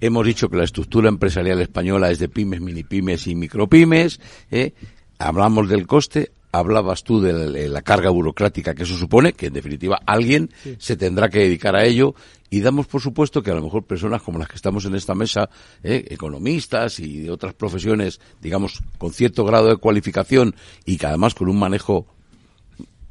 Hemos 0.00 0.26
dicho 0.26 0.48
que 0.48 0.56
la 0.56 0.64
estructura 0.64 1.08
empresarial 1.10 1.60
española 1.60 2.10
es 2.10 2.18
de 2.18 2.28
pymes, 2.30 2.60
mini 2.62 2.82
pymes 2.84 3.26
y 3.26 3.34
micropymes. 3.34 4.18
¿eh? 4.50 4.72
Hablamos 5.18 5.68
del 5.68 5.86
coste, 5.86 6.32
hablabas 6.52 7.02
tú 7.02 7.20
de 7.20 7.32
la, 7.32 7.46
de 7.50 7.82
carga 7.82 8.10
burocrática 8.10 8.74
que 8.74 8.84
eso 8.84 8.96
supone, 8.96 9.32
que 9.32 9.46
en 9.46 9.54
definitiva 9.54 10.00
alguien 10.06 10.50
se 10.78 10.96
tendrá 10.96 11.28
que 11.28 11.40
dedicar 11.40 11.74
a 11.74 11.84
ello. 11.84 12.14
Y 12.50 12.60
damos 12.60 12.86
por 12.86 13.00
supuesto 13.00 13.42
que 13.42 13.50
a 13.50 13.54
lo 13.54 13.62
mejor 13.62 13.84
personas 13.84 14.20
como 14.20 14.38
las 14.38 14.48
que 14.48 14.56
estamos 14.56 14.84
en 14.84 14.94
esta 14.94 15.14
mesa, 15.14 15.48
¿eh? 15.82 16.04
economistas 16.10 17.00
y 17.00 17.20
de 17.20 17.30
otras 17.30 17.54
profesiones, 17.54 18.20
digamos, 18.42 18.80
con 18.98 19.12
cierto 19.12 19.44
grado 19.44 19.68
de 19.68 19.76
cualificación 19.76 20.54
y 20.84 20.98
que 20.98 21.06
además 21.06 21.34
con 21.34 21.48
un 21.48 21.58
manejo 21.58 22.06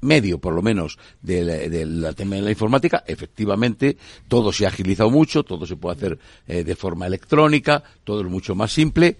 medio, 0.01 0.39
por 0.39 0.53
lo 0.53 0.61
menos, 0.61 0.99
del 1.21 1.71
de 1.71 1.85
la 1.85 2.13
tema 2.13 2.35
de 2.35 2.41
la 2.43 2.51
informática, 2.51 3.03
efectivamente, 3.07 3.97
todo 4.27 4.51
se 4.51 4.65
ha 4.65 4.69
agilizado 4.69 5.09
mucho, 5.09 5.43
todo 5.43 5.65
se 5.65 5.75
puede 5.75 5.95
hacer 5.95 6.19
eh, 6.47 6.63
de 6.63 6.75
forma 6.75 7.07
electrónica, 7.07 7.83
todo 8.03 8.21
es 8.21 8.27
mucho 8.27 8.53
más 8.53 8.71
simple, 8.71 9.17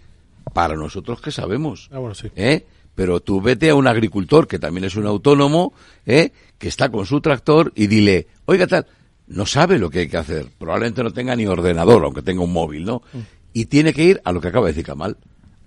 para 0.53 0.75
nosotros 0.75 1.21
que 1.21 1.31
sabemos. 1.31 1.89
Ah, 1.91 1.99
bueno, 1.99 2.15
sí. 2.15 2.29
¿eh? 2.35 2.65
Pero 2.95 3.19
tú 3.19 3.41
vete 3.41 3.69
a 3.69 3.75
un 3.75 3.87
agricultor, 3.87 4.47
que 4.47 4.59
también 4.59 4.85
es 4.85 4.95
un 4.95 5.05
autónomo, 5.05 5.73
¿eh? 6.05 6.31
que 6.57 6.67
está 6.67 6.89
con 6.89 7.05
su 7.05 7.21
tractor, 7.21 7.71
y 7.75 7.87
dile, 7.87 8.27
oiga 8.45 8.67
tal, 8.67 8.85
no 9.27 9.45
sabe 9.45 9.79
lo 9.79 9.89
que 9.89 9.99
hay 9.99 10.07
que 10.07 10.17
hacer, 10.17 10.47
probablemente 10.57 11.03
no 11.03 11.11
tenga 11.11 11.35
ni 11.35 11.45
ordenador, 11.47 12.03
aunque 12.03 12.21
tenga 12.21 12.43
un 12.43 12.53
móvil, 12.53 12.83
¿no? 12.83 13.01
Y 13.53 13.65
tiene 13.65 13.93
que 13.93 14.03
ir 14.03 14.21
a 14.25 14.31
lo 14.31 14.41
que 14.41 14.49
acaba 14.49 14.67
de 14.67 14.73
decir 14.73 14.85
Kamal, 14.85 15.17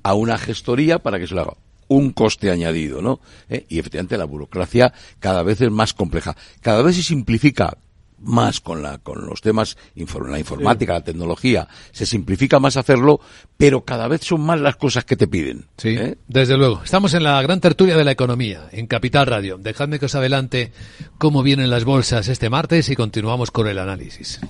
a 0.03 0.15
una 0.15 0.39
gestoría 0.39 0.99
para 0.99 1.19
que 1.19 1.27
se 1.27 1.35
lo 1.35 1.43
haga 1.43 1.55
un 1.89 2.13
coste 2.13 2.51
añadido, 2.51 3.03
¿no? 3.03 3.21
¿Eh? 3.49 3.67
Y 3.69 3.79
efectivamente 3.79 4.19
la 4.19 4.25
burocracia 4.25 4.93
cada 5.19 5.43
vez 5.43 5.61
es 5.61 5.71
más 5.71 5.95
compleja, 5.95 6.37
cada 6.61 6.83
vez 6.83 6.97
se 6.97 7.03
simplifica 7.03 7.77
más 8.25 8.61
con 8.61 8.83
la 8.83 8.99
con 8.99 9.27
los 9.27 9.41
temas 9.41 9.77
la 9.95 10.39
informática, 10.39 10.95
la 10.95 11.05
tecnología, 11.05 11.69
se 11.93 12.07
simplifica 12.07 12.59
más 12.59 12.77
hacerlo, 12.77 13.21
pero 13.57 13.85
cada 13.85 14.09
vez 14.09 14.23
son 14.23 14.41
más 14.43 14.61
las 14.61 14.77
cosas 14.77 15.05
que 15.05 15.17
te 15.17 15.27
piden. 15.27 15.67
Sí, 15.77 15.91
¿eh? 15.91 16.17
desde 16.29 16.57
luego. 16.57 16.83
Estamos 16.85 17.15
en 17.15 17.23
la 17.23 17.41
gran 17.43 17.61
tertulia 17.61 17.97
de 17.97 18.05
la 18.05 18.13
economía, 18.13 18.69
en 18.73 18.87
Capital 18.87 19.27
Radio. 19.27 19.59
Dejadme 19.59 19.99
que 19.99 20.07
os 20.07 20.15
adelante 20.15 20.73
cómo 21.19 21.43
vienen 21.43 21.71
las 21.71 21.85
bolsas 21.85 22.29
este 22.29 22.51
martes 22.51 22.89
y 22.89 22.97
continuamos 22.97 23.51
con 23.51 23.69
el 23.69 23.79
análisis. 23.79 24.41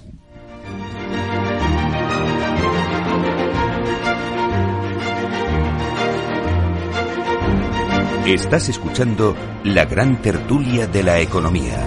Estás 8.27 8.71
escuchando 8.71 9.37
la 9.65 9.85
gran 9.85 10.23
tertulia 10.23 10.87
de 10.87 11.03
la 11.03 11.21
economía. 11.21 11.87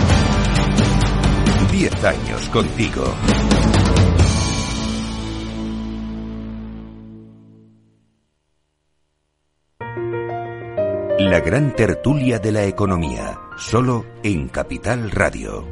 10 1.81 2.03
años 2.03 2.49
contigo. 2.49 3.03
La 11.17 11.39
gran 11.39 11.75
tertulia 11.75 12.37
de 12.37 12.51
la 12.51 12.65
economía, 12.65 13.39
solo 13.57 14.05
en 14.21 14.47
Capital 14.49 15.09
Radio. 15.09 15.67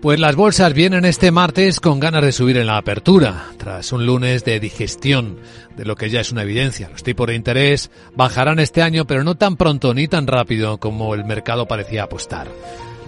Pues 0.00 0.18
las 0.18 0.34
bolsas 0.34 0.72
vienen 0.72 1.04
este 1.04 1.30
martes 1.30 1.78
con 1.78 2.00
ganas 2.00 2.22
de 2.24 2.32
subir 2.32 2.56
en 2.56 2.68
la 2.68 2.78
apertura, 2.78 3.48
tras 3.58 3.92
un 3.92 4.06
lunes 4.06 4.46
de 4.46 4.58
digestión 4.60 5.40
de 5.76 5.84
lo 5.84 5.94
que 5.94 6.08
ya 6.08 6.20
es 6.22 6.32
una 6.32 6.44
evidencia. 6.44 6.88
Los 6.88 7.02
tipos 7.02 7.26
de 7.26 7.34
interés 7.34 7.90
bajarán 8.16 8.60
este 8.60 8.80
año, 8.80 9.06
pero 9.06 9.24
no 9.24 9.34
tan 9.34 9.58
pronto 9.58 9.92
ni 9.92 10.08
tan 10.08 10.26
rápido 10.26 10.78
como 10.78 11.14
el 11.14 11.26
mercado 11.26 11.68
parecía 11.68 12.04
apostar. 12.04 12.48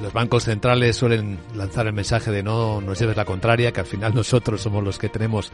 Los 0.03 0.13
bancos 0.13 0.45
centrales 0.45 0.97
suelen 0.97 1.39
lanzar 1.55 1.87
el 1.87 1.95
mensaje 1.95 2.31
de 2.31 2.43
no 2.43 2.81
nos 2.81 2.99
lleves 2.99 3.17
la 3.17 3.25
contraria, 3.25 3.73
que 3.73 3.81
al 3.81 3.87
final 3.87 4.15
nosotros 4.15 4.61
somos 4.61 4.85
los 4.85 4.99
que 4.99 5.09
tenemos 5.09 5.51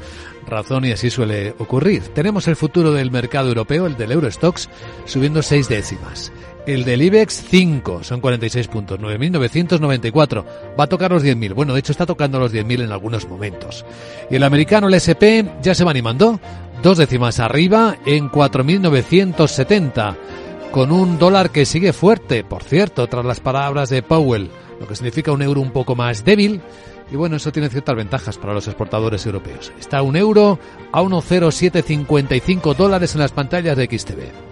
razón 0.46 0.84
y 0.84 0.90
así 0.90 1.10
suele 1.10 1.54
ocurrir. 1.58 2.02
Tenemos 2.08 2.48
el 2.48 2.56
futuro 2.56 2.92
del 2.92 3.10
mercado 3.10 3.48
europeo, 3.48 3.86
el 3.86 3.96
del 3.96 4.12
Eurostox, 4.12 4.68
subiendo 5.04 5.42
seis 5.42 5.68
décimas. 5.68 6.32
El 6.66 6.84
del 6.84 7.02
IBEX 7.02 7.44
5, 7.50 8.04
son 8.04 8.20
46 8.20 8.68
puntos, 8.68 9.00
9.994. 9.00 10.44
Va 10.78 10.84
a 10.84 10.88
tocar 10.88 11.10
los 11.10 11.24
10.000. 11.24 11.54
Bueno, 11.54 11.74
de 11.74 11.80
hecho 11.80 11.90
está 11.90 12.06
tocando 12.06 12.38
los 12.38 12.52
10.000 12.52 12.84
en 12.84 12.92
algunos 12.92 13.28
momentos. 13.28 13.84
Y 14.30 14.36
el 14.36 14.44
americano, 14.44 14.86
el 14.86 14.94
SP, 14.94 15.42
ya 15.60 15.74
se 15.74 15.82
va 15.82 15.90
animando. 15.90 16.40
Dos 16.80 16.98
décimas 16.98 17.40
arriba 17.40 17.96
en 18.06 18.30
4.970 18.30 20.16
con 20.72 20.90
un 20.90 21.18
dólar 21.18 21.50
que 21.50 21.66
sigue 21.66 21.92
fuerte, 21.92 22.42
por 22.44 22.64
cierto, 22.64 23.06
tras 23.06 23.26
las 23.26 23.40
palabras 23.40 23.90
de 23.90 24.02
Powell, 24.02 24.50
lo 24.80 24.88
que 24.88 24.96
significa 24.96 25.30
un 25.30 25.42
euro 25.42 25.60
un 25.60 25.70
poco 25.70 25.94
más 25.94 26.24
débil. 26.24 26.62
Y 27.10 27.16
bueno, 27.16 27.36
eso 27.36 27.52
tiene 27.52 27.68
ciertas 27.68 27.94
ventajas 27.94 28.38
para 28.38 28.54
los 28.54 28.66
exportadores 28.66 29.26
europeos. 29.26 29.70
Está 29.78 30.00
un 30.00 30.16
euro 30.16 30.58
a 30.90 31.02
1,0755 31.02 32.74
dólares 32.74 33.14
en 33.14 33.20
las 33.20 33.32
pantallas 33.32 33.76
de 33.76 33.84
XTV. 33.84 34.51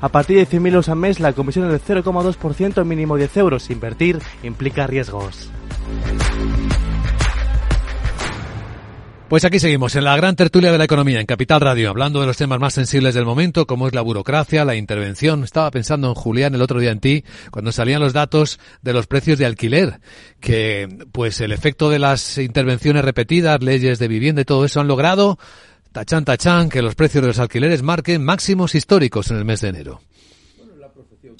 A 0.00 0.08
partir 0.08 0.36
de 0.36 0.46
100.000 0.46 0.66
euros 0.68 0.88
al 0.88 0.96
mes, 0.96 1.20
la 1.20 1.32
comisión 1.32 1.66
es 1.66 1.86
del 1.86 2.04
0,2%, 2.04 2.84
mínimo 2.84 3.16
10 3.16 3.36
euros. 3.38 3.70
Invertir 3.70 4.18
implica 4.42 4.86
riesgos. 4.86 5.50
Pues 9.28 9.44
aquí 9.44 9.58
seguimos, 9.58 9.96
en 9.96 10.04
la 10.04 10.14
gran 10.16 10.36
tertulia 10.36 10.70
de 10.70 10.76
la 10.76 10.84
economía, 10.84 11.18
en 11.18 11.26
Capital 11.26 11.60
Radio, 11.60 11.88
hablando 11.88 12.20
de 12.20 12.26
los 12.26 12.36
temas 12.36 12.60
más 12.60 12.74
sensibles 12.74 13.14
del 13.14 13.24
momento, 13.24 13.66
como 13.66 13.88
es 13.88 13.94
la 13.94 14.02
burocracia, 14.02 14.66
la 14.66 14.76
intervención. 14.76 15.42
Estaba 15.42 15.70
pensando 15.70 16.08
en 16.08 16.14
Julián 16.14 16.54
el 16.54 16.62
otro 16.62 16.78
día 16.78 16.92
en 16.92 17.00
ti, 17.00 17.24
cuando 17.50 17.72
salían 17.72 18.00
los 18.00 18.12
datos 18.12 18.60
de 18.82 18.92
los 18.92 19.06
precios 19.06 19.38
de 19.38 19.46
alquiler, 19.46 19.98
que 20.40 20.88
pues 21.10 21.40
el 21.40 21.52
efecto 21.52 21.88
de 21.88 21.98
las 21.98 22.36
intervenciones 22.36 23.04
repetidas, 23.04 23.62
leyes 23.62 23.98
de 23.98 24.08
vivienda 24.08 24.42
y 24.42 24.44
todo 24.44 24.66
eso 24.66 24.80
han 24.80 24.88
logrado, 24.88 25.38
tachan 25.94 26.24
tachan, 26.24 26.68
que 26.68 26.82
los 26.82 26.96
precios 26.96 27.22
de 27.22 27.28
los 27.28 27.38
alquileres 27.38 27.82
marquen 27.82 28.24
máximos 28.24 28.74
históricos 28.74 29.30
en 29.30 29.36
el 29.38 29.44
mes 29.44 29.60
de 29.60 29.68
enero. 29.68 30.00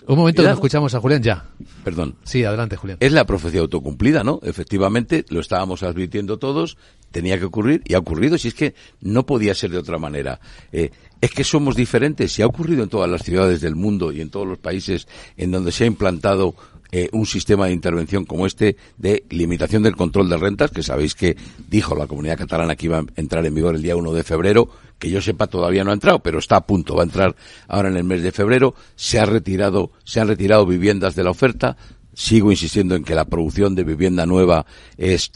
Un 0.06 0.16
momento 0.16 0.42
que 0.42 0.50
escuchamos 0.50 0.94
a 0.94 1.00
Julián 1.00 1.22
ya. 1.22 1.48
Perdón. 1.82 2.16
Sí, 2.24 2.44
adelante, 2.44 2.76
Julián. 2.76 2.98
Es 3.00 3.10
la 3.12 3.26
profecía 3.26 3.60
autocumplida, 3.60 4.22
¿no? 4.22 4.38
Efectivamente, 4.42 5.24
lo 5.28 5.40
estábamos 5.40 5.82
advirtiendo 5.82 6.38
todos, 6.38 6.76
tenía 7.10 7.38
que 7.38 7.46
ocurrir 7.46 7.82
y 7.84 7.94
ha 7.94 7.98
ocurrido, 7.98 8.38
si 8.38 8.48
es 8.48 8.54
que 8.54 8.74
no 9.00 9.26
podía 9.26 9.54
ser 9.54 9.70
de 9.70 9.78
otra 9.78 9.98
manera. 9.98 10.40
Eh, 10.72 10.90
es 11.20 11.30
que 11.32 11.42
somos 11.42 11.74
diferentes, 11.74 12.32
si 12.32 12.42
ha 12.42 12.46
ocurrido 12.46 12.84
en 12.84 12.90
todas 12.90 13.10
las 13.10 13.22
ciudades 13.22 13.60
del 13.60 13.74
mundo 13.74 14.12
y 14.12 14.20
en 14.20 14.30
todos 14.30 14.46
los 14.46 14.58
países 14.58 15.08
en 15.36 15.50
donde 15.50 15.72
se 15.72 15.84
ha 15.84 15.86
implantado 15.88 16.54
eh, 16.96 17.08
un 17.10 17.26
sistema 17.26 17.66
de 17.66 17.72
intervención 17.72 18.24
como 18.24 18.46
este 18.46 18.76
de 18.98 19.24
limitación 19.30 19.82
del 19.82 19.96
control 19.96 20.28
de 20.28 20.36
rentas, 20.36 20.70
que 20.70 20.84
sabéis 20.84 21.16
que 21.16 21.36
dijo 21.68 21.96
la 21.96 22.06
comunidad 22.06 22.38
catalana 22.38 22.76
que 22.76 22.86
iba 22.86 22.98
a 22.98 23.04
entrar 23.16 23.44
en 23.44 23.52
vigor 23.52 23.74
el 23.74 23.82
día 23.82 23.96
1 23.96 24.12
de 24.12 24.22
febrero, 24.22 24.68
que 25.00 25.10
yo 25.10 25.20
sepa 25.20 25.48
todavía 25.48 25.82
no 25.82 25.90
ha 25.90 25.94
entrado, 25.94 26.20
pero 26.20 26.38
está 26.38 26.54
a 26.54 26.64
punto, 26.64 26.94
va 26.94 27.02
a 27.02 27.06
entrar 27.06 27.34
ahora 27.66 27.88
en 27.88 27.96
el 27.96 28.04
mes 28.04 28.22
de 28.22 28.30
febrero, 28.30 28.76
se 28.94 29.18
ha 29.18 29.26
retirado, 29.26 29.90
se 30.04 30.20
han 30.20 30.28
retirado 30.28 30.66
viviendas 30.66 31.16
de 31.16 31.24
la 31.24 31.30
oferta, 31.30 31.76
sigo 32.12 32.52
insistiendo 32.52 32.94
en 32.94 33.02
que 33.02 33.16
la 33.16 33.24
producción 33.24 33.74
de 33.74 33.82
vivienda 33.82 34.24
nueva 34.24 34.64
es 34.96 35.32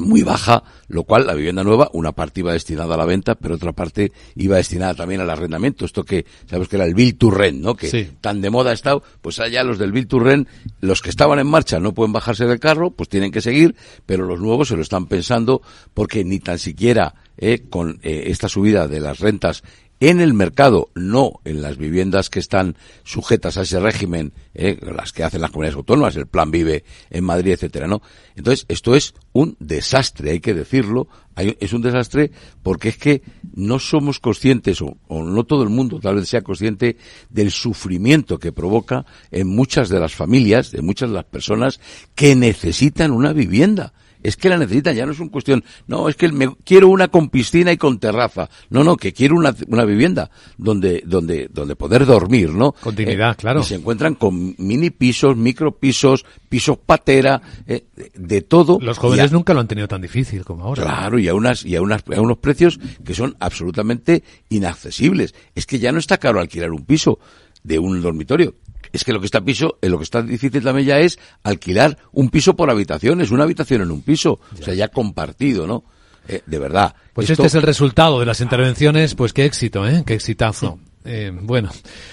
muy 0.00 0.22
baja, 0.22 0.62
lo 0.88 1.02
cual 1.02 1.26
la 1.26 1.34
vivienda 1.34 1.64
nueva, 1.64 1.90
una 1.92 2.12
parte 2.12 2.40
iba 2.40 2.52
destinada 2.52 2.94
a 2.94 2.98
la 2.98 3.04
venta, 3.04 3.34
pero 3.34 3.56
otra 3.56 3.72
parte 3.72 4.12
iba 4.36 4.56
destinada 4.56 4.94
también 4.94 5.20
al 5.20 5.30
arrendamiento. 5.30 5.84
Esto 5.84 6.04
que 6.04 6.26
sabemos 6.46 6.68
que 6.68 6.76
era 6.76 6.84
el 6.84 6.94
Bill 6.94 7.16
to 7.16 7.30
Rent, 7.30 7.60
¿no? 7.60 7.74
Que 7.74 8.10
tan 8.20 8.40
de 8.40 8.50
moda 8.50 8.70
ha 8.70 8.74
estado, 8.74 9.02
pues 9.20 9.40
allá 9.40 9.64
los 9.64 9.78
del 9.78 9.92
Bill 9.92 10.06
to 10.06 10.20
Rent, 10.20 10.48
los 10.80 11.02
que 11.02 11.10
estaban 11.10 11.38
en 11.40 11.48
marcha 11.48 11.80
no 11.80 11.92
pueden 11.92 12.12
bajarse 12.12 12.46
del 12.46 12.60
carro, 12.60 12.90
pues 12.90 13.08
tienen 13.08 13.32
que 13.32 13.40
seguir, 13.40 13.74
pero 14.06 14.24
los 14.24 14.40
nuevos 14.40 14.68
se 14.68 14.76
lo 14.76 14.82
están 14.82 15.06
pensando 15.06 15.62
porque 15.92 16.24
ni 16.24 16.38
tan 16.38 16.58
siquiera 16.58 17.14
eh, 17.36 17.64
con 17.68 17.98
eh, 18.02 18.24
esta 18.26 18.48
subida 18.48 18.86
de 18.86 19.00
las 19.00 19.18
rentas 19.18 19.62
en 20.00 20.20
el 20.20 20.32
mercado, 20.32 20.88
no 20.94 21.40
en 21.44 21.60
las 21.60 21.76
viviendas 21.76 22.30
que 22.30 22.40
están 22.40 22.76
sujetas 23.04 23.58
a 23.58 23.62
ese 23.62 23.78
régimen, 23.80 24.32
eh, 24.54 24.78
las 24.80 25.12
que 25.12 25.24
hacen 25.24 25.42
las 25.42 25.50
comunidades 25.50 25.76
autónomas, 25.76 26.16
el 26.16 26.26
Plan 26.26 26.50
Vive 26.50 26.84
en 27.10 27.22
Madrid, 27.24 27.52
etcétera, 27.52 27.86
¿no? 27.86 28.00
Entonces, 28.34 28.64
esto 28.68 28.96
es 28.96 29.14
un 29.32 29.56
desastre, 29.60 30.30
hay 30.30 30.40
que 30.40 30.54
decirlo, 30.54 31.08
es 31.36 31.72
un 31.74 31.82
desastre 31.82 32.30
porque 32.62 32.88
es 32.88 32.96
que 32.96 33.22
no 33.54 33.78
somos 33.78 34.20
conscientes, 34.20 34.80
o, 34.80 34.96
o 35.06 35.22
no 35.22 35.44
todo 35.44 35.62
el 35.62 35.68
mundo 35.68 36.00
tal 36.00 36.16
vez 36.16 36.28
sea 36.28 36.40
consciente 36.40 36.96
del 37.28 37.50
sufrimiento 37.50 38.38
que 38.38 38.52
provoca 38.52 39.04
en 39.30 39.48
muchas 39.48 39.90
de 39.90 40.00
las 40.00 40.14
familias, 40.14 40.70
de 40.70 40.80
muchas 40.80 41.10
de 41.10 41.16
las 41.16 41.26
personas 41.26 41.78
que 42.14 42.34
necesitan 42.34 43.10
una 43.10 43.34
vivienda 43.34 43.92
es 44.22 44.36
que 44.36 44.48
la 44.48 44.58
necesitan, 44.58 44.94
ya 44.94 45.06
no 45.06 45.12
es 45.12 45.20
una 45.20 45.30
cuestión, 45.30 45.64
no, 45.86 46.08
es 46.08 46.16
que 46.16 46.30
me, 46.30 46.54
quiero 46.64 46.88
una 46.88 47.08
con 47.08 47.28
piscina 47.28 47.72
y 47.72 47.76
con 47.76 47.98
terraza. 47.98 48.48
No, 48.70 48.84
no, 48.84 48.96
que 48.96 49.12
quiero 49.12 49.36
una, 49.36 49.54
una 49.68 49.84
vivienda 49.84 50.30
donde, 50.56 51.02
donde, 51.06 51.48
donde 51.52 51.76
poder 51.76 52.06
dormir, 52.06 52.50
¿no? 52.50 52.72
Con 52.72 52.94
dignidad, 52.94 53.32
eh, 53.32 53.36
claro. 53.36 53.60
Y 53.60 53.64
se 53.64 53.76
encuentran 53.76 54.14
con 54.14 54.54
mini 54.58 54.90
pisos, 54.90 55.36
micro 55.36 55.72
pisos, 55.72 56.24
pisos 56.48 56.78
patera, 56.78 57.40
eh, 57.66 57.84
de 58.14 58.42
todo. 58.42 58.78
Los 58.80 58.98
jóvenes 58.98 59.32
nunca 59.32 59.54
lo 59.54 59.60
han 59.60 59.68
tenido 59.68 59.88
tan 59.88 60.02
difícil 60.02 60.44
como 60.44 60.64
ahora. 60.64 60.82
Claro, 60.82 61.18
y 61.18 61.28
a 61.28 61.34
unas, 61.34 61.64
y 61.64 61.76
a 61.76 61.82
unas, 61.82 62.02
a 62.14 62.20
unos 62.20 62.38
precios 62.38 62.78
que 63.04 63.14
son 63.14 63.36
absolutamente 63.40 64.22
inaccesibles. 64.48 65.34
Es 65.54 65.66
que 65.66 65.78
ya 65.78 65.92
no 65.92 65.98
está 65.98 66.18
caro 66.18 66.40
alquilar 66.40 66.70
un 66.70 66.84
piso 66.84 67.18
de 67.62 67.78
un 67.78 68.00
dormitorio 68.00 68.54
es 68.92 69.04
que 69.04 69.12
lo 69.12 69.20
que 69.20 69.26
está 69.26 69.40
piso, 69.40 69.78
eh, 69.82 69.88
lo 69.88 69.98
que 69.98 70.04
está 70.04 70.22
difícil 70.22 70.62
también 70.62 70.86
ya 70.86 70.98
es 70.98 71.18
alquilar 71.42 71.96
un 72.12 72.30
piso 72.30 72.56
por 72.56 72.70
habitaciones, 72.70 73.30
una 73.30 73.44
habitación 73.44 73.82
en 73.82 73.90
un 73.90 74.02
piso, 74.02 74.40
o 74.58 74.62
sea, 74.62 74.74
ya 74.74 74.88
compartido, 74.88 75.66
¿no? 75.66 75.84
Eh, 76.28 76.42
de 76.46 76.58
verdad. 76.58 76.94
Pues 77.12 77.30
este 77.30 77.46
es 77.46 77.54
el 77.54 77.62
resultado 77.62 78.20
de 78.20 78.26
las 78.26 78.40
intervenciones, 78.40 79.14
pues 79.14 79.32
qué 79.32 79.44
éxito, 79.44 79.86
¿eh? 79.86 80.04
Qué 80.06 80.14
exitazo. 80.14 80.78
Eh, 81.04 81.32
bueno, 81.34 81.70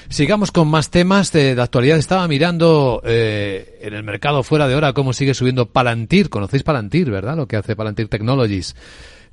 sigamos 0.07 0.51
con 0.51 0.69
más 0.69 0.89
temas 0.89 1.31
de, 1.31 1.55
de 1.55 1.61
actualidad. 1.61 1.97
Estaba 1.97 2.27
mirando 2.27 3.01
eh, 3.05 3.79
en 3.81 3.93
el 3.93 4.03
mercado 4.03 4.43
fuera 4.43 4.67
de 4.67 4.75
hora 4.75 4.93
cómo 4.93 5.13
sigue 5.13 5.33
subiendo 5.33 5.67
Palantir. 5.67 6.29
Conocéis 6.29 6.63
Palantir, 6.63 7.11
¿verdad? 7.11 7.35
Lo 7.35 7.47
que 7.47 7.57
hace 7.57 7.75
Palantir 7.75 8.07
Technologies. 8.07 8.75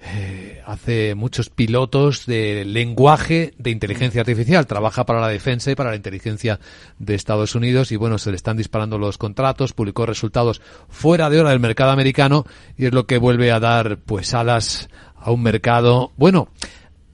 Eh, 0.07 0.61
hace 0.67 1.15
muchos 1.15 1.49
pilotos 1.49 2.27
de 2.27 2.65
lenguaje 2.67 3.55
de 3.59 3.71
inteligencia 3.71 4.21
artificial. 4.21 4.67
Trabaja 4.67 5.07
para 5.07 5.21
la 5.21 5.29
defensa 5.29 5.71
y 5.71 5.75
para 5.75 5.91
la 5.91 5.97
inteligencia 5.97 6.61
de 6.99 7.15
Estados 7.15 7.55
Unidos 7.55 7.91
y 7.91 7.97
bueno, 7.97 8.19
se 8.19 8.31
le 8.31 8.37
están 8.37 8.59
disparando 8.59 8.99
los 8.99 9.17
contratos. 9.17 9.73
Publicó 9.73 10.05
resultados 10.05 10.61
fuera 10.89 11.31
de 11.31 11.41
hora 11.41 11.51
del 11.51 11.61
mercado 11.61 11.91
americano 11.91 12.45
y 12.77 12.87
es 12.87 12.93
lo 12.93 13.07
que 13.07 13.19
vuelve 13.19 13.51
a 13.51 13.61
dar 13.61 13.99
pues 13.99 14.35
alas 14.35 14.91
a 15.17 15.31
un 15.31 15.43
mercado, 15.43 16.13
bueno, 16.19 16.49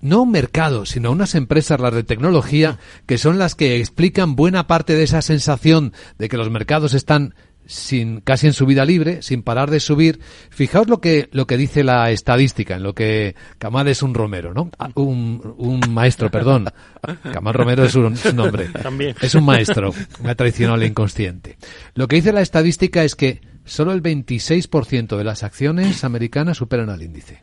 no 0.00 0.22
un 0.22 0.30
mercado, 0.32 0.86
sino 0.86 1.12
unas 1.12 1.34
empresas, 1.34 1.78
las 1.78 1.94
de 1.94 2.02
tecnología, 2.02 2.78
que 3.06 3.18
son 3.18 3.38
las 3.38 3.54
que 3.54 3.78
explican 3.78 4.34
buena 4.34 4.66
parte 4.66 4.94
de 4.94 5.04
esa 5.04 5.22
sensación 5.22 5.92
de 6.18 6.28
que 6.28 6.36
los 6.36 6.50
mercados 6.50 6.94
están 6.94 7.34
sin 7.70 8.20
casi 8.20 8.48
en 8.48 8.52
subida 8.52 8.84
libre, 8.84 9.22
sin 9.22 9.42
parar 9.42 9.70
de 9.70 9.78
subir. 9.78 10.18
Fijaos 10.50 10.88
lo 10.88 11.00
que 11.00 11.28
lo 11.30 11.46
que 11.46 11.56
dice 11.56 11.84
la 11.84 12.10
estadística, 12.10 12.74
en 12.74 12.82
lo 12.82 12.94
que 12.94 13.36
Kamal 13.58 13.86
es 13.86 14.02
un 14.02 14.12
romero, 14.12 14.52
¿no? 14.52 14.70
Ah, 14.76 14.90
un, 14.96 15.54
un 15.56 15.80
maestro, 15.94 16.30
perdón. 16.32 16.66
Kamal 17.32 17.54
Romero 17.54 17.84
es 17.84 17.94
un, 17.94 18.16
su 18.16 18.34
nombre. 18.34 18.66
También. 18.82 19.14
Es 19.22 19.36
un 19.36 19.44
maestro, 19.44 19.94
me 20.22 20.30
ha 20.30 20.34
traicionado 20.34 20.80
el 20.80 20.88
inconsciente. 20.88 21.58
Lo 21.94 22.08
que 22.08 22.16
dice 22.16 22.32
la 22.32 22.40
estadística 22.40 23.04
es 23.04 23.14
que 23.14 23.40
solo 23.64 23.92
el 23.92 24.02
26% 24.02 25.16
de 25.16 25.24
las 25.24 25.44
acciones 25.44 26.02
americanas 26.02 26.56
superan 26.56 26.90
al 26.90 27.02
índice. 27.02 27.40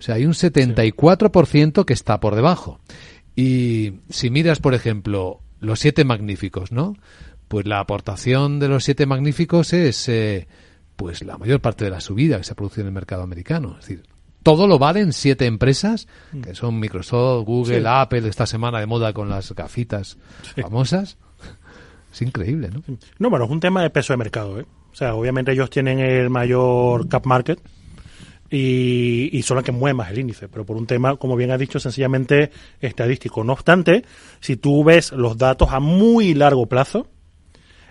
O 0.00 0.02
sea, 0.02 0.16
hay 0.16 0.26
un 0.26 0.32
74% 0.32 1.84
que 1.84 1.92
está 1.92 2.18
por 2.18 2.34
debajo. 2.34 2.80
Y 3.36 4.00
si 4.10 4.30
miras, 4.30 4.58
por 4.58 4.74
ejemplo, 4.74 5.40
los 5.60 5.78
siete 5.78 6.04
magníficos, 6.04 6.72
¿no? 6.72 6.94
Pues 7.48 7.66
la 7.66 7.80
aportación 7.80 8.58
de 8.60 8.68
los 8.68 8.84
siete 8.84 9.06
magníficos 9.06 9.72
es, 9.72 10.08
eh, 10.08 10.46
pues 10.96 11.22
la 11.24 11.38
mayor 11.38 11.60
parte 11.60 11.84
de 11.84 11.90
la 11.90 12.00
subida 12.00 12.38
que 12.38 12.44
se 12.44 12.54
produce 12.54 12.80
en 12.82 12.88
el 12.88 12.92
mercado 12.92 13.22
americano. 13.22 13.76
Es 13.80 13.86
decir, 13.88 14.04
todo 14.42 14.66
lo 14.66 14.78
valen 14.78 15.12
siete 15.12 15.46
empresas, 15.46 16.08
que 16.42 16.54
son 16.54 16.78
Microsoft, 16.78 17.44
Google, 17.46 17.80
Sí. 17.80 17.84
Apple, 17.86 18.28
esta 18.28 18.46
semana 18.46 18.80
de 18.80 18.86
moda 18.86 19.12
con 19.12 19.28
las 19.28 19.52
gafitas 19.54 20.18
famosas. 20.60 21.16
Es 22.10 22.22
increíble, 22.22 22.70
¿no? 22.72 22.82
No, 23.18 23.28
bueno, 23.28 23.44
es 23.44 23.50
un 23.50 23.60
tema 23.60 23.82
de 23.82 23.90
peso 23.90 24.14
de 24.14 24.16
mercado, 24.16 24.58
¿eh? 24.58 24.64
O 24.90 24.94
sea, 24.94 25.14
obviamente 25.14 25.52
ellos 25.52 25.68
tienen 25.68 25.98
el 26.00 26.30
mayor 26.30 27.06
cap 27.06 27.26
market 27.26 27.60
y, 28.50 29.28
y 29.30 29.42
son 29.42 29.56
los 29.56 29.64
que 29.64 29.72
mueven 29.72 29.96
más 29.98 30.10
el 30.10 30.18
índice, 30.20 30.48
pero 30.48 30.64
por 30.64 30.76
un 30.78 30.86
tema, 30.86 31.16
como 31.16 31.36
bien 31.36 31.50
has 31.50 31.58
dicho, 31.60 31.78
sencillamente 31.78 32.50
estadístico. 32.80 33.44
No 33.44 33.52
obstante, 33.52 34.04
si 34.40 34.56
tú 34.56 34.82
ves 34.84 35.12
los 35.12 35.36
datos 35.36 35.68
a 35.70 35.80
muy 35.80 36.32
largo 36.32 36.64
plazo, 36.66 37.06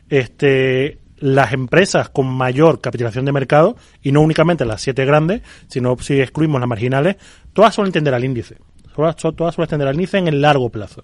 este, 0.09 0.99
las 1.17 1.53
empresas 1.53 2.09
con 2.09 2.27
mayor 2.27 2.81
capitalización 2.81 3.25
de 3.25 3.31
mercado, 3.31 3.75
y 4.01 4.11
no 4.11 4.21
únicamente 4.21 4.65
las 4.65 4.81
siete 4.81 5.05
grandes, 5.05 5.41
sino 5.67 5.97
si 5.99 6.19
excluimos 6.19 6.59
las 6.59 6.69
marginales, 6.69 7.17
todas 7.53 7.73
suelen 7.73 7.91
tender 7.91 8.13
al 8.13 8.23
índice. 8.23 8.57
Todas, 8.95 9.15
todas 9.15 9.53
suelen 9.53 9.69
tender 9.69 9.87
al 9.87 9.95
índice 9.95 10.17
en 10.17 10.27
el 10.27 10.41
largo 10.41 10.69
plazo. 10.69 11.03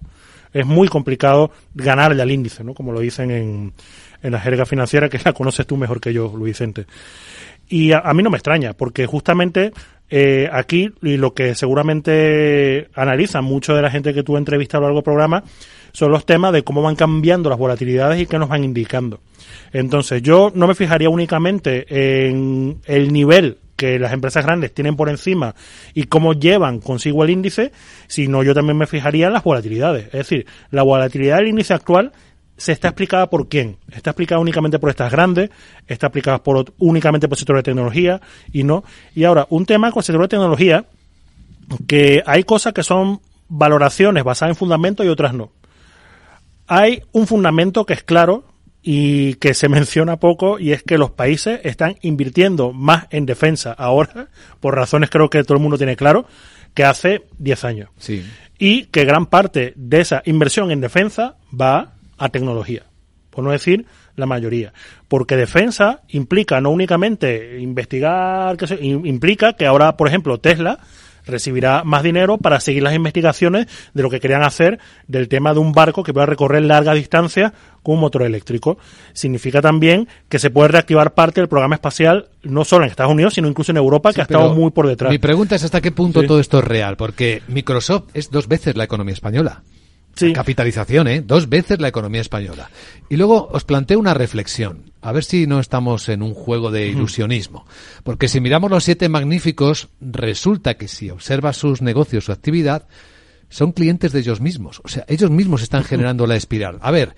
Es 0.51 0.65
muy 0.65 0.87
complicado 0.87 1.51
ganarle 1.73 2.21
al 2.21 2.31
índice, 2.31 2.63
¿no? 2.63 2.73
Como 2.73 2.91
lo 2.91 2.99
dicen 2.99 3.31
en, 3.31 3.73
en 4.23 4.31
la 4.31 4.39
jerga 4.39 4.65
financiera, 4.65 5.09
que 5.09 5.19
la 5.23 5.33
conoces 5.33 5.67
tú 5.67 5.77
mejor 5.77 5.99
que 5.99 6.13
yo, 6.13 6.31
Luis 6.35 6.53
Vicente. 6.53 6.85
Y 7.69 7.91
a, 7.91 8.01
mí 8.13 8.23
no 8.23 8.29
me 8.29 8.37
extraña, 8.37 8.73
porque 8.73 9.05
justamente 9.05 9.71
eh, 10.09 10.49
aquí, 10.51 10.91
y 11.01 11.17
lo 11.17 11.33
que 11.33 11.55
seguramente 11.55 12.89
analizan 12.93 13.43
mucho 13.43 13.73
de 13.73 13.81
la 13.81 13.89
gente 13.89 14.13
que 14.13 14.23
tú 14.23 14.37
entrevistas 14.37 14.77
a 14.77 14.81
lo 14.81 14.87
largo 14.87 14.99
del 14.99 15.03
programa, 15.03 15.43
son 15.93 16.11
los 16.11 16.25
temas 16.25 16.51
de 16.51 16.63
cómo 16.63 16.81
van 16.81 16.95
cambiando 16.95 17.49
las 17.49 17.59
volatilidades 17.59 18.19
y 18.19 18.25
qué 18.25 18.37
nos 18.39 18.49
van 18.49 18.63
indicando. 18.63 19.19
Entonces, 19.71 20.21
yo 20.21 20.51
no 20.53 20.67
me 20.67 20.75
fijaría 20.75 21.09
únicamente 21.09 21.85
en 22.27 22.79
el 22.85 23.13
nivel 23.13 23.59
que 23.75 23.99
las 23.99 24.13
empresas 24.13 24.45
grandes 24.45 24.73
tienen 24.73 24.95
por 24.95 25.09
encima 25.09 25.55
y 25.93 26.03
cómo 26.03 26.33
llevan 26.33 26.79
consigo 26.79 27.23
el 27.23 27.29
índice, 27.29 27.71
sino 28.07 28.43
yo 28.43 28.53
también 28.53 28.77
me 28.77 28.87
fijaría 28.87 29.27
en 29.27 29.33
las 29.33 29.43
volatilidades. 29.43 30.05
Es 30.05 30.11
decir, 30.11 30.45
la 30.71 30.83
volatilidad 30.83 31.37
del 31.37 31.47
índice 31.47 31.73
actual 31.73 32.11
se 32.57 32.71
está 32.71 32.89
explicada 32.89 33.29
por 33.29 33.47
quién. 33.47 33.77
Está 33.91 34.11
explicada 34.11 34.39
únicamente 34.39 34.79
por 34.79 34.89
estas 34.89 35.11
grandes, 35.11 35.49
está 35.87 36.07
explicada 36.07 36.41
por 36.43 36.73
únicamente 36.77 37.27
por 37.27 37.35
el 37.35 37.39
sector 37.39 37.55
de 37.57 37.63
tecnología 37.63 38.21
y 38.51 38.63
no. 38.63 38.83
Y 39.15 39.23
ahora, 39.23 39.47
un 39.49 39.65
tema 39.65 39.91
con 39.91 40.01
el 40.01 40.05
sector 40.05 40.21
de 40.21 40.27
tecnología, 40.27 40.85
que 41.87 42.23
hay 42.25 42.43
cosas 42.43 42.73
que 42.73 42.83
son 42.83 43.21
valoraciones 43.47 44.23
basadas 44.23 44.51
en 44.51 44.55
fundamento 44.55 45.03
y 45.03 45.07
otras 45.07 45.33
no. 45.33 45.51
Hay 46.67 47.03
un 47.11 47.27
fundamento 47.27 47.85
que 47.85 47.93
es 47.93 48.03
claro 48.03 48.45
y 48.81 49.35
que 49.35 49.53
se 49.53 49.69
menciona 49.69 50.17
poco 50.17 50.59
y 50.59 50.71
es 50.71 50.83
que 50.83 50.97
los 50.97 51.11
países 51.11 51.61
están 51.63 51.95
invirtiendo 52.01 52.73
más 52.73 53.07
en 53.09 53.25
defensa 53.25 53.71
ahora, 53.71 54.27
por 54.59 54.75
razones 54.75 55.09
creo 55.09 55.29
que 55.29 55.43
todo 55.43 55.57
el 55.57 55.61
mundo 55.63 55.77
tiene 55.77 55.95
claro, 55.95 56.25
que 56.73 56.83
hace 56.83 57.23
10 57.37 57.63
años. 57.65 57.89
Sí. 57.97 58.23
Y 58.57 58.85
que 58.85 59.05
gran 59.05 59.25
parte 59.27 59.73
de 59.75 60.01
esa 60.01 60.21
inversión 60.25 60.71
en 60.71 60.81
defensa 60.81 61.37
va 61.59 61.93
a 62.17 62.29
tecnología, 62.29 62.83
por 63.29 63.43
no 63.43 63.51
decir 63.51 63.85
la 64.15 64.25
mayoría. 64.25 64.73
Porque 65.07 65.35
defensa 65.35 66.01
implica 66.09 66.61
no 66.61 66.69
únicamente 66.69 67.59
investigar, 67.59 68.57
que 68.57 68.67
se, 68.67 68.83
implica 68.83 69.53
que 69.53 69.65
ahora, 69.65 69.97
por 69.97 70.07
ejemplo, 70.07 70.39
Tesla 70.39 70.79
recibirá 71.25 71.83
más 71.83 72.03
dinero 72.03 72.37
para 72.37 72.59
seguir 72.59 72.83
las 72.83 72.95
investigaciones 72.95 73.67
de 73.93 74.03
lo 74.03 74.09
que 74.09 74.19
querían 74.19 74.43
hacer 74.43 74.79
del 75.07 75.27
tema 75.27 75.53
de 75.53 75.59
un 75.59 75.71
barco 75.71 76.03
que 76.03 76.13
pueda 76.13 76.25
recorrer 76.25 76.63
larga 76.63 76.93
distancia 76.93 77.53
con 77.81 77.95
un 77.95 78.01
motor 78.01 78.23
eléctrico. 78.23 78.77
Significa 79.13 79.61
también 79.61 80.07
que 80.29 80.39
se 80.39 80.49
puede 80.49 80.69
reactivar 80.69 81.13
parte 81.13 81.41
del 81.41 81.49
programa 81.49 81.75
espacial 81.75 82.29
no 82.43 82.65
solo 82.65 82.85
en 82.85 82.91
Estados 82.91 83.11
Unidos, 83.11 83.33
sino 83.33 83.47
incluso 83.47 83.71
en 83.71 83.77
Europa, 83.77 84.13
que 84.13 84.21
ha 84.21 84.23
estado 84.23 84.53
muy 84.53 84.71
por 84.71 84.87
detrás. 84.87 85.11
Mi 85.11 85.17
pregunta 85.17 85.55
es 85.55 85.63
hasta 85.63 85.81
qué 85.81 85.91
punto 85.91 86.23
todo 86.23 86.39
esto 86.39 86.59
es 86.59 86.65
real, 86.65 86.97
porque 86.97 87.41
Microsoft 87.47 88.09
es 88.13 88.29
dos 88.29 88.47
veces 88.47 88.75
la 88.75 88.83
economía 88.83 89.13
española. 89.13 89.63
Capitalización, 90.33 91.07
¿eh? 91.07 91.21
Dos 91.25 91.49
veces 91.49 91.79
la 91.79 91.87
economía 91.87 92.21
española. 92.21 92.69
Y 93.09 93.17
luego 93.17 93.47
os 93.51 93.63
planteo 93.63 93.99
una 93.99 94.13
reflexión. 94.13 94.91
A 95.01 95.11
ver 95.11 95.23
si 95.23 95.47
no 95.47 95.59
estamos 95.59 96.07
en 96.09 96.21
un 96.21 96.33
juego 96.33 96.71
de 96.71 96.87
ilusionismo. 96.87 97.65
Porque 98.03 98.27
si 98.27 98.39
miramos 98.39 98.69
los 98.69 98.83
siete 98.83 99.09
magníficos, 99.09 99.89
resulta 99.99 100.75
que 100.75 100.87
si 100.87 101.09
observas 101.09 101.57
sus 101.57 101.81
negocios, 101.81 102.25
su 102.25 102.31
actividad, 102.31 102.87
son 103.49 103.71
clientes 103.71 104.11
de 104.11 104.19
ellos 104.19 104.39
mismos. 104.39 104.81
O 104.83 104.87
sea, 104.87 105.05
ellos 105.07 105.31
mismos 105.31 105.61
están 105.61 105.83
generando 105.83 106.27
la 106.27 106.35
espiral. 106.35 106.79
A 106.81 106.91
ver, 106.91 107.15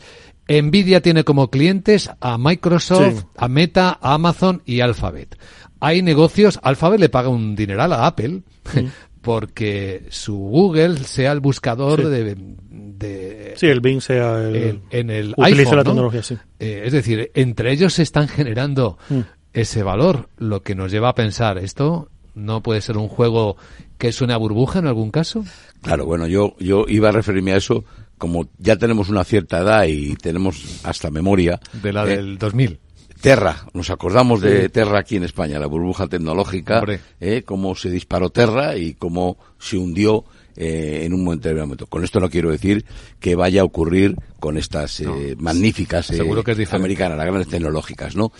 Nvidia 0.48 1.02
tiene 1.02 1.24
como 1.24 1.50
clientes 1.50 2.10
a 2.20 2.38
Microsoft, 2.38 3.26
a 3.38 3.48
Meta, 3.48 3.98
a 4.02 4.14
Amazon 4.14 4.62
y 4.66 4.82
Alphabet. 4.82 5.38
Hay 5.80 6.02
negocios, 6.02 6.60
Alphabet 6.64 7.00
le 7.00 7.10
paga 7.10 7.30
un 7.30 7.56
dineral 7.56 7.93
a 7.93 8.06
Apple 8.06 8.43
porque 9.26 10.05
su 10.09 10.38
Google 10.38 10.97
sea 10.97 11.32
el 11.32 11.39
buscador 11.39 12.07
de, 12.07 12.36
de, 12.69 13.53
Sí, 13.55 13.65
el 13.65 13.82
Bing 13.82 13.99
sea 13.99 14.39
el... 14.39 14.82
En, 14.91 15.09
el 15.09 15.34
utiliza 15.36 15.76
la 15.76 15.84
tecnología, 15.84 16.21
sí. 16.21 16.38
Eh, 16.59 16.84
es 16.86 16.93
decir, 16.93 17.32
entre 17.34 17.71
ellos 17.71 17.93
se 17.93 18.03
están 18.03 18.28
generando 18.28 18.99
mm. 19.09 19.21
ese 19.51 19.82
valor, 19.82 20.30
lo 20.38 20.61
que 20.61 20.76
nos 20.76 20.91
lleva 20.91 21.09
a 21.09 21.15
pensar, 21.15 21.57
¿esto 21.57 22.09
no 22.36 22.61
puede 22.61 22.82
ser 22.82 22.97
un 22.97 23.07
juego 23.07 23.57
que 23.97 24.09
es 24.09 24.21
una 24.21 24.38
burbuja 24.38 24.78
en 24.78 24.86
algún 24.86 25.09
caso? 25.09 25.43
Claro, 25.82 26.05
bueno, 26.05 26.28
yo, 26.28 26.55
yo 26.59 26.86
iba 26.88 27.09
a 27.09 27.11
referirme 27.11 27.53
a 27.53 27.57
eso 27.57 27.84
como 28.19 28.47
ya 28.59 28.78
tenemos 28.78 29.09
una 29.09 29.23
cierta 29.23 29.59
edad 29.59 29.86
y 29.88 30.15
tenemos 30.17 30.82
hasta 30.84 31.09
memoria. 31.09 31.59
De 31.82 31.91
la 31.91 32.03
eh, 32.05 32.17
del 32.17 32.38
2000. 32.38 32.80
Terra, 33.26 33.65
nos 33.73 33.89
acordamos 33.89 34.39
de 34.39 34.69
Terra 34.69 34.99
aquí 34.99 35.15
en 35.15 35.23
España, 35.23 35.57
la 35.57 35.65
burbuja 35.65 36.05
tecnológica, 36.05 36.84
eh, 37.19 37.41
cómo 37.43 37.73
se 37.73 37.89
disparó 37.89 38.30
Terra 38.30 38.78
y 38.78 38.93
cómo 38.93 39.39
se 39.57 39.78
hundió 39.78 40.26
eh, 40.55 41.01
en 41.03 41.13
un 41.13 41.23
momento 41.23 41.88
Con 41.88 42.03
esto 42.03 42.19
no 42.19 42.30
quiero 42.30 42.51
decir 42.51 42.86
que 43.19 43.34
vaya 43.36 43.61
a 43.61 43.63
ocurrir 43.63 44.15
con 44.39 44.57
estas 44.57 44.99
eh, 44.99 45.36
magníficas 45.39 46.11
eh, 46.11 46.17
seguro 46.17 46.43
que 46.43 46.51
es 46.51 46.73
americanas, 46.73 47.17
las 47.17 47.26
grandes 47.26 47.49
tecnológicas, 47.49 48.15
¿no? 48.15 48.32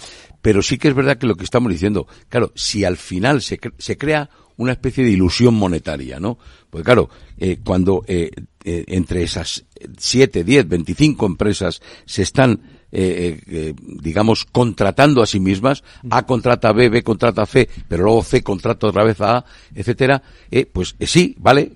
Pero 0.43 0.61
sí 0.61 0.77
que 0.77 0.89
es 0.89 0.93
verdad 0.93 1.17
que 1.17 1.25
lo 1.25 1.36
que 1.36 1.45
estamos 1.45 1.71
diciendo, 1.71 2.05
claro, 2.29 2.51
si 2.53 2.86
al 2.86 2.97
final 2.97 3.41
se, 3.41 3.59
se 3.79 3.97
crea 3.97 4.29
una 4.57 4.73
especie 4.73 5.03
de 5.03 5.11
ilusión 5.11 5.55
monetaria, 5.55 6.19
¿no? 6.19 6.38
Pues 6.69 6.83
claro, 6.83 7.09
eh, 7.38 7.57
cuando 7.63 8.03
eh, 8.07 8.29
entre 8.63 9.23
esas 9.23 9.65
7, 9.97 10.43
10, 10.43 10.67
25 10.67 11.25
empresas 11.25 11.81
se 12.05 12.21
están 12.21 12.61
eh, 12.98 13.41
eh, 13.48 13.74
digamos, 13.78 14.46
contratando 14.46 15.22
a 15.22 15.26
sí 15.26 15.41
mismas, 15.41 15.84
A 16.10 16.26
contrata 16.26 16.72
B, 16.72 16.88
B 16.88 17.04
contrata 17.04 17.46
C, 17.46 17.68
pero 17.89 18.04
luego 18.04 18.24
C 18.24 18.41
contrata 18.41 18.88
otra 18.88 19.04
vez 19.04 19.20
a 19.20 19.38
A, 19.38 19.46
etcétera, 19.74 20.24
eh, 20.50 20.66
pues 20.66 20.96
eh, 21.00 21.06
sí, 21.06 21.36
¿vale? 21.38 21.74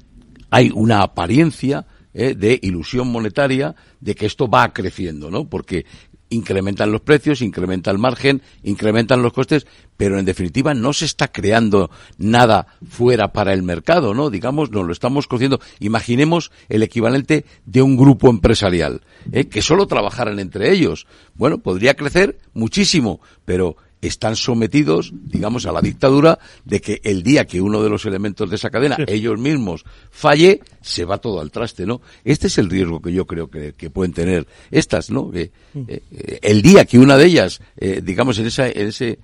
Hay 0.50 0.72
una 0.74 1.02
apariencia 1.02 1.86
de 2.12 2.60
ilusión 2.64 3.08
monetaria 3.12 3.76
de 4.02 4.16
que 4.16 4.26
esto 4.26 4.50
va 4.50 4.74
creciendo, 4.74 5.30
¿no? 5.30 5.48
Porque 5.48 5.86
incrementan 6.30 6.92
los 6.92 7.02
precios, 7.02 7.42
incrementa 7.42 7.92
el 7.92 7.98
margen, 7.98 8.42
incrementan 8.64 9.22
los 9.22 9.34
costes, 9.34 9.66
pero 9.98 10.20
en 10.20 10.26
definitiva 10.26 10.74
no 10.74 10.94
se 10.94 11.06
está 11.06 11.30
creando 11.30 11.90
nada 12.18 12.68
fuera 12.88 13.34
para 13.34 13.54
el 13.54 13.64
mercado, 13.64 14.14
¿no? 14.14 14.30
Digamos, 14.30 14.72
no 14.72 14.84
lo 14.84 14.94
estamos 14.94 15.28
cociendo. 15.28 15.60
Imaginemos 15.80 16.52
el 16.70 16.84
equivalente 16.84 17.46
de 17.66 17.82
un 17.82 17.98
grupo 17.98 18.30
empresarial, 18.30 19.02
¿eh? 19.32 19.46
que 19.46 19.62
solo 19.62 19.88
trabajaran 19.88 20.40
entre 20.40 20.72
ellos. 20.72 21.08
Bueno, 21.34 21.60
podría 21.60 21.96
crecer 21.96 22.38
muchísimo, 22.54 23.20
pero 23.46 23.76
están 24.02 24.36
sometidos, 24.36 25.12
digamos, 25.14 25.66
a 25.66 25.72
la 25.72 25.82
dictadura 25.82 26.40
de 26.64 26.80
que 26.80 27.02
el 27.04 27.24
día 27.24 27.46
que 27.46 27.62
uno 27.62 27.84
de 27.84 27.90
los 27.90 28.06
elementos 28.06 28.50
de 28.50 28.56
esa 28.56 28.70
cadena, 28.70 28.98
ellos 29.08 29.38
mismos, 29.40 29.84
falle, 30.10 30.62
se 30.82 31.06
va 31.06 31.18
todo 31.18 31.42
al 31.42 31.52
traste, 31.52 31.86
¿no? 31.86 32.02
Este 32.24 32.48
es 32.48 32.58
el 32.58 32.70
riesgo 32.70 33.02
que 33.02 33.12
yo 33.12 33.26
creo 33.26 33.50
que, 33.50 33.74
pueden 33.90 34.14
tener 34.14 34.48
estas, 34.72 35.10
¿no? 35.10 35.30
Que, 35.32 35.52
mm. 35.74 35.80
eh, 35.88 36.02
eh, 36.12 36.40
el 36.42 36.62
día 36.62 36.86
que 36.86 37.00
una 37.00 37.18
de 37.18 37.26
ellas, 37.26 37.60
eh, 37.78 38.02
digamos, 38.04 38.38
en, 38.40 38.48
esa, 38.48 38.70
en 38.70 38.88
ese 38.88 39.20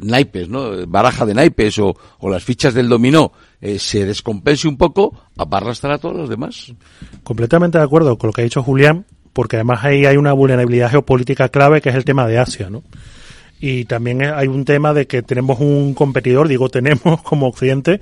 naipes, 0.00 0.48
¿no? 0.48 0.86
Baraja 0.86 1.26
de 1.26 1.34
naipes 1.34 1.78
o, 1.78 1.94
o 2.18 2.30
las 2.30 2.42
fichas 2.42 2.72
del 2.72 2.88
dominó, 2.88 3.32
se 3.78 4.06
descompense 4.06 4.66
un 4.66 4.78
poco, 4.78 5.12
va 5.38 5.46
a 5.50 5.56
arrastrar 5.58 5.92
a 5.92 5.98
todos 5.98 6.16
los 6.16 6.28
demás. 6.28 6.72
Completamente 7.22 7.76
de 7.76 7.84
acuerdo 7.84 8.16
con 8.16 8.28
lo 8.28 8.32
que 8.32 8.40
ha 8.40 8.44
dicho 8.44 8.62
Julián, 8.62 9.04
porque 9.34 9.56
además 9.56 9.84
ahí 9.84 10.06
hay 10.06 10.16
una 10.16 10.32
vulnerabilidad 10.32 10.90
geopolítica 10.90 11.50
clave 11.50 11.82
que 11.82 11.90
es 11.90 11.94
el 11.96 12.06
tema 12.06 12.26
de 12.26 12.38
Asia, 12.38 12.70
¿no? 12.70 12.82
Y 13.60 13.84
también 13.84 14.22
hay 14.22 14.48
un 14.48 14.64
tema 14.64 14.92
de 14.92 15.06
que 15.06 15.22
tenemos 15.22 15.60
un 15.60 15.94
competidor, 15.94 16.48
digo 16.48 16.68
tenemos 16.68 17.22
como 17.22 17.48
Occidente, 17.48 18.00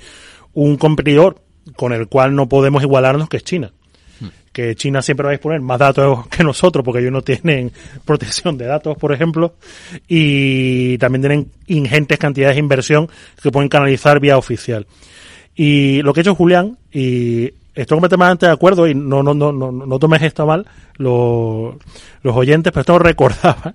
un 0.55 0.77
competidor 0.77 1.41
con 1.77 1.93
el 1.93 2.09
cual 2.09 2.35
no 2.35 2.49
podemos 2.49 2.83
igualarnos, 2.83 3.29
que 3.29 3.37
es 3.37 3.45
China. 3.45 3.73
Hmm. 4.21 4.27
Que 4.53 4.75
China 4.75 5.03
siempre 5.03 5.25
va 5.25 5.31
a 5.31 5.33
disponer 5.33 5.61
más 5.61 5.79
datos 5.79 6.27
que 6.37 6.45
nosotros, 6.45 6.85
porque 6.85 7.01
ellos 7.01 7.13
no 7.13 7.23
tienen 7.23 7.73
protección 8.05 8.59
de 8.59 8.67
datos, 8.67 8.97
por 8.99 9.13
ejemplo, 9.13 9.55
y 10.09 10.99
también 10.99 11.23
tienen 11.23 11.51
ingentes 11.67 12.19
cantidades 12.19 12.57
de 12.57 12.61
inversión 12.61 13.09
que 13.43 13.51
pueden 13.51 13.69
canalizar 13.69 14.21
vía 14.21 14.39
oficial. 14.39 14.87
Y 15.55 16.01
lo 16.03 16.13
que 16.13 16.21
ha 16.21 16.23
hecho 16.23 16.35
Julián, 16.35 16.79
y 16.91 17.53
estoy 17.75 17.97
completamente 17.97 18.47
de 18.47 18.53
acuerdo, 18.53 18.87
y 18.87 18.95
no, 18.95 19.23
no, 19.23 19.35
no, 19.35 19.53
no, 19.53 19.73
no 19.73 19.99
tomes 19.99 20.23
esto 20.23 20.47
mal, 20.47 20.67
los, 20.97 21.75
los 22.23 22.37
oyentes, 22.37 22.73
pero 22.73 22.81
esto 22.81 22.99
recordaba 22.99 23.75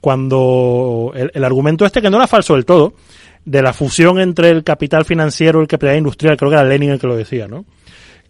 cuando 0.00 1.12
el, 1.14 1.44
argumento 1.44 1.84
este, 1.84 2.02
que 2.02 2.10
no 2.10 2.16
era 2.16 2.26
falso 2.26 2.54
del 2.54 2.64
todo, 2.64 2.94
de 3.44 3.62
la 3.62 3.72
fusión 3.72 4.20
entre 4.20 4.50
el 4.50 4.64
capital 4.64 5.04
financiero 5.04 5.60
y 5.60 5.62
el 5.62 5.68
capital 5.68 5.96
industrial, 5.96 6.36
creo 6.36 6.50
que 6.50 6.56
era 6.56 6.64
Lenin 6.64 6.90
el 6.90 7.00
que 7.00 7.06
lo 7.06 7.16
decía, 7.16 7.48
¿no? 7.48 7.64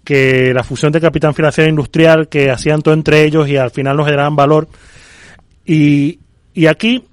Que 0.05 0.53
la 0.55 0.63
fusión 0.63 0.93
de 0.93 1.01
capital 1.01 1.35
financiero 1.35 1.67
e 1.67 1.71
industrial, 1.71 2.29
que 2.29 2.51
hacían 2.51 2.83
todo 2.83 2.95
entre 2.95 3.25
ellos 3.25 3.49
y 3.49 3.57
al 3.57 3.71
final 3.71 3.97
no 3.97 4.05
generaban 4.05 4.37
valor. 4.37 4.69
Y, 5.67 6.21
y 6.55 6.67
aquí 6.67 7.05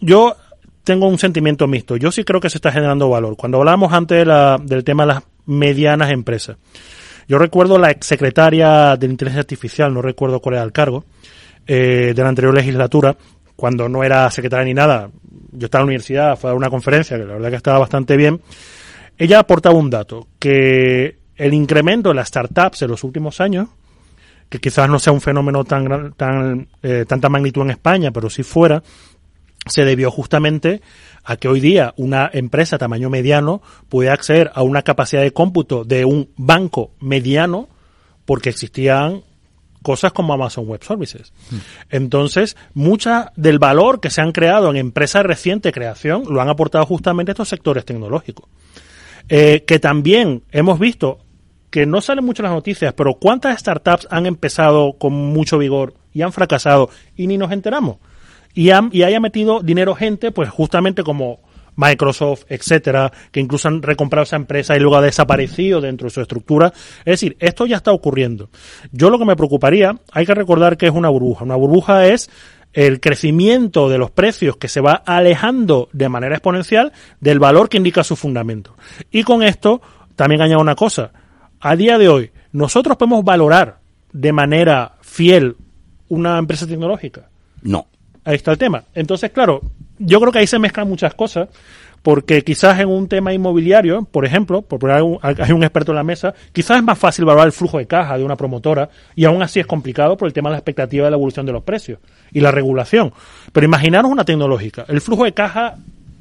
yo 0.00 0.36
tengo 0.84 1.08
un 1.08 1.18
sentimiento 1.18 1.66
mixto. 1.66 1.96
Yo 1.96 2.12
sí 2.12 2.24
creo 2.24 2.40
que 2.40 2.50
se 2.50 2.58
está 2.58 2.70
generando 2.70 3.08
valor. 3.08 3.36
Cuando 3.36 3.58
hablábamos 3.58 3.92
antes 3.92 4.26
del 4.64 4.84
tema 4.84 5.04
de 5.04 5.06
las 5.08 5.22
medianas 5.48 6.12
empresas, 6.12 6.56
yo 7.28 7.38
recuerdo 7.38 7.78
la 7.78 7.90
exsecretaria 7.90 8.96
de 8.96 9.06
inteligencia 9.06 9.40
artificial, 9.40 9.92
no 9.92 10.00
recuerdo 10.00 10.40
cuál 10.40 10.54
era 10.54 10.64
el 10.64 10.72
cargo, 10.72 11.04
eh, 11.66 12.14
de 12.16 12.22
la 12.22 12.28
anterior 12.30 12.54
legislatura, 12.54 13.16
cuando 13.54 13.88
no 13.88 14.02
era 14.02 14.30
secretaria 14.30 14.64
ni 14.64 14.72
nada, 14.72 15.10
yo 15.52 15.66
estaba 15.66 15.82
en 15.82 15.86
la 15.86 15.90
universidad, 15.90 16.38
fue 16.38 16.50
a 16.50 16.54
una 16.54 16.70
conferencia, 16.70 17.18
que 17.18 17.24
la 17.24 17.34
verdad 17.34 17.50
que 17.50 17.56
estaba 17.56 17.78
bastante 17.78 18.16
bien, 18.16 18.40
ella 19.18 19.40
aportaba 19.40 19.76
un 19.76 19.90
dato, 19.90 20.28
que 20.38 21.18
el 21.36 21.52
incremento 21.52 22.08
de 22.08 22.14
las 22.14 22.28
startups 22.28 22.82
en 22.82 22.90
los 22.90 23.04
últimos 23.04 23.40
años, 23.42 23.68
que 24.48 24.58
quizás 24.58 24.88
no 24.88 24.98
sea 24.98 25.12
un 25.12 25.20
fenómeno 25.20 25.64
tan, 25.64 26.14
tan 26.14 26.68
eh, 26.82 27.04
tanta 27.06 27.28
magnitud 27.28 27.62
en 27.62 27.70
España, 27.70 28.10
pero 28.10 28.30
si 28.30 28.42
fuera, 28.42 28.82
se 29.66 29.84
debió 29.84 30.10
justamente 30.10 30.80
a 31.28 31.36
que 31.36 31.46
hoy 31.46 31.60
día 31.60 31.92
una 31.98 32.30
empresa 32.32 32.78
tamaño 32.78 33.10
mediano 33.10 33.60
puede 33.90 34.08
acceder 34.08 34.50
a 34.54 34.62
una 34.62 34.80
capacidad 34.80 35.20
de 35.20 35.34
cómputo 35.34 35.84
de 35.84 36.06
un 36.06 36.30
banco 36.38 36.92
mediano 37.00 37.68
porque 38.24 38.48
existían 38.48 39.24
cosas 39.82 40.14
como 40.14 40.32
Amazon 40.32 40.66
Web 40.66 40.82
Services. 40.82 41.34
Hmm. 41.50 41.58
Entonces, 41.90 42.56
mucha 42.72 43.32
del 43.36 43.58
valor 43.58 44.00
que 44.00 44.08
se 44.08 44.22
han 44.22 44.32
creado 44.32 44.70
en 44.70 44.76
empresas 44.76 45.22
de 45.22 45.28
reciente 45.28 45.70
creación 45.70 46.24
lo 46.30 46.40
han 46.40 46.48
aportado 46.48 46.86
justamente 46.86 47.32
estos 47.32 47.50
sectores 47.50 47.84
tecnológicos. 47.84 48.48
Eh, 49.28 49.64
que 49.66 49.78
también 49.78 50.44
hemos 50.50 50.78
visto 50.78 51.18
que 51.68 51.84
no 51.84 52.00
salen 52.00 52.24
mucho 52.24 52.42
las 52.42 52.52
noticias, 52.52 52.94
pero 52.94 53.16
cuántas 53.20 53.60
startups 53.60 54.08
han 54.10 54.24
empezado 54.24 54.94
con 54.94 55.12
mucho 55.12 55.58
vigor 55.58 55.92
y 56.14 56.22
han 56.22 56.32
fracasado 56.32 56.88
y 57.16 57.26
ni 57.26 57.36
nos 57.36 57.52
enteramos. 57.52 57.98
Y, 58.58 58.70
han, 58.70 58.90
y 58.92 59.04
haya 59.04 59.20
metido 59.20 59.60
dinero 59.60 59.94
gente, 59.94 60.32
pues 60.32 60.50
justamente 60.50 61.04
como 61.04 61.38
Microsoft, 61.76 62.42
etcétera, 62.48 63.12
que 63.30 63.38
incluso 63.38 63.68
han 63.68 63.82
recomprado 63.82 64.24
esa 64.24 64.34
empresa 64.34 64.74
y 64.74 64.80
luego 64.80 64.96
ha 64.96 65.00
desaparecido 65.00 65.80
dentro 65.80 66.06
de 66.06 66.10
su 66.10 66.20
estructura. 66.20 66.72
Es 67.04 67.20
decir, 67.20 67.36
esto 67.38 67.66
ya 67.66 67.76
está 67.76 67.92
ocurriendo. 67.92 68.50
Yo 68.90 69.10
lo 69.10 69.18
que 69.20 69.26
me 69.26 69.36
preocuparía, 69.36 69.96
hay 70.10 70.26
que 70.26 70.34
recordar 70.34 70.76
que 70.76 70.86
es 70.86 70.92
una 70.92 71.08
burbuja. 71.08 71.44
Una 71.44 71.54
burbuja 71.54 72.08
es 72.08 72.30
el 72.72 72.98
crecimiento 72.98 73.88
de 73.88 73.98
los 73.98 74.10
precios 74.10 74.56
que 74.56 74.66
se 74.66 74.80
va 74.80 75.04
alejando 75.06 75.88
de 75.92 76.08
manera 76.08 76.34
exponencial 76.34 76.92
del 77.20 77.38
valor 77.38 77.68
que 77.68 77.76
indica 77.76 78.02
su 78.02 78.16
fundamento. 78.16 78.74
Y 79.12 79.22
con 79.22 79.44
esto 79.44 79.80
también 80.16 80.42
añado 80.42 80.60
una 80.60 80.74
cosa. 80.74 81.12
A 81.60 81.76
día 81.76 81.96
de 81.96 82.08
hoy, 82.08 82.32
nosotros 82.50 82.96
podemos 82.96 83.24
valorar 83.24 83.78
de 84.12 84.32
manera 84.32 84.96
fiel 85.00 85.54
una 86.08 86.38
empresa 86.38 86.66
tecnológica. 86.66 87.28
No. 87.62 87.86
Ahí 88.28 88.34
está 88.34 88.50
el 88.50 88.58
tema. 88.58 88.84
Entonces, 88.94 89.30
claro, 89.30 89.62
yo 89.98 90.20
creo 90.20 90.30
que 90.30 90.40
ahí 90.40 90.46
se 90.46 90.58
mezclan 90.58 90.86
muchas 90.86 91.14
cosas 91.14 91.48
porque 92.02 92.44
quizás 92.44 92.78
en 92.78 92.90
un 92.90 93.08
tema 93.08 93.32
inmobiliario, 93.32 94.04
por 94.04 94.26
ejemplo, 94.26 94.60
por 94.60 94.78
poner 94.78 94.96
hay 95.22 95.52
un 95.52 95.62
experto 95.62 95.92
en 95.92 95.96
la 95.96 96.04
mesa, 96.04 96.34
quizás 96.52 96.76
es 96.76 96.82
más 96.82 96.98
fácil 96.98 97.24
valorar 97.24 97.46
el 97.46 97.52
flujo 97.52 97.78
de 97.78 97.86
caja 97.86 98.18
de 98.18 98.24
una 98.24 98.36
promotora 98.36 98.90
y 99.16 99.24
aún 99.24 99.42
así 99.42 99.60
es 99.60 99.66
complicado 99.66 100.18
por 100.18 100.28
el 100.28 100.34
tema 100.34 100.50
de 100.50 100.52
la 100.52 100.58
expectativa 100.58 101.06
de 101.06 101.10
la 101.10 101.16
evolución 101.16 101.46
de 101.46 101.52
los 101.52 101.62
precios 101.62 102.00
y 102.30 102.40
la 102.40 102.50
regulación. 102.50 103.14
Pero 103.50 103.64
imaginaros 103.64 104.10
una 104.10 104.26
tecnológica, 104.26 104.84
el 104.88 105.00
flujo 105.00 105.24
de 105.24 105.32
caja 105.32 105.76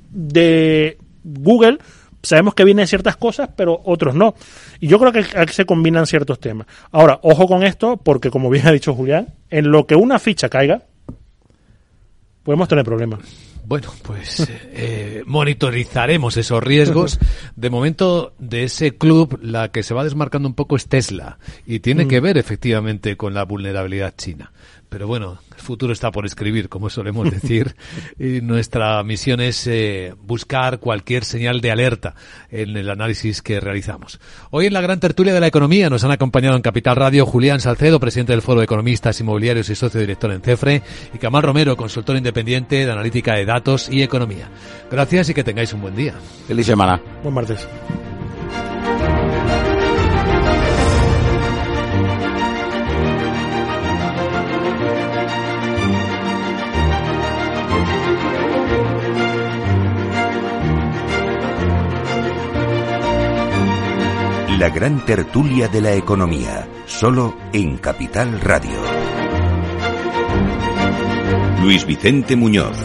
de 0.09 0.97
Google 1.25 1.79
sabemos 2.23 2.53
que 2.53 2.63
vienen 2.63 2.87
ciertas 2.87 3.17
cosas, 3.17 3.49
pero 3.53 3.81
otros 3.83 4.15
no. 4.15 4.33
Y 4.79 4.87
yo 4.87 4.97
creo 4.97 5.11
que 5.11 5.25
aquí 5.37 5.51
se 5.51 5.65
combinan 5.65 6.07
ciertos 6.07 6.39
temas. 6.39 6.67
Ahora, 6.89 7.19
ojo 7.21 7.47
con 7.47 7.63
esto, 7.63 7.97
porque 7.97 8.31
como 8.31 8.49
bien 8.49 8.65
ha 8.65 8.71
dicho 8.71 8.93
Julián, 8.93 9.27
en 9.49 9.71
lo 9.71 9.85
que 9.85 9.95
una 9.95 10.19
ficha 10.19 10.47
caiga, 10.47 10.83
podemos 12.47 12.69
tener 12.69 12.85
problemas. 12.85 13.19
Bueno, 13.65 13.89
pues 14.03 14.49
eh, 14.71 15.21
monitorizaremos 15.25 16.37
esos 16.37 16.63
riesgos. 16.63 17.19
De 17.57 17.69
momento, 17.69 18.31
de 18.39 18.63
ese 18.63 18.95
club, 18.95 19.37
la 19.43 19.69
que 19.69 19.83
se 19.83 19.93
va 19.93 20.05
desmarcando 20.05 20.47
un 20.47 20.55
poco 20.55 20.77
es 20.77 20.87
Tesla 20.87 21.39
y 21.65 21.79
tiene 21.79 22.05
mm. 22.05 22.07
que 22.07 22.19
ver 22.21 22.37
efectivamente 22.37 23.17
con 23.17 23.33
la 23.33 23.43
vulnerabilidad 23.43 24.13
china. 24.15 24.53
Pero 24.89 25.07
bueno, 25.07 25.39
el 25.55 25.61
futuro 25.61 25.91
está 25.91 26.11
por 26.11 26.25
escribir, 26.25 26.69
como 26.69 26.89
solemos 26.89 27.29
decir, 27.31 27.75
y 28.17 28.41
nuestra 28.41 29.03
misión 29.03 29.41
es 29.41 29.67
eh, 29.67 30.13
buscar 30.21 30.79
cualquier 30.79 31.25
señal 31.25 31.61
de 31.61 31.71
alerta 31.71 32.15
en 32.49 32.77
el 32.77 32.89
análisis 32.89 33.41
que 33.41 33.59
realizamos. 33.59 34.19
Hoy 34.49 34.67
en 34.67 34.73
la 34.73 34.81
gran 34.81 34.99
tertulia 34.99 35.33
de 35.33 35.39
la 35.39 35.47
economía 35.47 35.89
nos 35.89 36.03
han 36.03 36.11
acompañado 36.11 36.55
en 36.55 36.61
Capital 36.61 36.95
Radio 36.95 37.25
Julián 37.25 37.59
Salcedo, 37.59 37.99
presidente 37.99 38.33
del 38.33 38.41
Foro 38.41 38.59
de 38.59 38.65
Economistas 38.65 39.19
Inmobiliarios 39.19 39.69
y 39.69 39.75
socio 39.75 39.99
director 39.99 40.31
en 40.31 40.41
CEFRE, 40.41 40.81
y 41.13 41.17
Camal 41.17 41.43
Romero, 41.43 41.75
consultor 41.75 42.15
independiente 42.15 42.85
de 42.85 42.91
analítica 42.91 43.35
de 43.35 43.45
datos 43.45 43.89
y 43.89 44.03
economía. 44.03 44.49
Gracias 44.89 45.29
y 45.29 45.33
que 45.33 45.43
tengáis 45.43 45.73
un 45.73 45.81
buen 45.81 45.95
día. 45.95 46.15
Feliz 46.47 46.65
semana. 46.65 47.01
Buen 47.23 47.33
martes. 47.33 47.67
La 64.57 64.69
gran 64.69 65.05
tertulia 65.05 65.67
de 65.67 65.81
la 65.81 65.93
economía, 65.93 66.67
solo 66.87 67.37
en 67.53 67.77
Capital 67.77 68.41
Radio. 68.41 68.81
Luis 71.61 71.85
Vicente 71.85 72.35
Muñoz. 72.35 72.75